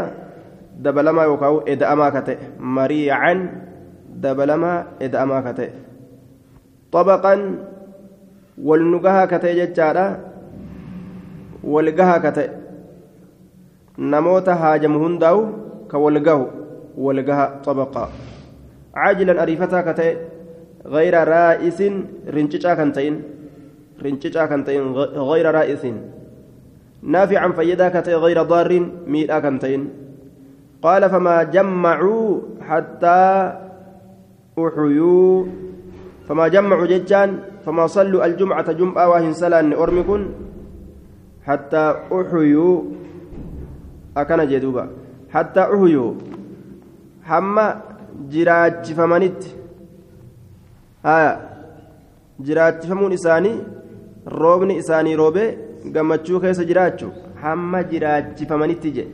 dabalamaa 0.87 1.25
yookaan 1.31 1.61
eda'amaa 1.73 2.11
ka 2.15 2.21
ta'e 2.27 2.35
marii'an 2.59 3.39
dabalamaa 4.25 4.77
eda'amaa 5.07 5.41
ka 5.47 5.53
ta'e 5.59 5.69
xabaqan 6.95 7.41
wal 8.67 8.83
nugahaa 8.93 9.27
ka 9.31 9.37
ta'e 9.43 9.53
jechaadha 9.61 10.05
wal 11.73 11.89
gahaa 11.97 12.19
ka 12.27 12.31
ta'e 12.37 12.47
namoota 13.97 14.55
haajamu 14.61 14.99
hundaa'u 15.03 15.41
ka 15.91 15.97
wal 16.03 16.19
gahu 16.27 16.45
wal 17.07 17.19
gaha 17.27 17.45
xabaqaa 17.65 18.07
caajilan 18.95 19.37
ariifataa 19.43 19.83
ka 19.87 19.93
ta'e 19.99 20.11
غير 20.85 21.15
رائس 21.27 21.79
رنشيشا 22.29 22.73
كنتين 22.73 23.13
رنشيشا 24.03 24.45
كنتين 24.45 24.83
غير 25.17 25.45
رائس. 25.55 25.83
نافعا 27.03 27.49
فيدا 27.51 27.89
كتي 27.89 28.13
غير 28.13 28.41
ضار 28.43 28.71
ميلا 29.07 29.39
كنتين 29.39 29.81
قال 30.81 31.09
فما 31.09 31.43
جمعوا 31.43 32.41
حتى 32.61 33.21
أحيوا. 34.59 35.45
فما 36.27 36.47
جمعوا 36.47 36.85
ججان 36.85 37.29
فما 37.65 37.87
صلوا 37.87 38.25
الجمعة 38.25 38.71
جمعة 38.71 39.09
وهن 39.09 39.33
سلان 39.33 39.73
أرمكن 39.73 40.21
حتى 41.45 41.85
أحيوا. 42.13 42.81
أكن 44.17 44.47
جدوبا. 44.47 44.85
حتى 45.33 45.61
أحيوا. 45.61 46.13
حما 47.25 47.67
جراج 48.29 48.85
فمنت 48.93 49.41
jiraachifamuun 52.47 53.13
isaanii 53.19 53.55
roobni 54.41 54.77
isaanii 54.83 55.15
roobee 55.21 55.49
gammachuu 55.97 56.39
keessa 56.45 56.67
jiraachuu 56.71 57.11
hamma 57.45 57.83
jiraachifamanitti 57.93 58.91
jedhe 58.97 59.13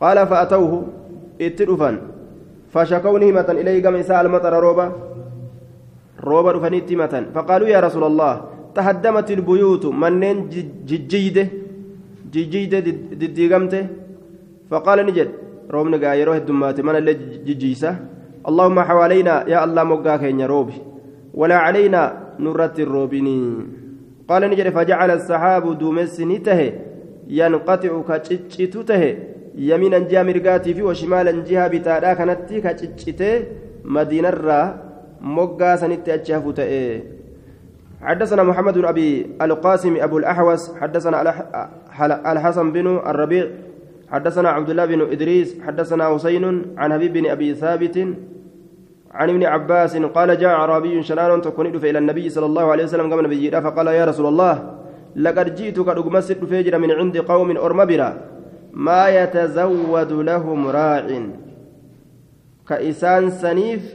qaala 0.00 0.26
fa'atawuhu 0.32 0.78
itti 1.48 1.68
dhufan 1.70 1.98
fashakawni 2.72 3.26
himatan 3.30 3.58
ilayhi 3.62 3.80
gama 3.80 3.98
isaa 4.04 4.18
almaxara 4.24 4.60
rooba. 4.60 4.86
Rooba 6.28 6.52
dhufaniitti 6.54 6.94
himatan. 6.94 7.24
Faqaaluu 7.34 7.68
yaa 7.72 7.80
rasuula 7.86 8.06
allah 8.12 8.34
tahaddamat 8.74 9.30
ilbuyuutu 9.30 9.92
manneen 10.02 10.38
jijjiide 10.88 11.42
jijjiide 12.32 12.78
diddiigamte. 13.20 13.80
Faqaala 14.70 15.02
ni 15.02 15.12
jedhe. 15.18 15.32
Roobni 15.74 15.98
gaa 16.02 16.14
yeroo 16.20 16.34
heddummaate 16.38 16.82
mana 16.82 16.98
illee 17.02 17.16
jijjiisa 17.46 17.96
اللهم 18.48 18.80
حوالينا 18.80 19.34
يا 19.48 19.64
الله 19.64 19.84
مقاك 19.84 20.22
يا 20.22 20.46
روبي 20.46 20.76
ولا 21.34 21.56
علينا 21.56 22.02
نرت 22.40 22.80
الروبيني 22.80 23.40
قال 24.28 24.42
نجري 24.50 24.70
فجعل 24.70 25.10
السحاب 25.10 25.78
دومسنته 25.78 26.60
ينقطع 27.28 27.92
كتشتته 28.08 29.02
يمينا 29.54 29.98
جهة 29.98 30.22
مرقاتي 30.22 30.74
في 30.74 30.82
وشمالا 30.82 31.32
جهة 31.48 31.68
بتادا 31.68 32.12
كانت 32.18 32.50
كتشته 32.66 33.32
مدينة 33.84 34.30
را 34.30 34.88
sanitti 35.76 36.10
achi 36.12 36.32
hafu 36.32 36.52
ta'e. 36.52 37.02
حدثنا 38.02 38.42
محمد 38.42 38.78
بن 38.78 38.84
أبي 38.84 39.26
القاسم 39.42 39.96
أبو 39.96 40.18
الأحوس 40.18 40.76
حدثنا 40.76 41.22
الحسن 42.32 42.72
بن 42.72 42.86
الربيع 42.86 43.46
حدثنا 44.10 44.48
عبد 44.48 44.70
الله 44.70 44.84
بن 44.84 45.00
إدريس 45.00 45.60
حدثنا 45.60 46.14
حسين 46.14 46.44
عن 46.76 46.92
حبيب 46.92 47.12
بن 47.12 47.26
أبي 47.26 47.54
ثابت 47.54 47.96
عن 49.10 49.30
ابن 49.30 49.44
عباس 49.44 49.96
قال 49.96 50.38
جاء 50.38 50.50
عربي 50.50 51.02
شنان 51.02 51.42
تكون 51.42 51.66
إلى 51.66 51.98
النبي 51.98 52.30
صلى 52.30 52.46
الله 52.46 52.62
عليه 52.72 52.84
وسلم 52.84 53.12
قبل 53.12 53.24
نبي 53.24 53.50
فقال 53.50 53.86
يا 53.86 54.04
رسول 54.04 54.26
الله 54.26 54.74
لقد 55.16 55.54
جئتك 55.54 55.88
أقمست 55.88 56.44
فجر 56.44 56.78
من 56.78 56.90
عند 56.90 57.16
قوم 57.16 57.56
أرمبرا 57.56 58.10
ما 58.72 59.08
يتزود 59.08 60.12
لهم 60.12 60.68
راع. 60.68 61.06
كإسان 62.68 63.30
سنيف 63.30 63.94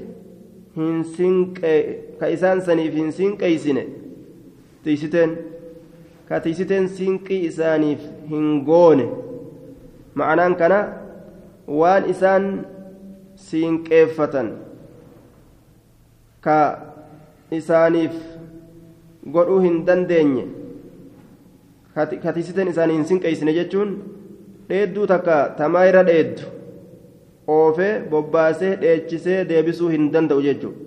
هنسنك 0.78 1.60
كإسان 2.22 2.60
سنيف 2.60 2.96
هنسنك 2.96 3.44
إيسنة. 3.44 3.84
تيستين. 4.84 5.36
كتيستين 6.30 6.88
سنكي 6.88 7.48
إسانيف 7.48 8.00
هنغونه 8.32 9.33
ma'anaan 10.22 10.56
kana 10.62 10.80
waan 11.80 12.10
isaan 12.14 12.46
siinqeeffatan 13.50 14.50
ka 16.48 16.58
isaaniif 17.60 18.16
godhuu 19.36 19.60
hin 19.66 19.78
dandeenye 19.88 20.46
katisiten 22.24 22.68
isaanii 22.74 22.98
hin 23.00 23.06
sinqeessine 23.12 23.54
jechuun 23.60 23.94
dheedduu 24.70 25.08
takka 25.14 25.38
tamaa 25.60 25.86
irra 25.92 26.04
dheeddu 26.10 26.44
oofee 27.58 27.94
bobbaasee 28.12 28.74
dheechisee 28.82 29.40
deebisuu 29.50 29.90
hin 29.94 30.12
danda'u 30.14 30.42
jechuudha. 30.42 30.78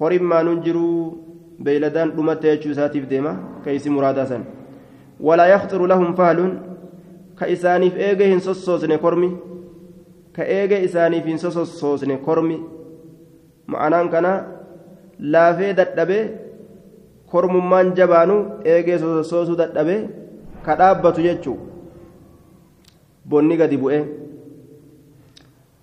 Horiin 0.00 0.24
maanuun 0.30 0.62
jiruu 0.64 1.24
beeyladaan 1.64 2.10
dhumatti 2.16 2.46
jechuu 2.50 2.72
isaatiif 2.76 3.10
deema 3.10 3.32
keeysi 3.64 3.90
muraadaa 3.90 4.26
san 4.32 4.44
walaa 5.28 5.46
yaqxiru 5.54 5.86
lahum 5.92 6.14
faaluun 6.20 6.52
ka 7.38 7.46
isaaniif 7.54 7.96
eega 7.96 8.24
hin 8.32 8.40
sossoosne 8.40 8.98
kormi. 8.98 9.30
Ka 10.32 10.42
eega 10.58 10.78
isaaniif 10.88 11.24
hin 11.24 11.38
sossoosne 11.38 12.16
kormi. 12.26 12.58
Ma'anaan 13.66 14.10
kana 14.10 14.32
laafee 15.18 15.72
dadhabe 15.80 16.18
kormummaan 17.30 17.94
jabaanu 17.96 18.36
eegee 18.64 18.98
sossoosuu 18.98 19.56
dadhabe 19.56 19.96
ka 20.64 20.76
dhaabbatu 20.80 21.22
jechuu. 21.26 21.58
Bonni 23.28 23.56
gadi 23.60 23.76
bu'ee 23.82 24.02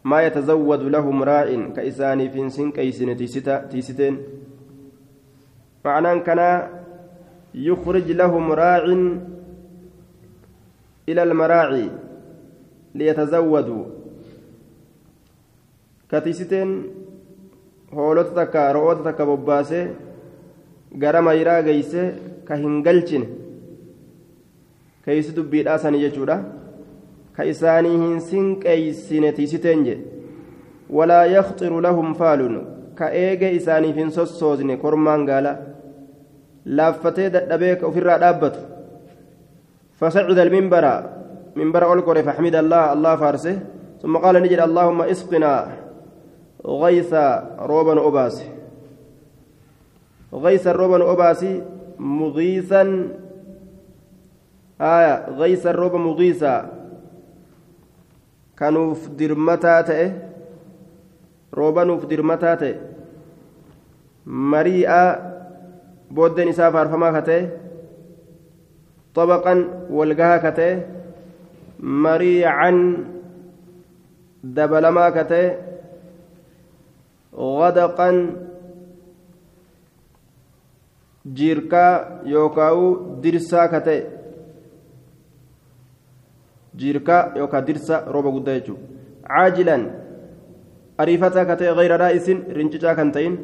maa 0.03 0.21
yata 0.21 0.41
zawwadu 0.41 0.89
lahum 0.89 1.23
raa'in? 1.23 1.73
Ka 1.73 1.83
isaaniif 1.83 2.33
hin 2.33 2.49
sinqeysine 2.49 3.15
tiisiteen. 3.15 4.17
Ma'anaan 5.83 6.23
kana 6.25 6.47
yukrij 7.53 8.09
lahum 8.17 8.51
raa'in 8.61 9.03
إلى 11.09 11.23
المراعي 11.23 11.89
ليتزودوا 12.95 13.85
geeyse 21.67 22.01
ka 22.47 22.55
hin 22.61 22.75
galchine 22.85 23.27
keeysi 25.05 25.35
dubbiidhaa 25.37 25.77
sanii 25.85 26.03
jechuudha 26.03 26.37
ka 27.37 27.47
isaanii 27.53 27.97
hin 28.03 28.19
sinqeeysine 28.29 29.31
tiisiteen 29.39 29.83
jedhe 29.87 30.03
walaa 30.99 31.25
yaxxiru 31.33 31.81
lahum 31.87 32.13
faalun 32.21 32.55
ka 32.99 33.09
eege 33.23 33.51
isaaniif 33.59 33.95
hin 34.03 34.11
sossoosne 34.19 34.77
kormaan 34.83 35.25
gaala 35.31 35.57
laaffatee 36.79 37.29
dadhabee 37.35 37.75
ka 37.81 37.87
ofirraa 37.91 38.17
dhaabbatu 38.25 38.74
فصعد 39.95 40.39
المنبر 40.39 41.09
منبر 41.55 41.83
أولكور 41.83 42.23
فحمد 42.23 42.55
الله 42.55 42.93
الله 42.93 43.15
فارسه. 43.15 43.59
ثم 44.03 44.17
قال 44.17 44.35
نجد 44.43 44.59
اللهم 44.59 45.01
اسقنا 45.01 45.67
غيث 46.65 47.13
روبا 47.59 48.07
أباسي. 48.07 48.47
غيث 50.33 50.67
روبا 50.67 51.11
أباسي 51.11 51.63
مغيثا. 51.99 52.83
آية 54.81 55.29
غيث 55.29 55.63
الروبا 55.67 55.97
مغيثا. 55.97 56.55
كانوا 58.57 58.93
في 58.93 59.07
درمتا 59.09 59.81
تأه. 59.81 60.11
روبا 61.53 61.83
نوف 61.83 62.05
درمتا 62.05 62.55
تأه. 62.55 62.75
مريئة 64.27 65.03
بودن 66.11 66.47
إساء 66.47 66.71
فارفما 66.71 67.19
كتأه 67.19 67.64
طبقا 69.15 69.53
والقها 69.89 70.37
كتأه 70.37 70.83
مريعا 71.79 72.71
دبلما 74.43 75.09
كتأه 75.09 75.57
غدقا 77.33 78.09
jiirkaa 81.37 82.21
yookaan 82.31 83.21
dirsaa 83.21 83.67
ka 83.67 83.79
ta'e 83.81 84.01
jiirkaa 86.81 87.21
yookaan 87.41 87.65
dirsa 87.65 88.03
rooba 88.15 88.33
guddaa 88.35 88.57
jechuudha 88.57 88.85
caajilan 89.29 89.85
ariifataa 91.03 91.45
ka 91.49 91.55
ta'e 91.61 91.73
gayraadhaa 91.79 92.11
isin 92.19 92.45
rincicaa 92.57 92.95
kan 92.99 93.11
ta'in 93.15 93.39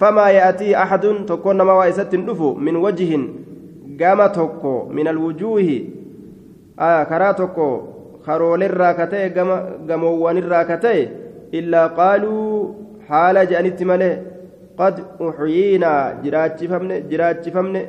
nazala 0.00 0.30
eegana 0.30 0.30
gabbu'e 0.30 0.30
famaa 0.30 0.30
ya'atii 0.30 0.74
axadun 0.74 1.26
tokkoon 1.26 1.56
namaa 1.56 1.74
waa 1.74 1.88
isatti 1.88 2.16
hin 2.16 2.26
dhufu 2.26 2.54
min 2.54 2.76
wajihin 2.76 3.46
gama 3.96 4.28
tokko 4.28 4.88
min 4.92 5.08
alwujuuhi 5.08 5.92
karaa 7.08 7.34
tokko 7.34 7.68
karoolerraa 8.26 8.94
ka 8.94 9.06
ta'e 9.06 9.30
gamoowwanirraa 9.86 10.64
ka 10.64 10.76
ta'e 10.76 11.08
illaa 11.52 11.88
qaaluu 11.88 12.76
haala 13.08 13.44
je'anitti 13.46 13.84
malee 13.84 14.22
qad 14.78 15.00
uxyiinaa 15.18 16.14
jiraachifamne 16.22 17.00
jiraachifamne 17.00 17.88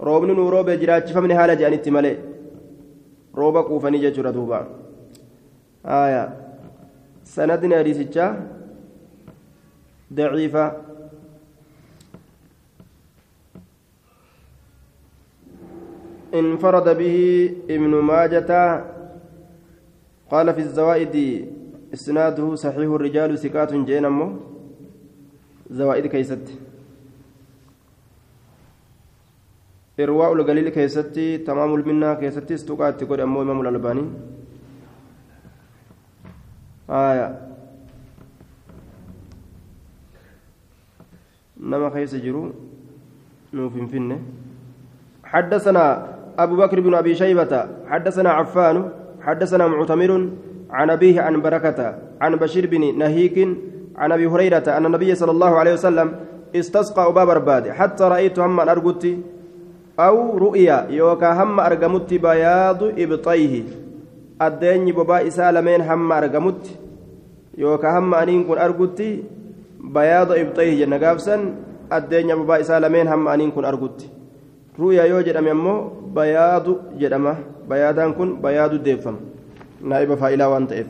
roobni 0.00 0.34
nuu 0.34 0.50
roobe 0.50 0.76
jiraachifamne 0.76 1.34
haala 1.34 1.56
je'anitti 1.56 1.90
malee 1.90 2.16
rooba 3.34 3.62
quufanii 3.62 3.98
jechuudha 4.00 4.32
duuba 4.32 4.66
aya 5.84 6.32
sanadni 7.22 7.74
hadiisichaa 7.74 8.36
daciifa 10.10 10.74
انفرد 16.34 16.96
به 16.98 17.16
ابن 17.70 17.92
ماجة. 18.00 18.84
قال 20.30 20.54
في 20.54 20.60
الزوائد 20.60 21.14
إسناده 21.94 22.54
صحيح 22.54 22.76
الرجال 22.76 23.38
سكات 23.38 23.72
جينمو 23.74 24.36
زوائد 25.70 26.06
كيست. 26.06 26.52
إرواء 30.00 30.32
القليل 30.32 30.68
كيستي 30.68 31.38
تمام 31.38 31.74
المنة 31.74 32.14
كيستي 32.14 32.54
استقات 32.54 33.00
تقول 33.00 33.20
أمو 33.20 33.42
إمام 33.42 33.60
الألباني. 33.60 34.04
آية. 36.90 37.48
نما 41.60 41.88
كيس 41.88 42.14
جرو 42.14 42.52
نوفين 43.52 43.86
فينة. 43.86 44.20
حدثنا 45.24 46.17
أبو 46.38 46.56
بكر 46.56 46.80
بن 46.80 46.94
أبي 46.94 47.14
شيبة 47.14 47.66
حدثنا 47.86 48.30
عفان 48.30 48.88
حدثنا 49.20 49.66
معتمر 49.66 50.28
عن 50.70 50.90
أبيه 50.90 51.20
عن 51.20 51.42
بركة 51.42 51.98
عن 52.20 52.36
بشير 52.36 52.66
بن 52.66 52.98
نهيك 52.98 53.48
عن 53.96 54.12
أبي 54.12 54.26
هريرة 54.26 54.64
أن 54.76 54.86
النبي 54.86 55.14
صلى 55.14 55.30
الله 55.30 55.56
عليه 55.58 55.72
وسلم 55.72 56.12
استسقى 56.56 57.08
أبا 57.08 57.24
برباد 57.24 57.68
حتى 57.68 58.04
رأيت 58.04 58.38
هم 58.38 58.60
أرجت 58.60 59.18
أو 60.00 60.38
رؤيا 60.38 60.86
يوكا 60.90 61.42
هم 61.42 61.60
أرجمت 61.60 62.14
بياض 62.14 62.82
إبطيه. 62.82 63.62
الدين 64.42 64.92
بابا 64.92 65.26
إسالمين 65.26 65.80
هم 65.80 66.12
أرجمت 66.12 66.78
يوكا 67.58 67.98
هم 67.98 68.14
أنين 68.14 68.44
كن 68.44 68.58
أرجت 68.58 69.18
بياض 69.80 70.32
إبطيه 70.32 70.84
جنة 70.84 70.96
قابسا 71.06 71.54
الدين 71.92 72.26
بابا 72.26 72.60
إسالمين 72.60 73.08
هم 73.08 73.28
أنين 73.28 73.50
كن 74.78 74.84
أرجت 74.84 75.02
رؤيا 75.02 75.04
يوجد 75.04 75.36
أمامه 75.36 75.90
بياض 76.14 76.66
جدمه 76.98 77.36
بياضان 77.70 78.12
كن 78.12 78.40
بياض 78.42 78.74
ديفم 78.74 79.16
نائب 79.82 80.14
فائلة 80.14 80.48
وانتئف 80.48 80.86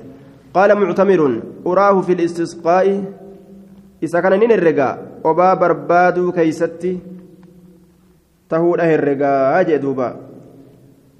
قال 0.55 0.74
معتمر 0.74 1.41
أراه 1.66 2.01
في 2.01 2.12
الاستسقاء 2.12 3.05
إذا 4.03 4.20
كان 4.20 4.39
نين 4.41 4.53
الرقاء 4.53 4.95
أبا 5.24 5.55
بربادو 5.55 6.32
كيستي 6.32 6.99
تهود 8.49 8.80
أهل 8.80 8.95
الرقاء 8.95 9.62
جدوبا 9.62 10.16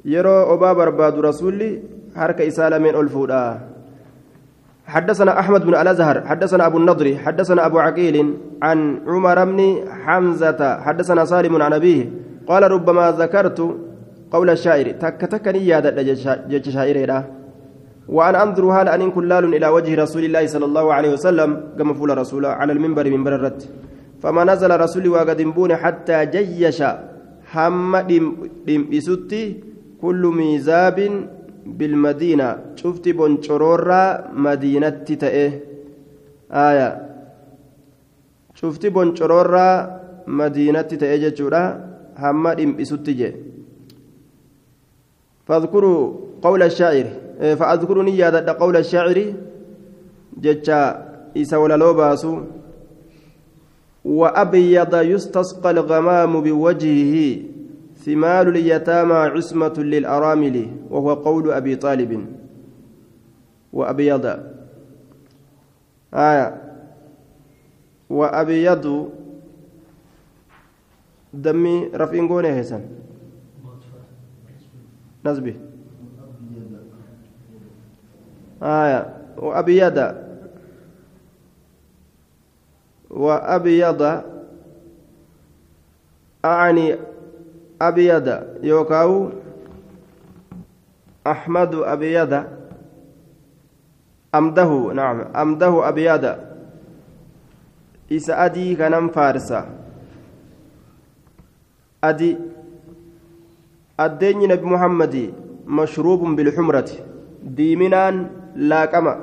يرى 0.05 0.37
أبا 0.53 0.73
بربادو 0.73 1.21
رسولي 1.21 1.99
harka 2.19 2.43
isaa 2.43 2.71
lameen 2.71 2.97
ol 2.97 3.09
fuudha 3.09 3.61
حدثنا 4.89 5.41
أحمد 5.41 5.69
بن 5.69 5.75
الأزهر 5.77 6.25
حدثنا 6.27 6.67
أبو 6.67 6.79
النضر 6.79 7.21
حدثنا 7.21 7.67
أبو 7.67 7.79
عقيل 7.79 8.17
عن 8.63 9.05
عمر 9.05 9.45
بن 9.45 9.61
حمزة 10.05 10.81
حدثنا 10.81 11.25
سالم 11.25 11.63
عن 11.63 11.73
أبيه 11.73 12.09
قال 12.49 12.63
ربما 12.75 13.05
ذكرت 13.21 13.59
قول 14.35 14.51
الشاعر 14.51 14.87
تك 15.03 15.21
تك 15.33 15.49
نيادة 15.49 16.03
جج 16.51 16.69
شاعر 16.77 17.25
وأنا 18.09 18.43
أنظر 18.43 18.65
هل 18.77 18.89
أن 18.89 19.11
كلال 19.11 19.45
إلى 19.57 19.69
وجه 19.77 20.03
رسول 20.03 20.25
الله 20.25 20.47
صلى 20.47 20.65
الله 20.65 20.87
عليه 20.97 21.11
وسلم 21.13 21.51
كما 21.79 21.95
فول 21.95 22.19
رسول 22.19 22.45
على 22.47 22.73
المنبر 22.73 23.11
من 23.11 23.25
بررت 23.25 23.61
فما 24.23 24.45
نزل 24.45 24.81
رسولي 24.81 25.09
وقد 25.09 25.41
حتى 25.73 26.27
جيش 26.27 26.83
هم 27.55 27.97
دم 28.67 28.83
كل 30.03 30.23
ميزاب 30.39 30.99
بالمدينة. 31.67 32.59
شفت 32.77 33.09
بونشورورا 33.09 34.31
مدينة 34.33 34.89
تأه 35.21 35.53
آية. 36.53 36.89
شفت 38.55 38.87
بونشورورا 38.87 40.01
مدينة 40.27 40.83
تأه 40.83 41.17
جتشورا. 41.17 41.88
هم 42.19 42.49
دم 42.53 42.77
بسوتي 42.77 43.35
فاذكروا 45.47 46.15
قول 46.43 46.63
الشاعر 46.63 47.07
فأذكروا 47.39 48.03
نيادة 48.03 48.53
قول 48.53 48.77
الشاعر 48.77 49.35
جتشا 50.37 50.81
إسا 51.37 51.57
ولا 51.57 51.77
لو 51.77 51.95
باسو 51.95 52.41
وأبيض 54.05 54.95
يستسقى 54.95 55.71
الغمام 55.71 56.41
بوجهه 56.41 57.41
ثمال 58.05 58.49
اليتامى 58.49 59.15
عصمة 59.15 59.75
للأرامل 59.79 60.67
وهو 60.91 61.15
قول 61.15 61.51
أبي 61.51 61.77
طالب 61.77 62.27
وأبيض 63.73 64.27
آية 66.15 66.63
وأبيض 68.11 69.09
دمي 71.35 71.91
رفين 71.95 72.29
قوني 72.29 72.49
هيسن 72.49 72.83
نزبي 75.25 75.57
آية. 78.63 79.15
وأبيض 79.39 80.15
وأبيض 83.11 84.23
أعني 86.45 86.97
أبيض 87.83 88.43
يوكاو. 88.63 89.31
أحمد 91.27 91.75
أبيض 91.75 92.45
أمده. 94.35 94.93
نعم. 94.95 95.21
أمده 95.21 95.89
أبيض 95.89 96.37
إسا 98.13 98.45
أدي 98.45 98.77
كنم 98.77 99.09
فارسا 99.09 99.78
أدي 102.05 102.37
الدين 104.01 104.49
نبي 104.49 104.67
محمد 104.67 105.33
مشروب 105.67 106.23
بالحمرة. 106.37 106.91
ديمنان 107.43 108.31
لاكما 108.57 109.15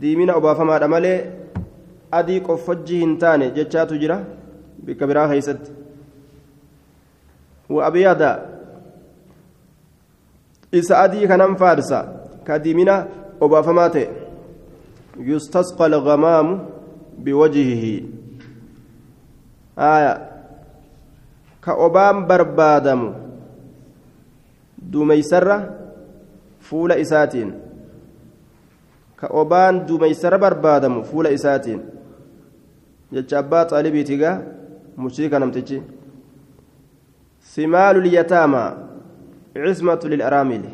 ديمنا 0.00 0.36
أبافما 0.36 0.78
دمالي. 0.78 1.30
أدي 2.12 2.38
قفجي 2.38 3.04
هنتاني 3.04 3.50
جتشاتو 3.50 3.96
جرا. 3.96 4.24
بكبرا 4.84 5.28
خيست 5.28 5.72
وأبيض 7.70 8.22
إسا 10.74 11.04
أدي 11.04 11.26
كنم 11.28 11.54
فارسا. 11.54 12.00
كديمنا 12.46 13.08
أبافمات 13.42 13.96
يستسقى 15.18 15.86
الغمام 15.86 16.68
بوجهه. 17.18 18.02
آية 21.64 21.76
كأبام 21.76 22.26
بربادم 22.26 23.24
dumeysarra 24.92 25.56
fuula 26.60 26.94
isaatiin 26.96 27.54
ka 29.16 29.26
obaan 29.32 29.86
dumeysarra 29.88 30.38
barbaadamu 30.38 31.04
fuula 31.04 31.28
isaatiin 31.28 31.80
jecha 33.12 33.38
abbaa 33.38 33.64
xaalibiitigaa 33.70 34.36
mushriika 34.96 35.38
namtichi 35.38 35.82
simaalu 37.54 38.00
lyataamaa 38.06 38.70
cismatu 39.64 40.08
lilaraamili 40.08 40.70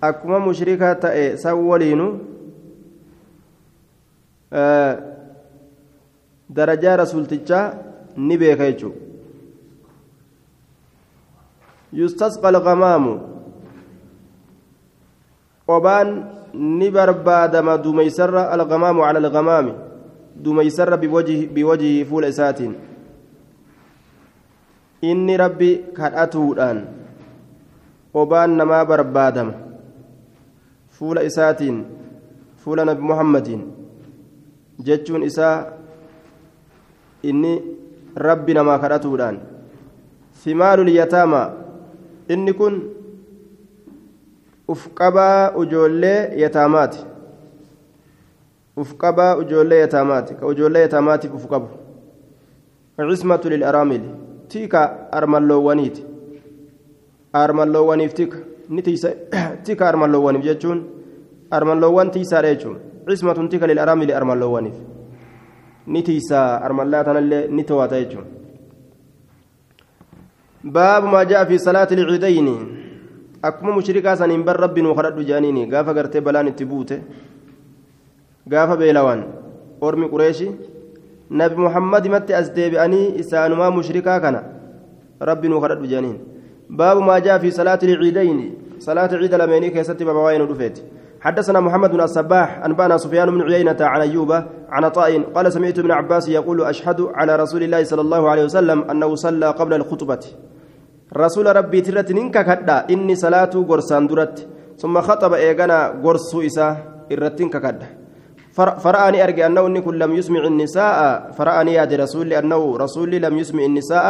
akkuma 0.00 0.38
mushrikaa 0.38 0.94
ta'e 0.94 1.36
san 1.36 1.58
waliinu 1.68 2.08
darajaa 6.56 6.96
rasuultichaa 6.96 7.89
ni 8.16 8.36
beeka 8.38 8.72
jechuu 8.72 8.92
يستسقى 11.92 12.48
الغمام 12.48 13.04
وبان 15.68 16.08
نبربادم 16.54 17.66
دميسر 17.74 18.54
الغمام 18.54 18.96
على 19.00 19.18
الغمام 19.18 19.66
دميسر 20.36 20.96
بوجه 20.96 21.46
بوجه 21.54 22.04
فول 22.04 22.24
إسات 22.24 22.58
إني 25.04 25.36
ربي 25.36 25.70
كأتودان 25.96 26.78
وبان 28.14 28.50
نما 28.56 28.82
بربادم 28.82 29.48
فول 30.90 31.18
إسات 31.18 31.60
فول 32.62 32.78
نبي 32.86 33.02
محمد 33.02 33.48
جتشون 34.80 35.22
إساء 35.22 35.78
إني 37.24 37.79
ربي 38.18 38.52
نما 38.52 38.76
كأتودان 38.76 39.38
ثمار 40.44 40.82
اليتامى 40.82 41.42
inni 42.30 42.52
kun 42.54 42.74
uf 44.68 44.88
qabaa 44.94 45.50
ujoollee 45.58 46.30
yataamaati 46.42 47.00
uf 48.76 48.94
qabaa 48.94 49.36
ujoollee 49.36 49.80
yataamaati 49.80 50.34
ka 50.34 50.46
ujoollee 50.46 50.82
yataamaatiif 50.86 51.34
uf 51.34 51.46
qabu 51.50 51.68
cismatu 53.10 53.50
lilaraamili 53.50 54.08
tika 54.48 54.82
armalloowwaniiti 55.12 56.04
armalloowwaniif 57.32 58.14
tika 58.14 58.38
ni 58.68 58.82
tiisa 58.82 59.10
tika 59.66 59.88
armalloowwaniif 59.88 60.44
jechuun 60.44 60.84
armalloowwan 61.50 62.10
tiisaadha 62.10 62.54
jechuun 62.54 62.76
cismatun 63.08 63.48
tika 63.48 63.66
lilaraamili 63.66 64.12
armalloowwaniif 64.12 64.74
ni 65.92 66.00
tiisa 66.06 66.38
armallaa 66.66 67.04
tanallee 67.08 67.46
ni 67.56 67.62
to'ata 67.70 68.00
jechuun. 68.02 68.26
باب 70.64 71.04
ما 71.04 71.22
جاء 71.24 71.44
في 71.44 71.58
صلاة 71.58 71.88
العيدين 71.92 72.48
أكما 73.44 73.76
مشركا 73.76 74.14
سنين 74.14 74.44
بر 74.44 74.60
ربي 74.60 74.80
وخرج 74.82 75.16
جانيني 75.26 75.74
قافا 75.74 75.92
قرتي 75.96 76.20
بلان 76.20 76.46
التبوته 76.52 76.98
قافا 78.52 78.74
بيلوان 78.74 79.20
أرمي 79.82 80.06
قريشي 80.12 80.48
نبي 81.30 81.56
محمد 81.66 82.04
مت 82.12 82.30
أزدي 82.30 82.70
بأني 82.70 83.20
إسانما 83.20 83.70
مشركا 83.70 84.18
كان 84.18 84.36
ربي 85.22 85.48
وخرج 85.48 85.82
جانين 85.92 86.16
باب 86.70 86.96
ما 87.08 87.18
جاء 87.24 87.38
في 87.38 87.50
صلاة 87.50 87.80
العيدين 87.82 88.38
صلاة 88.78 89.10
عيد 89.20 89.34
الأميني 89.34 89.68
كيستي 89.70 90.04
بابا 90.04 90.20
وين 90.26 90.40
ودفيت 90.44 90.76
حدثنا 91.20 91.60
محمد 91.60 91.90
بن 91.90 92.00
الصباح 92.00 92.64
أنبانا 92.64 92.96
سفيان 92.96 93.30
بن 93.30 93.42
عيينة 93.42 93.76
عن 93.80 94.00
أيوب 94.00 94.32
عن 94.68 94.84
عطاء 94.84 95.20
قال 95.20 95.52
سمعت 95.52 95.78
ابن 95.78 95.90
عباس 95.90 96.28
يقول 96.28 96.64
أشهد 96.64 97.00
على 97.14 97.36
رسول 97.36 97.62
الله 97.62 97.84
صلى 97.84 98.00
الله 98.00 98.30
عليه 98.30 98.44
وسلم 98.44 98.90
أنه 98.90 99.14
صلى 99.14 99.46
قبل 99.46 99.74
الخطبة. 99.74 100.20
رسول 101.16 101.56
ربي 101.56 101.80
ترت 101.80 102.12
ننكا 102.12 102.42
كدا 102.42 102.86
إني 102.90 103.14
صلاة 103.14 103.50
غرسان 103.52 104.06
درت. 104.06 104.48
ثم 104.78 105.00
خطب 105.00 105.32
إيغانا 105.32 106.00
غرسو 106.04 106.40
إسا 106.40 106.76
إرتين 107.12 107.48
كدا. 107.52 107.86
فرآني 108.56 109.24
أرجع 109.24 109.46
أنه 109.46 109.66
إني 109.66 109.80
كل 109.80 109.98
لم 109.98 110.12
يسمع 110.16 110.46
النساء. 110.46 111.30
فرآني 111.36 111.72
يا 111.74 111.84
رسول 111.84 112.32
أنه 112.32 112.76
رسول 112.76 113.10
لم 113.10 113.38
يسمع 113.38 113.64
النساء. 113.64 114.08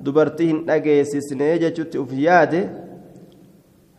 دبرتين 0.00 0.70
أجيسسني 0.70 1.58
جت 1.58 1.96
أفياد 1.96 2.54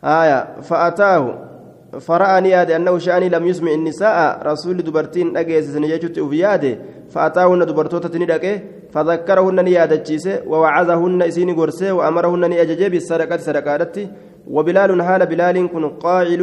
آية 0.04 0.60
فأتاه. 0.66 1.51
فرأني 2.00 2.48
ياد 2.50 2.70
أنه 2.70 2.98
شأني 2.98 3.28
لم 3.28 3.46
يسمع 3.46 3.72
النساء 3.72 4.42
رسول 4.46 4.76
دبرتين 4.76 5.36
أجيسسني 5.36 5.96
جت 5.96 6.18
أفياد 6.18 6.78
فأتاهن 7.12 7.66
دبرتوتة 7.66 8.18
ندقه 8.18 8.60
فذكرهن 8.92 9.64
نيادتشيس 9.64 10.26
ووعظهن 10.46 11.22
إسين 11.22 11.50
قرسه 11.58 11.92
وأمرهن 11.92 12.50
نيأججي 12.50 12.88
بالسرقة 12.88 13.36
سرقادتي 13.36 14.08
وبلال 14.48 15.02
حال 15.02 15.26
بلال 15.26 15.56
كن 15.72 15.84
قائل 15.88 16.42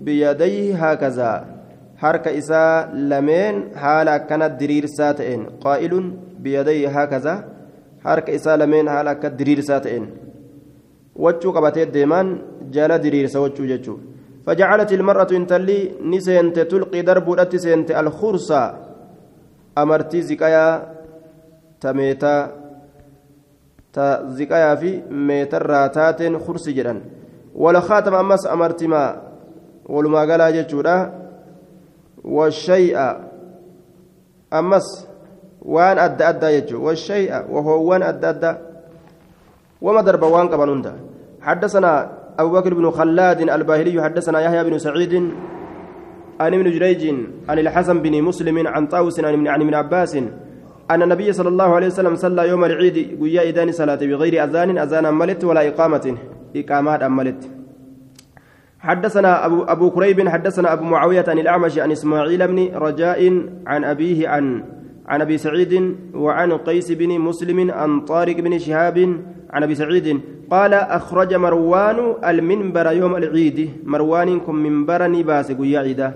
بيديه 0.00 0.74
هكذا. 0.84 1.32
حرك 1.96 2.28
إساء 2.28 2.94
لمن 2.94 3.54
حال 3.76 4.16
كانت 4.16 4.52
درير 4.60 4.86
ساتئن. 4.86 5.46
قائل 5.60 5.92
بيديه 6.38 6.88
هكذا. 6.88 7.34
حرك 8.04 8.30
إساء 8.30 8.56
لمن 8.56 8.88
حال 8.90 9.12
كانت 9.12 9.34
درير 9.40 9.60
ساتئن. 9.60 10.04
وجو 11.16 11.50
قبتي 11.52 11.82
الديمان 11.82 12.38
جال 12.74 12.92
درير 13.02 13.26
سوجو 13.26 13.64
ججو 13.70 13.96
فجعلت 14.46 14.92
المرأة 14.92 15.30
انتلي 15.32 15.92
نسنت 16.02 16.58
تلقي 16.58 17.02
درب 17.02 17.56
سنت 17.56 17.90
الخرصة. 17.90 18.62
أمرتي 19.78 20.22
زكايا 20.22 20.66
تميتا. 21.80 22.36
تزكايا 23.92 24.74
في 24.74 25.02
ميتر 25.10 25.66
راتات 25.66 26.22
خرس 26.36 26.68
جدا. 26.68 27.00
ولا 27.54 27.80
خاتم 27.80 28.14
أمس 28.14 28.46
أمرتي 28.46 28.86
ما 28.86 29.22
ولما 29.86 30.18
قال 30.18 30.54
جتشورا 30.54 31.12
والشيء 32.24 33.16
أمس 34.52 35.06
وان 35.62 35.98
أدى 35.98 36.24
أدى 36.28 36.46
يجو 36.46 36.86
والشيء 36.86 37.32
وهو 37.50 37.90
وان 37.90 38.02
أدى 38.02 38.28
أدى 38.28 38.54
وما 39.82 40.00
درب 40.02 40.22
وان 40.22 40.48
قبل 40.48 40.92
حدثنا 41.40 42.19
أبو 42.38 42.50
بكر 42.52 42.74
بن 42.74 42.90
خلاد 42.90 43.40
الباهلي 43.40 44.02
حدثنا 44.02 44.40
يحيى 44.40 44.64
بن 44.64 44.78
سعيد 44.78 45.14
عن 46.40 46.54
ابن 46.54 46.70
جريج 46.70 47.14
عن 47.48 47.58
الحسن 47.58 47.98
بن 48.02 48.22
مسلم 48.22 48.66
عن 48.66 48.86
طاوس 48.86 49.20
عن 49.20 49.48
ابن 49.60 49.74
عباس 49.74 50.16
أن 50.90 51.02
النبي 51.02 51.32
صلى 51.32 51.48
الله 51.48 51.74
عليه 51.74 51.86
وسلم 51.86 52.14
صلى 52.16 52.48
يوم 52.48 52.64
العيد 52.64 53.16
ويا 53.20 53.42
إذان 53.42 53.72
صلاة 53.72 53.94
بغير 53.94 54.44
أذان 54.44 54.78
أذان 54.78 55.06
أملت 55.06 55.44
ولا 55.44 55.68
إقامة؟ 55.68 56.16
إقامات 56.56 57.02
أملت 57.02 57.50
حدثنا 58.80 59.46
أبو, 59.46 59.62
أبو 59.62 59.90
كريب 59.90 60.28
حدثنا 60.28 60.72
أبو 60.72 60.84
معاوية 60.84 61.24
عن 61.28 61.38
الأعمش 61.38 61.78
عن 61.78 61.92
إسماعيل 61.92 62.46
بن 62.48 62.70
رجاء 62.74 63.42
عن 63.66 63.84
أبيه 63.84 64.28
عن 64.28 64.64
عن 65.10 65.20
أبي 65.26 65.36
سعيد 65.38 65.74
وعن 66.14 66.50
قيس 66.52 66.88
بن 67.00 67.10
مسلم 67.26 67.70
عن 67.70 67.90
طارق 68.10 68.36
بن 68.46 68.58
شهاب 68.58 68.96
عن 69.50 69.62
أبي 69.62 69.74
سعيد 69.74 70.06
قال 70.50 70.72
أخرج 70.74 71.30
مروان 71.34 71.98
المنبر 72.30 72.86
يوم 73.00 73.14
العيد. 73.16 73.58
مروان 73.92 74.40
كم 74.40 74.54
منبر 74.54 75.00
نباس 75.16 75.48
عيدا. 75.50 76.08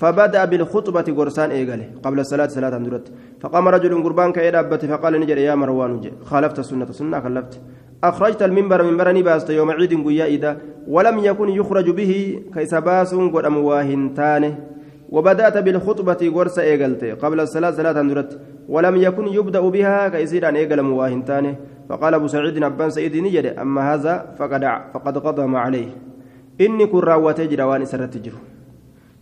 فبدأ 0.00 0.44
بالخطبة 0.44 1.06
قرسان 1.18 1.50
ايغله 1.50 1.88
قبل 2.04 2.18
الصلاة 2.20 2.46
صلاة 2.46 2.78
درت 2.86 3.06
فقام 3.40 3.68
رجل 3.68 3.92
قربان 4.04 4.32
كيدابت 4.32 4.82
فقال 4.84 5.20
نجر 5.20 5.38
يا 5.38 5.54
مروان 5.54 6.00
خالفت 6.24 6.58
السنة 6.58 6.90
سنة 6.92 7.20
خلفت. 7.20 7.60
أخرجت 8.04 8.42
المنبر 8.42 8.82
منبر 8.82 9.08
نباست 9.12 9.50
يوم 9.50 9.70
عيد 9.70 9.92
قيا 10.06 10.56
ولم 10.88 11.16
يكن 11.18 11.48
يخرج 11.48 11.90
به 11.90 12.12
كيسباس 12.54 13.14
قد 13.14 13.44
أمواهنتانه 13.44 14.52
وبدأت 15.14 15.56
بالخطبة 15.58 16.20
غرس 16.34 16.58
إيجلت 16.58 17.02
قبل 17.22 17.38
الصلاة 17.40 17.70
صلاة 17.70 17.92
درت 17.92 18.30
ولم 18.68 18.96
يكن 18.96 19.26
يبدأ 19.38 19.60
بها 19.60 20.08
كيسير 20.08 20.48
أن 20.48 20.56
إيجل 20.56 20.82
مواهنتانه 20.82 21.54
فقال 21.88 22.14
أبو 22.14 22.26
سعيد 22.26 22.62
أبان 22.62 22.90
سعيد 22.90 23.16
نجد 23.16 23.46
أما 23.62 23.94
هذا 23.94 24.14
فقد 24.38 24.62
فقد 24.94 25.14
قضى 25.18 25.56
عليه. 25.64 25.90
إني 26.60 26.86
كن 26.86 26.98
راوت 26.98 27.40
جرى 27.40 27.62
وان 27.62 27.84
سرت 27.84 28.16
جرو. 28.24 28.40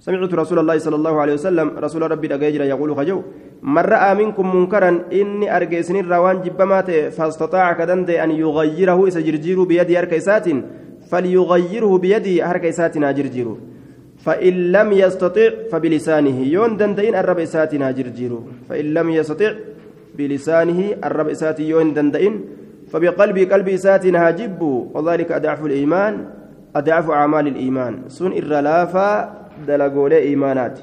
سمعت 0.01 0.35
رسول 0.35 0.59
الله 0.59 0.79
صلى 0.79 0.97
الله 0.97 1.21
عليه 1.21 1.35
وسلم 1.35 1.69
رسول 1.79 2.11
ربي 2.11 2.27
دقيجر 2.29 2.63
يقول 2.73 2.97
خجو 2.97 3.23
من 3.63 3.85
رأى 3.93 4.15
منكم 4.15 4.57
منكرا 4.57 4.91
إني 5.13 5.57
أرجسن 5.57 5.97
الروان 5.97 6.41
جبمات 6.41 6.91
فاستطاع 6.91 7.73
كدند 7.73 8.11
أن 8.11 8.31
يغيره 8.31 9.09
إسجرجير 9.09 9.65
بيدي 9.65 9.99
أركيسات 9.99 10.47
فليغيره 11.11 11.99
بيدي 11.99 12.45
أركيسات 12.45 12.99
ناجرجيرو 12.99 13.59
فإن 14.21 14.73
لم 14.73 14.93
يستطع 14.93 15.73
فبلسانه. 15.73 16.37
يون 16.45 16.77
دندين 16.77 17.15
الرب 17.17 17.39
إساتنا 17.39 17.91
جرجيرو 17.91 18.69
فإن 18.69 18.87
لم 18.95 19.11
يستطع 19.11 19.53
بلسانه 20.15 21.01
الرب 21.05 21.29
إساتي 21.29 21.65
يون 21.69 21.95
دندين 21.97 22.35
فبقلبي 22.93 23.45
قلبي 23.45 23.75
إساتنا 23.75 24.29
هاجب 24.29 24.61
وذلك 24.95 25.33
أضعف 25.33 25.61
الإيمان 25.65 26.15
أضعف 26.77 27.11
أعمال 27.11 27.47
الإيمان. 27.49 28.13
سن 28.13 28.33
إرلافا 28.33 29.09
دلقول 29.67 30.13
إيمانات 30.13 30.79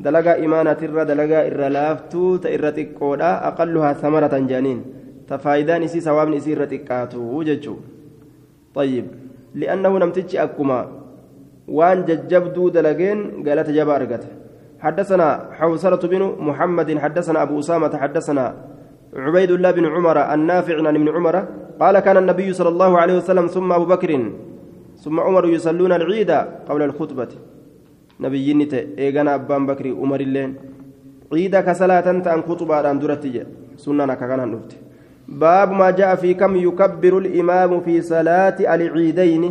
دلقا 0.00 0.34
إيمانات 0.34 0.82
إر 0.82 1.02
دلقا 1.02 1.46
إرلافتو 1.46 2.36
تإرتك 2.36 2.88
قولا 3.00 3.48
أقلها 3.48 3.92
ثمرة 3.92 4.34
جانين. 4.50 4.84
تفايدان 5.28 5.82
إسي 5.82 6.00
سواب 6.00 6.32
إسي 6.34 6.52
إرتكاتو 6.56 7.20
وججو. 7.20 7.76
طيب. 8.74 9.06
لأنه 9.54 9.92
نمتج 9.98 10.36
أكما. 10.36 10.99
وان 11.70 12.04
ججبدو 12.04 12.68
دلقين 12.68 13.18
قالت 13.46 13.68
جبا 13.70 14.20
حدثنا 14.80 15.28
حوسرة 15.58 16.02
بن 16.12 16.22
محمد 16.48 16.98
حدثنا 16.98 17.42
أبو 17.42 17.58
أسامة 17.58 17.92
حدثنا 18.02 18.44
عبيد 19.16 19.50
الله 19.50 19.70
بن 19.70 19.84
عمر 19.86 20.34
النافع 20.34 20.76
عن 20.88 20.94
ابن 20.96 21.08
عمر 21.08 21.36
قال 21.80 21.94
كان 21.98 22.16
النبي 22.16 22.52
صلى 22.52 22.68
الله 22.68 22.98
عليه 22.98 23.16
وسلم 23.16 23.46
ثم 23.46 23.72
أبو 23.72 23.84
بكر 23.84 24.10
ثم 25.04 25.20
عمر 25.20 25.44
يصلون 25.48 25.92
العيد 25.92 26.30
قبل 26.68 26.82
الخطبة. 26.82 27.28
نبي 28.20 28.54
نت 28.54 28.74
إيغانا 28.98 29.34
أبان 29.34 29.66
بكر 29.66 29.86
عمر 30.00 30.20
اللين. 30.20 30.50
عيد 31.32 31.56
كصلاة 31.56 32.06
أن 32.10 32.42
خطبة 32.48 32.90
أن 32.90 32.98
درتي 32.98 33.44
سنة 33.76 34.14
كان 34.14 34.40
نفت 34.52 34.72
باب 35.28 35.68
ما 35.72 35.90
جاء 35.90 36.14
في 36.14 36.34
كم 36.34 36.56
يكبر 36.56 37.18
الإمام 37.18 37.80
في 37.80 38.02
صلاة 38.02 38.58
العيدين. 38.60 39.44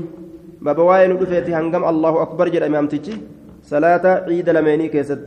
بابا 0.62 0.84
واين 0.84 1.18
دفيتي 1.18 1.54
هنقم 1.54 1.84
الله 1.86 2.22
أكبر 2.22 2.48
جل 2.50 2.64
إمامتي 2.64 3.18
صلاة 3.64 4.06
عيد 4.28 4.50
لميني 4.50 4.88
كيست. 4.88 5.20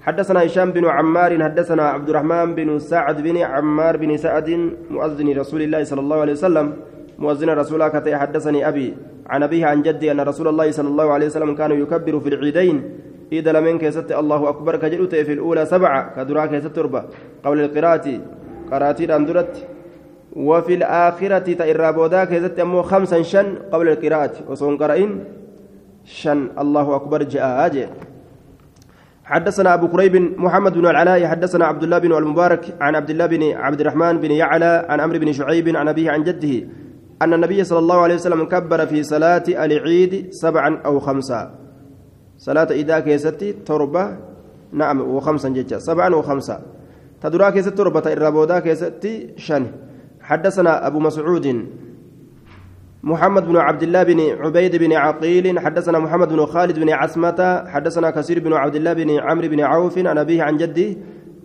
حدثنا 0.00 0.46
هشام 0.46 0.70
بن 0.70 0.84
عمار 0.84 1.44
حدثنا 1.44 1.82
عبد 1.82 2.08
الرحمن 2.08 2.54
بن 2.54 2.78
سعد 2.78 3.22
بن 3.22 3.36
عمار 3.36 3.96
بن 3.96 4.16
سعد 4.16 4.48
مؤذن 4.90 5.38
رسول 5.38 5.62
الله 5.62 5.84
صلى 5.84 6.00
الله 6.00 6.18
عليه 6.20 6.32
وسلم. 6.32 6.66
مؤذن 7.18 7.50
رسول 7.50 7.82
الله 7.82 8.18
حدثني 8.18 8.68
أبي. 8.68 8.94
عن 9.26 9.42
أبيه 9.42 9.66
عن 9.66 9.82
جدي 9.82 10.10
أن 10.12 10.20
رسول 10.20 10.48
الله 10.48 10.70
صلى 10.70 10.88
الله 10.88 11.12
عليه 11.12 11.26
وسلم 11.26 11.54
كان 11.54 11.70
يكبر 11.82 12.20
في 12.20 12.28
العيدين. 12.28 12.76
عيد 13.32 13.48
لمن 13.48 13.78
كيست؟ 13.78 14.12
الله 14.12 14.48
أكبر. 14.48 14.76
كجلوت 14.76 15.14
في 15.14 15.32
الأولى 15.32 15.66
سبعة. 15.66 16.00
كدراك 16.16 16.50
كيست 16.50 16.78
قبل 17.44 17.58
القراءة. 17.60 18.06
قراتي 18.72 19.16
أندرت 19.16 19.52
وفي 20.36 20.74
الآخرة 20.74 21.52
تإرابودا 21.52 22.24
كيزت 22.24 22.58
أمو 22.60 22.82
خمسا 22.82 23.22
شن 23.22 23.56
قبل 23.72 23.88
القراءة. 23.88 24.32
وصون 24.48 24.76
قرأين 24.76 25.24
شن. 26.04 26.48
الله 26.58 26.96
أكبر. 26.96 27.22
جاء 27.22 27.66
أجي. 27.66 27.86
حدثنا 29.24 29.74
أبو 29.74 29.88
كريب 29.88 30.16
محمد 30.38 30.72
بن 30.72 30.86
العلاء. 30.86 31.26
حدثنا 31.26 31.66
عبد 31.66 31.82
الله 31.82 31.98
بن 31.98 32.12
المبارك 32.12 32.74
عن 32.80 32.94
عبد 32.94 33.10
الله 33.10 33.26
بن 33.26 33.42
عبد 33.52 33.80
الرحمن 33.80 34.18
بن 34.18 34.30
يعلى 34.30 34.86
عن 34.88 35.00
عمرو 35.00 35.18
بن 35.18 35.32
شعيب 35.32 35.76
عن 35.76 35.88
أبيه 35.88 36.10
عن 36.10 36.22
جده 36.22 36.68
أن 37.22 37.34
النبي 37.34 37.64
صلى 37.64 37.78
الله 37.78 38.00
عليه 38.00 38.14
وسلم 38.14 38.44
كبر 38.44 38.86
في 38.86 39.02
صلاة 39.02 39.44
العيد 39.48 40.26
سبعا 40.30 40.80
أو 40.84 41.00
خمسا. 41.00 41.54
صلاة 42.38 42.70
إذا 42.70 43.00
كيستي 43.00 43.52
تربة. 43.52 44.16
نعم 44.72 45.00
وخمسا 45.00 45.48
ججا 45.48 45.78
سبعا 45.78 46.14
وخمسا. 46.14 46.62
تدرا 47.22 47.50
كيست 47.50 47.68
تربة. 47.68 48.12
إرابودا 48.12 48.58
كيستي 48.58 49.38
شن. 49.38 49.66
حدثنا 50.24 50.86
أبو 50.86 50.98
مسعود 51.00 51.66
محمد 53.02 53.44
بن 53.48 53.56
عبد 53.56 53.82
الله 53.82 54.02
بن 54.02 54.20
عبيد 54.40 54.76
بن 54.76 54.92
عقيل 54.92 55.58
حدثنا 55.60 55.98
محمد 55.98 56.28
بن 56.28 56.46
خالد 56.46 56.78
بن 56.78 56.90
عسمة 56.90 57.64
حدثنا 57.68 58.10
كثير 58.10 58.38
بن 58.40 58.52
عبد 58.52 58.76
الله 58.76 58.92
بن 58.92 59.10
عمرو 59.20 59.48
بن 59.48 59.60
عوف 59.60 59.98
عن 59.98 60.18
أبيه 60.18 60.42
عن 60.42 60.56
جده 60.56 60.96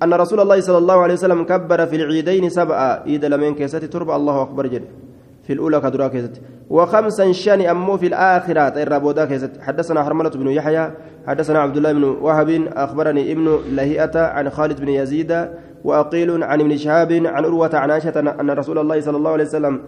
أن 0.03 0.13
رسول 0.13 0.39
الله 0.39 0.59
صلى 0.59 0.77
الله 0.77 0.97
عليه 1.01 1.13
وسلم 1.13 1.43
كبر 1.43 1.85
في 1.85 1.95
العيدين 1.95 2.49
سبعة 2.49 3.03
إيد 3.05 3.25
لمن 3.25 3.55
كيست 3.55 3.83
تربة 3.85 4.15
الله 4.15 4.41
أكبر 4.41 4.67
جد 4.67 5.08
في 5.49 5.53
الأولى 5.53 5.81
كدرا 5.81 6.07
كيست 6.07 6.41
وخمسا 6.69 7.31
شان 7.31 7.61
أمو 7.61 7.97
في 7.97 8.07
الآخرة. 8.07 8.83
الرابودا 8.83 9.25
كيست 9.25 9.51
حدثنا 9.61 10.03
حرملة 10.03 10.29
بن 10.29 10.47
يحيى 10.47 10.91
حدثنا 11.27 11.59
عبد 11.59 11.77
الله 11.77 11.93
بن 11.93 12.03
وهب 12.03 12.67
أخبرني 12.75 13.31
ابن 13.31 13.59
لهيئة 13.71 14.19
عن 14.19 14.49
خالد 14.49 14.81
بن 14.81 14.89
يزيد 14.89 15.47
وأقيل 15.83 16.43
عن 16.43 16.61
ابن 16.61 16.77
شهاب 16.77 17.11
عن 17.25 17.45
أروة 17.45 17.69
عن 17.73 17.91
عائشة 17.91 18.19
أن 18.19 18.49
رسول 18.51 18.77
الله 18.77 19.01
صلى 19.01 19.17
الله 19.17 19.31
عليه 19.31 19.43
وسلم 19.43 19.81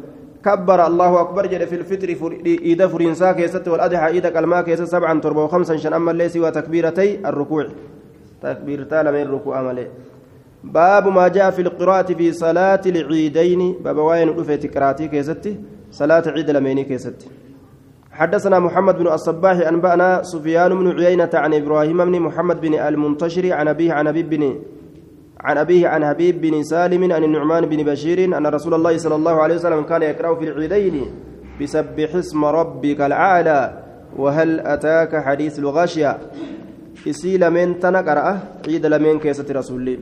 كبر 0.45 0.87
الله 0.87 1.21
أكبر 1.21 1.45
جل 1.45 1.67
في 1.67 1.75
الفطر 1.75 2.37
إيدا 2.45 2.87
فرنسا 2.87 3.31
كيست 3.31 3.67
والأضحى 3.67 4.07
إيدا 4.07 4.29
كلمة 4.29 4.61
كيست 4.61 4.83
سبعا 4.83 5.19
تربة 5.19 5.43
وخمسا 5.43 5.77
شن 5.77 5.93
أما 5.93 6.11
ليس 6.11 6.37
وتكبيرتي 6.37 7.19
الركوع. 7.25 7.65
تكبيرتا 8.43 9.03
لمن 9.03 9.21
الركوع 9.21 9.59
أمالي. 9.59 9.87
باب 10.63 11.07
ما 11.07 11.27
جاء 11.27 11.51
في 11.51 11.61
القراءة 11.61 12.13
في 12.13 12.31
صلاة 12.33 12.81
العيدين. 12.85 13.75
باب 13.83 13.97
وين 13.97 14.29
رفيت 14.29 14.77
قراءتي 14.77 15.07
كيست 15.07 15.57
صلاة 15.91 16.23
عيد 16.27 16.49
lameenii 16.49 16.83
keessatti 16.83 17.27
حدثنا 18.11 18.59
محمد 18.59 18.97
بن 18.97 19.07
الصباح 19.07 19.67
أنبأنا 19.67 20.23
سفيان 20.23 20.69
بن 20.79 20.87
عيينة 20.99 21.29
عن 21.33 21.53
إبراهيم 21.53 22.05
بن 22.05 22.19
محمد 22.19 22.61
بن 22.61 22.73
المنتشر 22.73 23.53
عن 23.53 23.67
أبيه 23.67 23.93
عن 23.93 24.07
أبي 24.07 24.23
بن 24.23 24.59
عن 25.39 25.57
أبيه 25.57 25.87
عن 25.87 26.05
حبيب 26.05 26.41
بن 26.41 26.63
سالم 26.63 27.11
عن 27.11 27.23
النعمان 27.23 27.65
بن 27.65 27.83
بشير 27.83 28.37
أن 28.37 28.47
رسول 28.47 28.73
الله 28.73 28.97
صلى 28.97 29.15
الله 29.15 29.41
عليه 29.41 29.55
وسلم 29.55 29.81
كان 29.83 30.01
يقرأ 30.01 30.35
في 30.35 30.45
العيدين. 30.49 31.05
بسبح 31.61 32.15
اسم 32.15 32.45
ربك 32.45 33.01
الأعلى 33.01 33.79
وهل 34.17 34.59
أتاك 34.59 35.15
حديث 35.15 35.59
الغاشية؟ 35.59 36.17
isii 37.07 37.49
lamaan 37.49 37.79
tan 37.79 37.99
qara'a 37.99 38.39
عيد 38.67 38.85
lamaan 38.85 39.19
keessa 39.19 39.45
رسول 39.51 39.99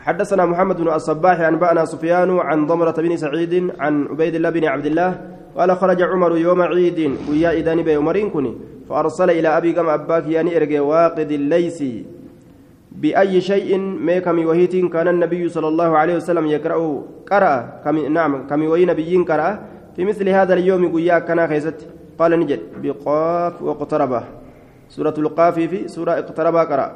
حدثنا 0.00 0.46
محمد 0.46 0.76
بن 0.76 0.88
الصباح 0.88 1.40
أنبأنا 1.40 1.84
سفيان 1.84 2.38
عن 2.38 2.66
ضمرة 2.66 2.96
بن 2.98 3.16
سعيد 3.16 3.72
عن 3.80 4.06
عبيد 4.10 4.34
الله 4.34 4.50
بن 4.50 4.64
عبد 4.64 4.86
الله 4.86 5.10
قال 5.56 5.76
خرج 5.76 6.02
عمر 6.02 6.36
يوم 6.36 6.62
عيد 6.62 7.16
ويا 7.30 7.50
إذان 7.52 7.82
بي 7.82 7.94
عمرين 7.94 8.30
كني 8.30 8.52
فأرسل 8.88 9.30
إلى 9.30 9.48
أبي 9.48 9.72
كما 9.72 9.94
أباك 9.94 10.26
يعني 10.26 10.56
إرجع 10.56 10.80
واقد 10.80 11.30
الليثي 11.30 12.04
بأي 12.92 13.40
شيء 13.40 13.78
ما 13.78 14.18
كم 14.18 14.46
وهيت 14.46 14.76
كان 14.92 15.08
النبي 15.08 15.48
صلى 15.48 15.68
الله 15.68 15.90
عليه 15.98 16.16
وسلم 16.16 16.46
يقرأ 16.46 17.02
قرأ 17.30 17.54
كم 17.84 17.96
نعم 18.12 18.46
كم 18.48 18.62
وهي 18.64 18.84
نبي 18.84 19.16
قرأ 19.28 19.48
في 19.96 20.04
مثل 20.04 20.28
هذا 20.28 20.54
اليوم 20.54 20.92
قيا 20.96 21.18
كان 21.18 21.46
خيزت 21.46 21.86
قال 22.18 22.40
نجد 22.40 22.60
بقاف 22.82 23.62
واقتربه 23.62 24.22
سورة 24.88 25.14
القاف 25.18 25.54
في 25.54 25.88
سورة 25.88 26.12
اقترب 26.12 26.56
قرأ 26.56 26.88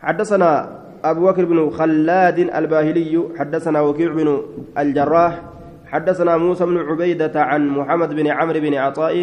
حدثنا 0.00 0.80
أبو 1.04 1.26
بكر 1.26 1.44
بن 1.44 1.70
خلاد 1.70 2.38
الباهلي 2.38 3.24
حدثنا 3.38 3.80
وكيع 3.80 4.12
بن 4.12 4.42
الجراح 4.78 5.42
حدثنا 5.86 6.36
موسى 6.36 6.66
بن 6.66 6.78
عبيدة 6.78 7.42
عن 7.42 7.68
محمد 7.68 8.14
بن 8.14 8.26
عمرو 8.26 8.60
بن 8.60 8.74
عطاء 8.74 9.16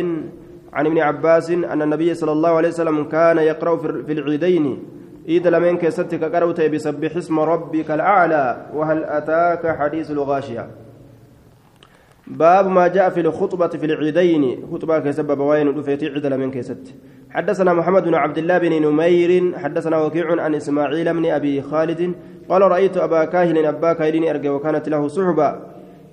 عن 0.73 0.85
ابن 0.85 0.99
عباس 0.99 1.51
أن 1.51 1.81
النبي 1.81 2.13
صلى 2.13 2.31
الله 2.31 2.49
عليه 2.49 2.69
وسلم 2.69 3.03
كان 3.03 3.37
يقرأ 3.37 3.77
في 3.77 4.11
العيدين. 4.11 4.83
إذا 5.27 5.49
لمن 5.49 5.77
كستك 5.77 6.23
قرأت 6.23 6.61
بسبح 6.61 7.15
اسم 7.15 7.39
ربك 7.39 7.91
الأعلى 7.91 8.65
وهل 8.73 9.03
أتاك 9.03 9.77
حديث 9.77 10.11
الغاشية؟ 10.11 10.67
باب 12.29 12.67
ما 12.67 12.87
جاء 12.87 13.09
في 13.09 13.19
الخطبة 13.19 13.67
في 13.67 13.85
العيدين. 13.85 14.67
خطبة 14.71 14.99
كسبب 14.99 15.39
وين 15.39 15.67
رفيت 15.79 16.03
عيد 16.03 16.25
لمن 16.25 16.51
كست 16.51 16.95
حدثنا 17.29 17.73
محمد 17.73 18.03
بن 18.03 18.15
عبد 18.15 18.37
الله 18.37 18.57
بن 18.57 18.81
نمير. 18.81 19.57
حدثنا 19.57 19.97
وكيع 20.01 20.41
عن 20.41 20.55
إسماعيل 20.55 21.13
بن 21.13 21.25
أبي 21.25 21.61
خالد. 21.61 22.13
قال 22.49 22.61
رأيت 22.61 22.97
أبا 22.97 23.25
كاهل 23.25 23.65
أبا 23.65 23.93
كاهل 23.93 24.27
أرجع 24.27 24.51
وكانت 24.51 24.89
له 24.89 25.07
صحبة. 25.07 25.55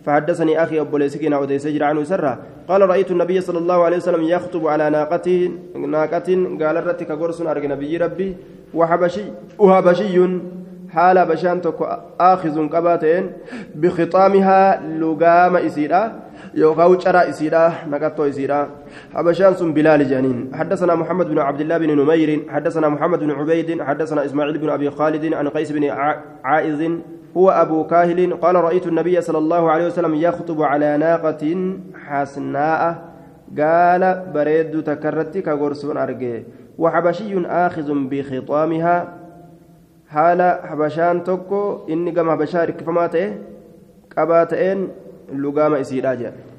فحدثني 0.05 0.63
أخي 0.63 0.81
أبو 0.81 0.97
ليسكين 0.97 1.33
أو 1.33 1.59
سجر 1.59 1.85
عنه 1.85 2.03
سرة 2.03 2.39
قال 2.69 2.89
رأيت 2.89 3.11
النبي 3.11 3.41
صلى 3.41 3.59
الله 3.59 3.85
عليه 3.85 3.97
وسلم 3.97 4.23
يخطب 4.23 4.67
على 4.67 4.91
ناقة 4.91 5.51
ناقة. 5.77 6.29
قال 6.61 6.87
رتك 6.87 7.13
قرص 7.13 7.41
أرجع 7.41 7.69
نبي 7.69 7.97
ربي. 7.97 8.37
وحبشي 8.75 9.25
وهبشي 9.59 10.19
حال 10.95 11.27
بشان 11.27 11.61
تكو 11.61 11.87
آخذ 12.21 12.69
قباتين 12.69 13.33
بخطامها 13.75 14.81
لقام 15.01 15.57
إسيرا 15.57 16.13
يوكاو 16.55 16.99
شرا 16.99 17.29
إسيرا 17.29 17.73
نقطو 17.91 18.25
إسيرا 18.29 18.69
حبشان 19.15 19.55
سن 19.55 19.73
بلال 19.75 20.09
جانين 20.09 20.51
حدثنا 20.55 20.95
محمد 20.95 21.27
بن 21.27 21.39
عبد 21.39 21.61
الله 21.61 21.79
بن 21.79 21.91
نمير 21.99 22.43
حدثنا 22.49 22.89
محمد 22.89 23.19
بن 23.19 23.31
عبيد 23.31 23.83
حدثنا 23.83 24.25
إسماعيل 24.25 24.59
بن 24.59 24.71
أبي 24.71 24.91
خالد 24.91 25.35
عن 25.35 25.49
قيس 25.49 25.73
بن 25.73 25.85
عائذ 26.45 26.93
هو 27.37 27.51
أبو 27.51 27.87
كاهل 27.87 28.35
قال 28.35 28.55
رأيت 28.55 28.87
النبي 28.87 29.21
صلى 29.21 29.39
الله 29.39 29.71
عليه 29.71 29.87
وسلم 29.87 30.15
يخطب 30.15 30.63
على 30.63 30.97
ناقة 30.97 31.75
حسناء 32.07 33.15
قال 33.59 34.23
بريد 34.35 34.83
تكرتك 34.83 35.43
كغرسون 35.43 35.97
أرجي 35.97 36.45
وحبشي 36.79 37.47
آخذ 37.47 37.93
بخطامها 37.95 39.24
haala 40.15 40.49
habashaan 40.71 41.23
tokko 41.29 41.61
inni 41.93 42.13
gama 42.17 42.35
habashaa 42.39 42.65
hirkifamaa 42.67 43.09
ta'e 43.15 43.29
qabaa 44.17 44.45
ta'een 44.55 44.91
lugaama 45.45 45.85
isiidhaa 45.85 46.17
jedha 46.25 46.55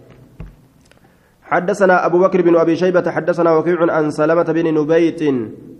حدثنا 1.45 2.05
أبو 2.05 2.19
بكر 2.25 2.41
بن 2.41 2.57
أبي 2.57 2.75
شيبة 2.75 3.05
حدثنا 3.11 3.51
وكيع 3.53 3.77
عن 3.93 4.09
سلمة 4.09 4.43
بن 4.43 4.65
نبيت 4.73 5.21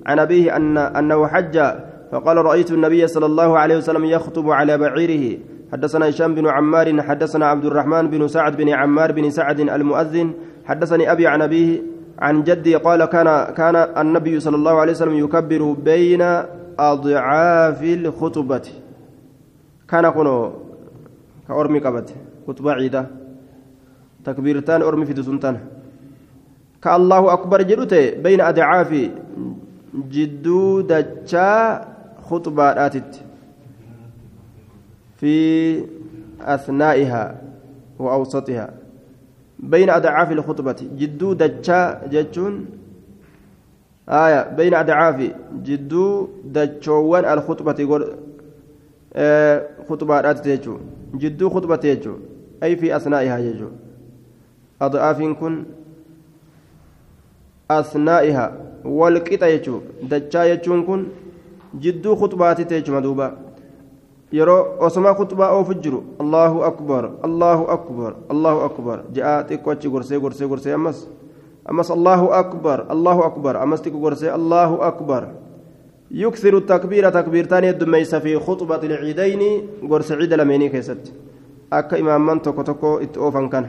عن 0.05 0.19
أبيه 0.19 0.55
أن 0.55 0.78
أنه 0.78 1.28
حج 1.28 1.57
فقال 2.11 2.38
رأيت 2.38 2.71
النبي 2.71 3.07
صلى 3.07 3.26
الله 3.26 3.59
عليه 3.59 3.78
وسلم 3.78 4.05
يخطب 4.05 4.45
على 4.49 4.78
بعيره. 4.78 5.38
حدثنا 5.73 6.09
هشام 6.09 6.36
بن 6.36 6.45
عمار 6.47 7.01
حدثنا 7.01 7.45
عبد 7.45 7.65
الرحمن 7.65 8.13
بن 8.13 8.28
سعد 8.28 8.57
بن 8.57 8.69
عمار 8.69 9.11
بن 9.11 9.30
سعد 9.30 9.59
المؤذن. 9.59 10.34
حدثني 10.65 11.11
أبي 11.11 11.28
عن 11.28 11.41
أبيه 11.41 11.82
عن 12.19 12.43
جدي 12.43 12.76
قال 12.76 13.05
كان 13.05 13.53
كان 13.57 13.76
النبي 13.76 14.39
صلى 14.39 14.55
الله 14.55 14.76
عليه 14.80 14.91
وسلم 14.91 15.17
يكبر 15.26 15.61
بين 15.82 16.21
أضعاف 16.80 17.84
الخطبة 17.84 18.65
كان 19.89 20.09
كنو 20.09 20.53
كأرمي 21.47 21.80
قبت 21.80 22.09
خطبة 22.47 22.71
عيدة. 22.71 23.05
تكبيرتان 24.26 24.82
أرمي 24.82 25.05
في 25.05 25.13
دسنتان. 25.13 25.59
كالله 26.82 27.34
أكبر 27.34 27.61
جلوتي 27.61 28.11
بين 28.21 28.41
أضعاف 28.41 29.09
جدو 29.93 30.82
دجا 30.82 31.82
خطبة 32.30 32.86
آتت. 32.86 33.21
في 35.17 35.36
أثنائها 36.41 37.41
وأوسطها. 37.99 38.69
بين 39.59 39.89
أضعاف 39.89 40.32
الخطبة 40.32 40.80
جدو 40.97 41.34
دجا 41.34 42.01
جتون 42.11 42.65
آية 44.10 44.56
بين 44.58 44.74
أدعاف 44.74 45.32
جدو 45.64 46.28
دجوان 46.45 47.26
الخطبة 47.26 47.78
آه 49.16 49.68
خطبة 49.89 50.32
تيجو 50.32 50.78
جدو 51.16 51.49
خطبة 51.49 51.76
تيجو 51.76 52.14
أي 52.64 52.76
في 52.76 52.95
أثنائها 52.95 53.38
يجو. 53.38 53.70
أضعاف 54.82 55.22
كن 55.22 55.64
أثنائها. 57.72 58.58
والقطة 58.86 59.45
يجو. 59.45 59.80
دجا 60.03 60.43
يجون 60.43 60.84
كن 60.84 61.06
جدو 61.80 62.16
خطبات 62.16 62.62
تيجو 62.62 62.95
مدوبة. 62.95 63.45
osoma 64.80 65.14
khutbaa 65.14 65.51
oofu 65.51 65.74
jiru 65.74 66.03
allahu 66.20 66.64
akbar 66.64 67.12
allahu 67.24 67.72
akbar 67.72 68.16
allahu 68.30 68.60
akbar 68.62 69.03
je'aa 69.14 69.43
xiqqoo 69.43 69.72
achi 69.72 69.89
gorsee 69.89 70.20
gorsee 70.20 70.47
gorsee 70.47 70.74
ammas 70.74 71.08
أمس 71.72 71.91
الله 71.91 72.39
أكبر 72.39 72.91
الله 72.91 73.26
أكبر. 73.26 73.63
أمس 73.63 73.82
تكبرسي 73.82 74.36
الله 74.36 74.88
أكبر. 74.88 75.28
يكثر 76.11 76.57
التكبير 76.57 77.09
تكبير 77.09 77.43
تاني 77.45 77.70
الدميس 77.70 78.16
في 78.16 78.39
خطبة 78.39 78.82
العيدين. 78.84 79.41
قرس 79.89 80.11
عيد 80.11 80.34
لميني 80.34 80.70
كيست. 80.70 81.13
أكا 81.74 81.99
إمام 81.99 82.26
من 82.26 82.41
تكو 82.41 82.61
تكو 82.61 82.97
اتوفا 82.97 83.47
كان 83.47 83.66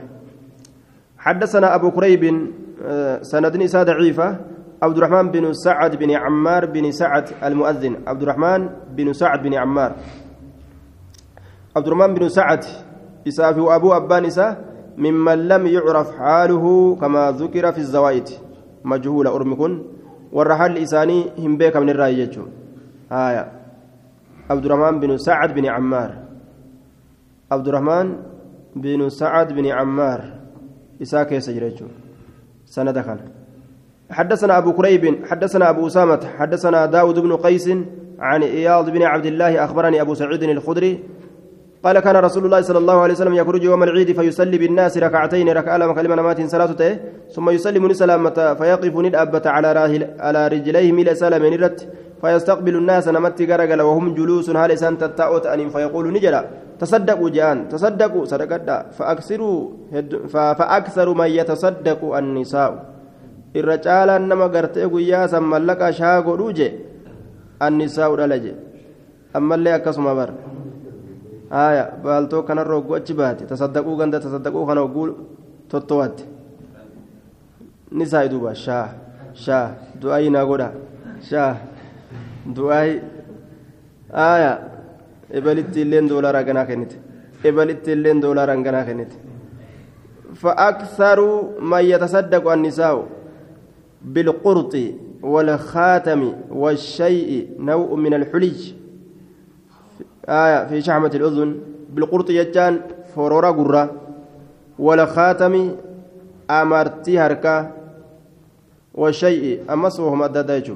حدثنا 1.18 1.74
أبو 1.74 1.90
كريب 1.90 2.52
آه، 2.84 3.22
سند 3.22 3.56
نساء 3.56 3.84
ضعيفة. 3.84 4.36
عبد 4.82 4.96
الرحمن 4.96 5.30
بن 5.30 5.52
سعد 5.52 5.96
بن 5.96 6.10
عمار 6.10 6.66
بن 6.66 6.90
سعد 6.90 7.28
المؤذن. 7.44 7.96
عبد 8.06 8.22
الرحمن 8.22 8.68
بن 8.92 9.12
سعد 9.12 9.42
بن 9.42 9.54
عمار. 9.54 9.92
عبد 11.76 11.86
الرحمن 11.86 12.14
بن 12.14 12.28
سعد 12.28 12.64
إسافي 13.28 13.60
وأبو 13.60 13.92
أبان 13.92 14.24
إسافي 14.24 14.75
ممن 14.96 15.48
لم 15.48 15.66
يعرف 15.66 16.18
حاله 16.18 16.96
كما 17.00 17.30
ذكر 17.30 17.72
في 17.72 17.78
الزوائد. 17.78 18.28
مجهول 18.84 19.26
أرمكن 19.26 19.82
والرحل 20.32 20.78
إساني 20.78 21.24
هم 21.38 21.56
بيك 21.56 21.76
من 21.76 21.90
الرأي 21.90 22.30
آية. 23.12 23.52
عبد 24.50 24.64
الرحمن 24.64 25.00
بن 25.00 25.16
سعد 25.16 25.54
بن 25.54 25.66
عمار. 25.66 26.10
عبد 27.52 27.68
الرحمن 27.68 28.16
بن 28.76 29.08
سعد 29.08 29.52
بن 29.52 29.66
عمار. 29.66 30.20
إساك 31.02 31.32
يسجرجو 31.32 31.86
سند 32.64 32.98
كان 32.98 33.18
حدثنا 34.10 34.58
أبو 34.58 34.72
كريب 34.72 35.26
حدثنا 35.26 35.70
أبو 35.70 35.86
أسامة 35.86 36.20
حدثنا 36.38 36.86
داود 36.86 37.18
بن 37.18 37.36
قيس 37.36 37.68
عن 38.18 38.42
إياض 38.42 38.90
بن 38.90 39.02
عبد 39.02 39.26
الله 39.26 39.64
أخبرني 39.64 40.00
أبو 40.00 40.14
سعيد 40.14 40.42
الخدري 40.42 40.92
قال 41.84 41.98
كان 42.00 42.16
رسول 42.16 42.44
الله 42.44 42.60
صلى 42.60 42.78
الله 42.78 43.00
عليه 43.00 43.14
وسلم 43.14 43.34
يخرج 43.34 43.62
يوم 43.64 43.82
العيد 43.82 44.12
فيصلي 44.12 44.58
بالناس 44.58 44.98
ركعتين 44.98 45.48
ركعة 45.48 45.76
لما 45.76 45.94
كلمة 45.94 46.14
نمات 46.14 46.40
صلاته 46.50 46.98
ثم 47.34 47.50
يسلم 47.50 47.92
سلامة 47.92 48.54
فيقف 48.58 48.94
ندأبة 48.96 49.42
على 49.46 49.72
راهل 49.72 50.02
على 50.18 50.48
رجليه 50.48 50.92
ميل 50.92 51.16
سلم 51.16 51.46
نرت 51.46 51.78
فيستقبل 52.20 52.76
الناس 52.76 53.08
نمت 53.08 53.42
غرقل 53.42 53.80
وهم 53.80 54.14
جلوس 54.14 54.50
هال 54.50 54.78
سان 54.78 54.98
تتأوت 54.98 55.46
أن 55.46 55.68
فيقول 55.68 56.12
نجلا. 56.12 56.40
تصدقوا 56.80 57.30
جان 57.30 57.68
تصدقوا 57.68 58.24
صدقت. 58.24 58.68
فأكثروا 58.96 59.60
فأكثر 60.28 61.14
من 61.14 61.30
يتصدق 61.38 62.00
النساء. 62.20 62.70
الرجال 63.56 64.08
نما 64.28 64.46
غرتي 64.54 64.84
غيا 64.84 65.26
سملك 65.26 65.90
شاغو 65.90 66.52
النساء 67.62 68.10
دلجه 68.16 68.54
أما 69.36 69.54
اللي 69.54 69.74
أكسما 69.74 70.14
بر. 70.14 70.30
Aya 71.50 71.84
baaltoo 72.04 72.42
kanarra 72.42 72.74
hogguu 72.74 72.94
achi 72.94 73.14
baate 73.14 73.46
tasaddaquu 73.46 73.96
ganda 73.96 74.20
tasaddaquu 74.20 74.66
kana 74.66 74.80
hogguu 74.80 75.08
tottowatti 75.68 76.24
ni 77.92 78.06
saayi 78.06 78.28
duuba 78.28 78.54
shaa 78.54 78.88
shaa 79.34 79.66
du'aayi 80.00 80.30
naa 80.30 80.44
godha 80.44 80.72
shaa 81.28 81.52
du'aayi 82.56 83.00
aya 84.12 84.52
ebalitti 85.30 85.80
illeen 85.82 86.08
doolaara 86.08 86.42
ganaa 86.44 86.66
kennite 86.66 86.96
ebalitti 87.44 87.92
illeen 87.92 88.20
doolaara 88.22 88.56
ganaa 88.56 88.84
kennite 88.84 89.16
فأكثر 90.36 91.42
من 91.60 91.84
يتصدق 91.84 92.48
النساء 92.52 93.06
بالقرط 94.04 94.76
والخاتم 95.22 96.32
والشيء 96.50 97.50
نوع 97.58 97.94
من 97.94 98.14
الحلي 98.14 98.52
آية 100.28 100.66
في 100.66 100.82
شحمة 100.82 101.10
الأذن 101.14 101.56
بالقرط 101.90 102.30
يجان 102.30 102.80
فرورا 103.14 103.50
قرة 103.50 103.90
ولا 104.78 105.06
خاتم 105.06 105.76
أمرتي 106.50 107.18
هركا 107.18 107.72
والشيء 108.94 109.72
أمس 109.72 110.00
وهم 110.00 110.22
أدى 110.22 110.74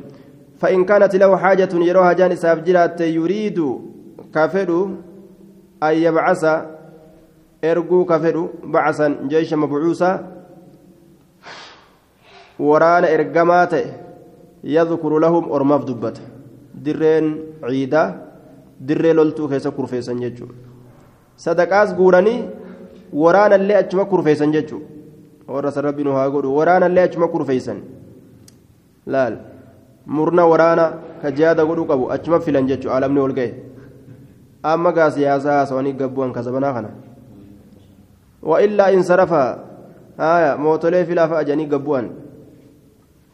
فإن 0.59 0.85
كانت 0.85 1.17
له 1.17 1.37
حاجة 1.37 1.69
يروها 1.73 2.13
جان 2.13 2.37
سابجلات 2.37 3.01
يريد 3.01 3.79
كافر 4.35 4.89
أن 5.83 5.95
يبعث 5.95 6.45
erguu 7.63 8.05
ka 8.09 8.19
fedhu 8.21 8.49
bacasan 8.65 9.29
jeesha 9.29 9.57
mabcuusa 9.57 10.25
waraana 12.59 13.09
ergamaa 13.17 13.67
ta'e 13.67 13.85
yadkuru 14.65 15.21
lahum 15.21 15.51
ormaaf 15.53 15.85
dubbata 15.85 16.25
dirree 18.89 19.15
loltuu 19.19 19.49
keessa 19.49 19.71
kurfeessan 19.79 20.21
jechuudha 20.25 20.55
sadaqaas 21.45 21.95
guuranii 22.01 22.39
waraanallee 23.23 23.77
achuma 23.83 24.05
kurfeessan 24.13 24.53
jechuudha 24.53 24.87
warra 25.55 25.73
san 25.77 25.85
rabbiin 25.89 26.13
haa 26.19 26.31
godhu 26.31 26.57
waraanallee 26.59 27.05
achuma 27.09 27.29
kurfeessan 27.35 27.83
laal 29.07 29.37
murna 30.07 30.47
waraana 30.53 30.87
ka 31.23 31.31
jihaada 31.39 31.69
godhuu 31.71 31.87
qabu 31.93 32.11
achuma 32.17 32.41
filan 32.49 32.73
jechuudha 32.73 32.97
alamni 32.97 33.21
ol 33.27 33.37
ga'e 33.39 33.53
amma 34.73 34.93
gaa 34.99 35.11
siyaasaa 35.11 35.57
haasawanii 35.59 35.93
gabbu'an 36.03 36.33
kasabanaa 36.33 36.75
kana. 36.79 36.91
وإلا 38.43 38.95
إن 38.95 39.03
صرف 39.03 39.33
آية 40.21 40.57
موتولي 40.57 41.05
في 41.05 41.15
لافا 41.15 41.41
أجاني 41.41 41.65
قبوان 41.65 42.11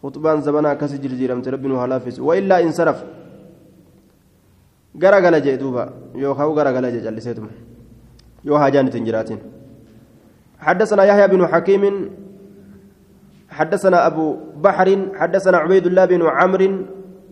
خطبان 0.02 0.40
زمانا 0.40 0.74
كسي 0.74 0.98
جرجيرم 0.98 1.42
تربين 1.42 1.70
وهلافس 1.70 2.20
وإلا 2.20 2.62
إن 2.62 2.72
غرغل 5.02 5.42
جي 5.42 5.56
دوبا 5.56 5.84
يو 6.14 6.34
خاو 6.34 6.50
غرغل 6.58 6.92
جي 6.92 7.00
جلسيتم 7.00 7.46
يو 8.44 8.56
هاجان 8.56 8.90
تنجراتين 8.90 9.38
حدثنا 10.58 11.04
يحيى 11.04 11.26
بن 11.28 11.46
حكيم 11.46 11.82
حدثنا 13.50 14.06
أبو 14.06 14.36
بحر 14.64 14.88
حدثنا 15.14 15.56
عبيد 15.56 15.86
الله 15.86 16.04
بن 16.04 16.22
عمرو 16.26 16.70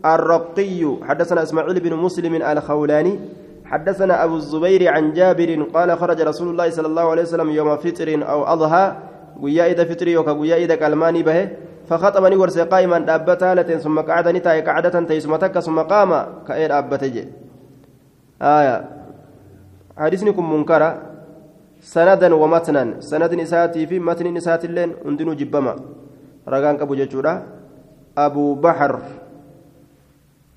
الرقي 0.04 0.96
حدثنا 1.02 1.42
إسماعيل 1.42 1.80
بن 1.80 1.92
مسلم 1.96 2.34
الخولاني 2.34 3.20
حدثنا 3.64 4.24
أبو 4.24 4.36
الزبير 4.36 4.88
عن 4.88 5.12
جابر 5.12 5.62
قال 5.74 5.98
خرج 5.98 6.20
رسول 6.20 6.48
الله 6.48 6.70
صلى 6.70 6.86
الله 6.86 7.10
عليه 7.10 7.22
وسلم 7.22 7.50
يوم 7.50 7.76
فطر 7.76 8.08
أو 8.30 8.44
أضحى 8.44 8.96
ويا 9.40 9.66
إذا 9.66 9.84
فطري 9.84 10.16
وكا 10.16 10.30
ويا 10.30 10.56
إذا 10.56 10.74
كلماني 10.74 11.22
به 11.22 11.48
فخطبني 11.88 12.36
ورسي 12.36 12.62
قائما 12.62 12.98
دابتا 12.98 13.78
ثم 13.78 14.00
قعدني 14.00 14.40
تاي 14.40 14.60
قعدة 14.60 15.00
تيسمتك 15.00 15.58
ثم 15.58 15.78
قام 15.80 16.26
كأير 16.48 16.78
أبتجي 16.78 17.43
آية. 18.43 18.76
حديثنكم 19.99 20.45
منكرة. 20.53 20.91
سندا 21.80 22.28
ومتنا. 22.35 23.01
سند 23.01 23.32
نساتي 23.35 23.87
في 23.87 23.99
متن 23.99 24.26
نسات 24.35 24.64
اللين 24.64 24.91
أندنو 25.07 25.32
جبما. 25.35 25.74
رغان 26.49 26.76
كبو 26.76 26.95
ججورا 26.95 27.35
أبو 28.18 28.55
بحر. 28.55 28.93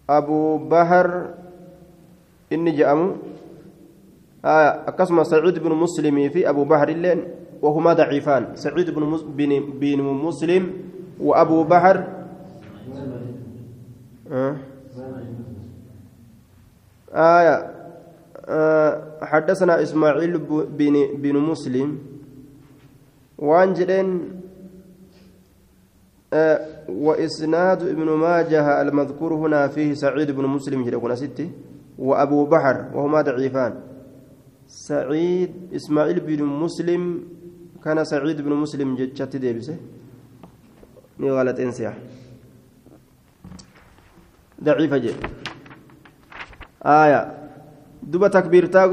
أبو 0.10 0.58
بحر. 0.72 1.08
inni 2.48 2.72
je'amu 2.80 3.20
akkasuma 4.88 5.28
saciid 5.28 5.60
bnu 5.60 5.76
muslimii 5.76 6.32
fi 6.32 6.48
abu 6.48 6.64
bahar 6.64 6.88
illeen 6.88 7.28
وهما 7.58 7.94
ضعيفان. 7.94 8.54
سعيد 8.54 8.94
بن 8.94 9.02
بن 9.82 10.00
مسلم. 10.02 10.64
وأبو 11.18 11.64
بحر. 11.66 11.98
آية 17.18 17.58
آه 18.46 19.26
حدثنا 19.26 19.82
إسماعيل 19.82 20.38
بن 20.78 20.96
بن 21.18 21.36
مسلم. 21.38 21.98
وانجلين 23.38 24.42
آه 26.34 26.60
وإسناد 26.90 27.84
ابن 27.84 28.10
ماجه 28.10 28.82
المذكور 28.82 29.34
هنا 29.34 29.68
فيه 29.68 29.94
سعيد 29.94 30.32
بن 30.32 30.46
مسلم 30.46 30.86
جل 30.86 31.18
ستي 31.18 31.50
وأبو 31.98 32.46
بحر 32.46 32.94
وهما 32.94 33.22
ضعيفان. 33.22 33.74
سعيد 34.68 35.74
إسماعيل 35.76 36.20
بن 36.20 36.44
مسلم 36.44 37.24
كان 37.84 38.04
سعيد 38.06 38.42
بن 38.42 38.54
مسلم 38.54 38.96
جتشت 38.96 39.36
ديبسه 39.36 39.78
ني 41.20 41.32
غلط 41.32 41.60
إنسيا. 41.60 41.94
ضعيفة 44.64 44.98
جي 44.98 45.14
آية 46.88 47.22
دوبا 48.04 48.28
تكبيرتا 48.28 48.84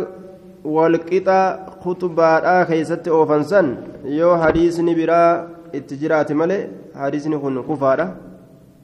والقطع 0.64 1.38
خطبة 1.84 2.62
كيست 2.62 3.08
أوفنسن 3.08 3.66
يو 4.04 4.30
حديثني 4.42 4.92
برا 4.98 5.20
اتجرات 5.74 6.32
ملي 6.32 6.58
حديثني 6.94 7.38
كن 7.38 7.62
كفارة 7.62 8.06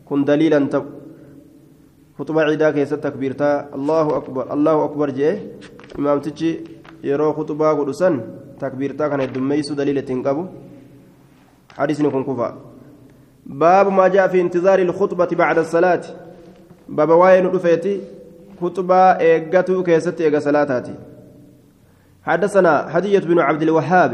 كن 0.08 0.24
دليلا 0.24 0.58
تب 0.72 0.84
خطبة 2.18 2.42
عيدا 2.42 2.70
كيست 2.70 2.94
تكبيرتا 2.94 3.74
الله 3.74 4.06
أكبر 4.16 4.44
الله 4.54 4.84
أكبر 4.84 5.10
جيه 5.10 5.34
إمام 5.98 6.18
تجي 6.20 6.50
يرو 7.04 7.32
خطبة 7.32 7.68
قدسان 7.78 8.14
تكبيرتا 8.60 9.08
كان 9.08 9.20
الدميس 9.20 9.72
دليل 9.72 10.02
تنقبو 10.08 10.44
حديث 11.78 12.00
نكون 12.00 12.24
كفا 12.24 12.48
باب 13.46 13.86
ما 13.92 14.08
جاء 14.08 14.28
في 14.28 14.40
انتظار 14.40 14.78
الخطبة 14.78 15.30
بعد 15.40 15.58
الصلاة 15.58 16.02
باب 16.88 17.10
واين 17.10 17.46
رفيتي 17.46 18.19
خطبة 18.60 18.96
إيقاتو 18.96 19.82
كيست 19.82 20.20
إيقا 20.20 20.38
صلاتاتي 20.38 20.94
حدثنا 22.22 22.98
هدية 22.98 23.18
بن 23.18 23.38
عبد 23.38 23.62
الوهاب 23.62 24.12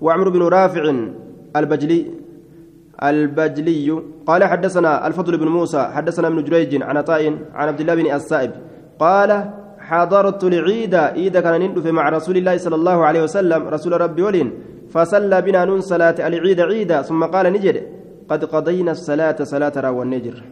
وعمر 0.00 0.28
بن 0.28 0.42
رافع 0.42 0.94
البجلي 1.56 2.06
البجلي 3.02 4.02
قال 4.26 4.44
حدثنا 4.44 5.06
الفضل 5.06 5.36
بن 5.36 5.48
موسى 5.48 5.82
حدثنا 5.82 6.28
ابن 6.28 6.44
جريج 6.44 6.82
عن 6.82 6.96
عطاء 6.96 7.26
عن 7.54 7.68
عبد 7.68 7.80
الله 7.80 7.94
بن 7.94 8.14
السائب 8.14 8.50
قال 8.98 9.50
حضرت 9.78 10.44
العيد 10.44 10.94
عيد 10.94 11.38
كان 11.38 11.60
ندف 11.60 11.86
مع 11.86 12.08
رسول 12.08 12.36
الله 12.36 12.56
صلى 12.56 12.74
الله 12.74 13.04
عليه 13.04 13.22
وسلم 13.22 13.68
رسول 13.68 14.00
ربي 14.00 14.22
ولين 14.22 14.52
فصلى 14.90 15.42
بنا 15.42 15.64
نون 15.64 15.80
صلاة 15.80 16.28
العيد 16.28 16.60
عيدا 16.60 17.02
ثم 17.02 17.24
قال 17.24 17.52
نجد 17.52 17.76
قد 18.28 18.44
قضينا 18.44 18.92
الصلاة 18.92 19.36
صلاة 19.42 19.72
راو 19.76 20.02
النجر 20.02 20.42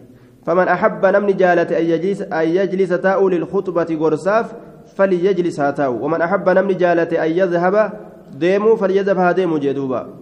فمن 0.46 0.68
أحب 0.68 1.06
نمن 1.06 1.36
جالة 1.36 1.78
أن 1.78 1.84
يجلس, 1.84 2.20
يجلس 2.32 2.88
تاء 2.88 3.28
للخطبة 3.28 3.90
قرصاف 4.00 4.52
فليجلس 4.96 5.60
هاتاو 5.60 6.04
ومن 6.04 6.22
أحب 6.22 6.48
نمن 6.48 6.76
جالة 6.76 7.24
أن 7.24 7.30
يذهب 7.30 7.92
ديمو 8.40 8.76
فليذهب 8.76 9.18
هاديمو 9.18 9.58
جدوبا. 9.58 10.20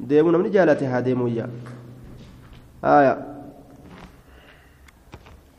deemuu 0.00 0.32
namni 0.32 0.50
jaalate 0.50 0.86
haa 0.86 1.02
deemuu 1.02 1.28
yaa 1.28 3.16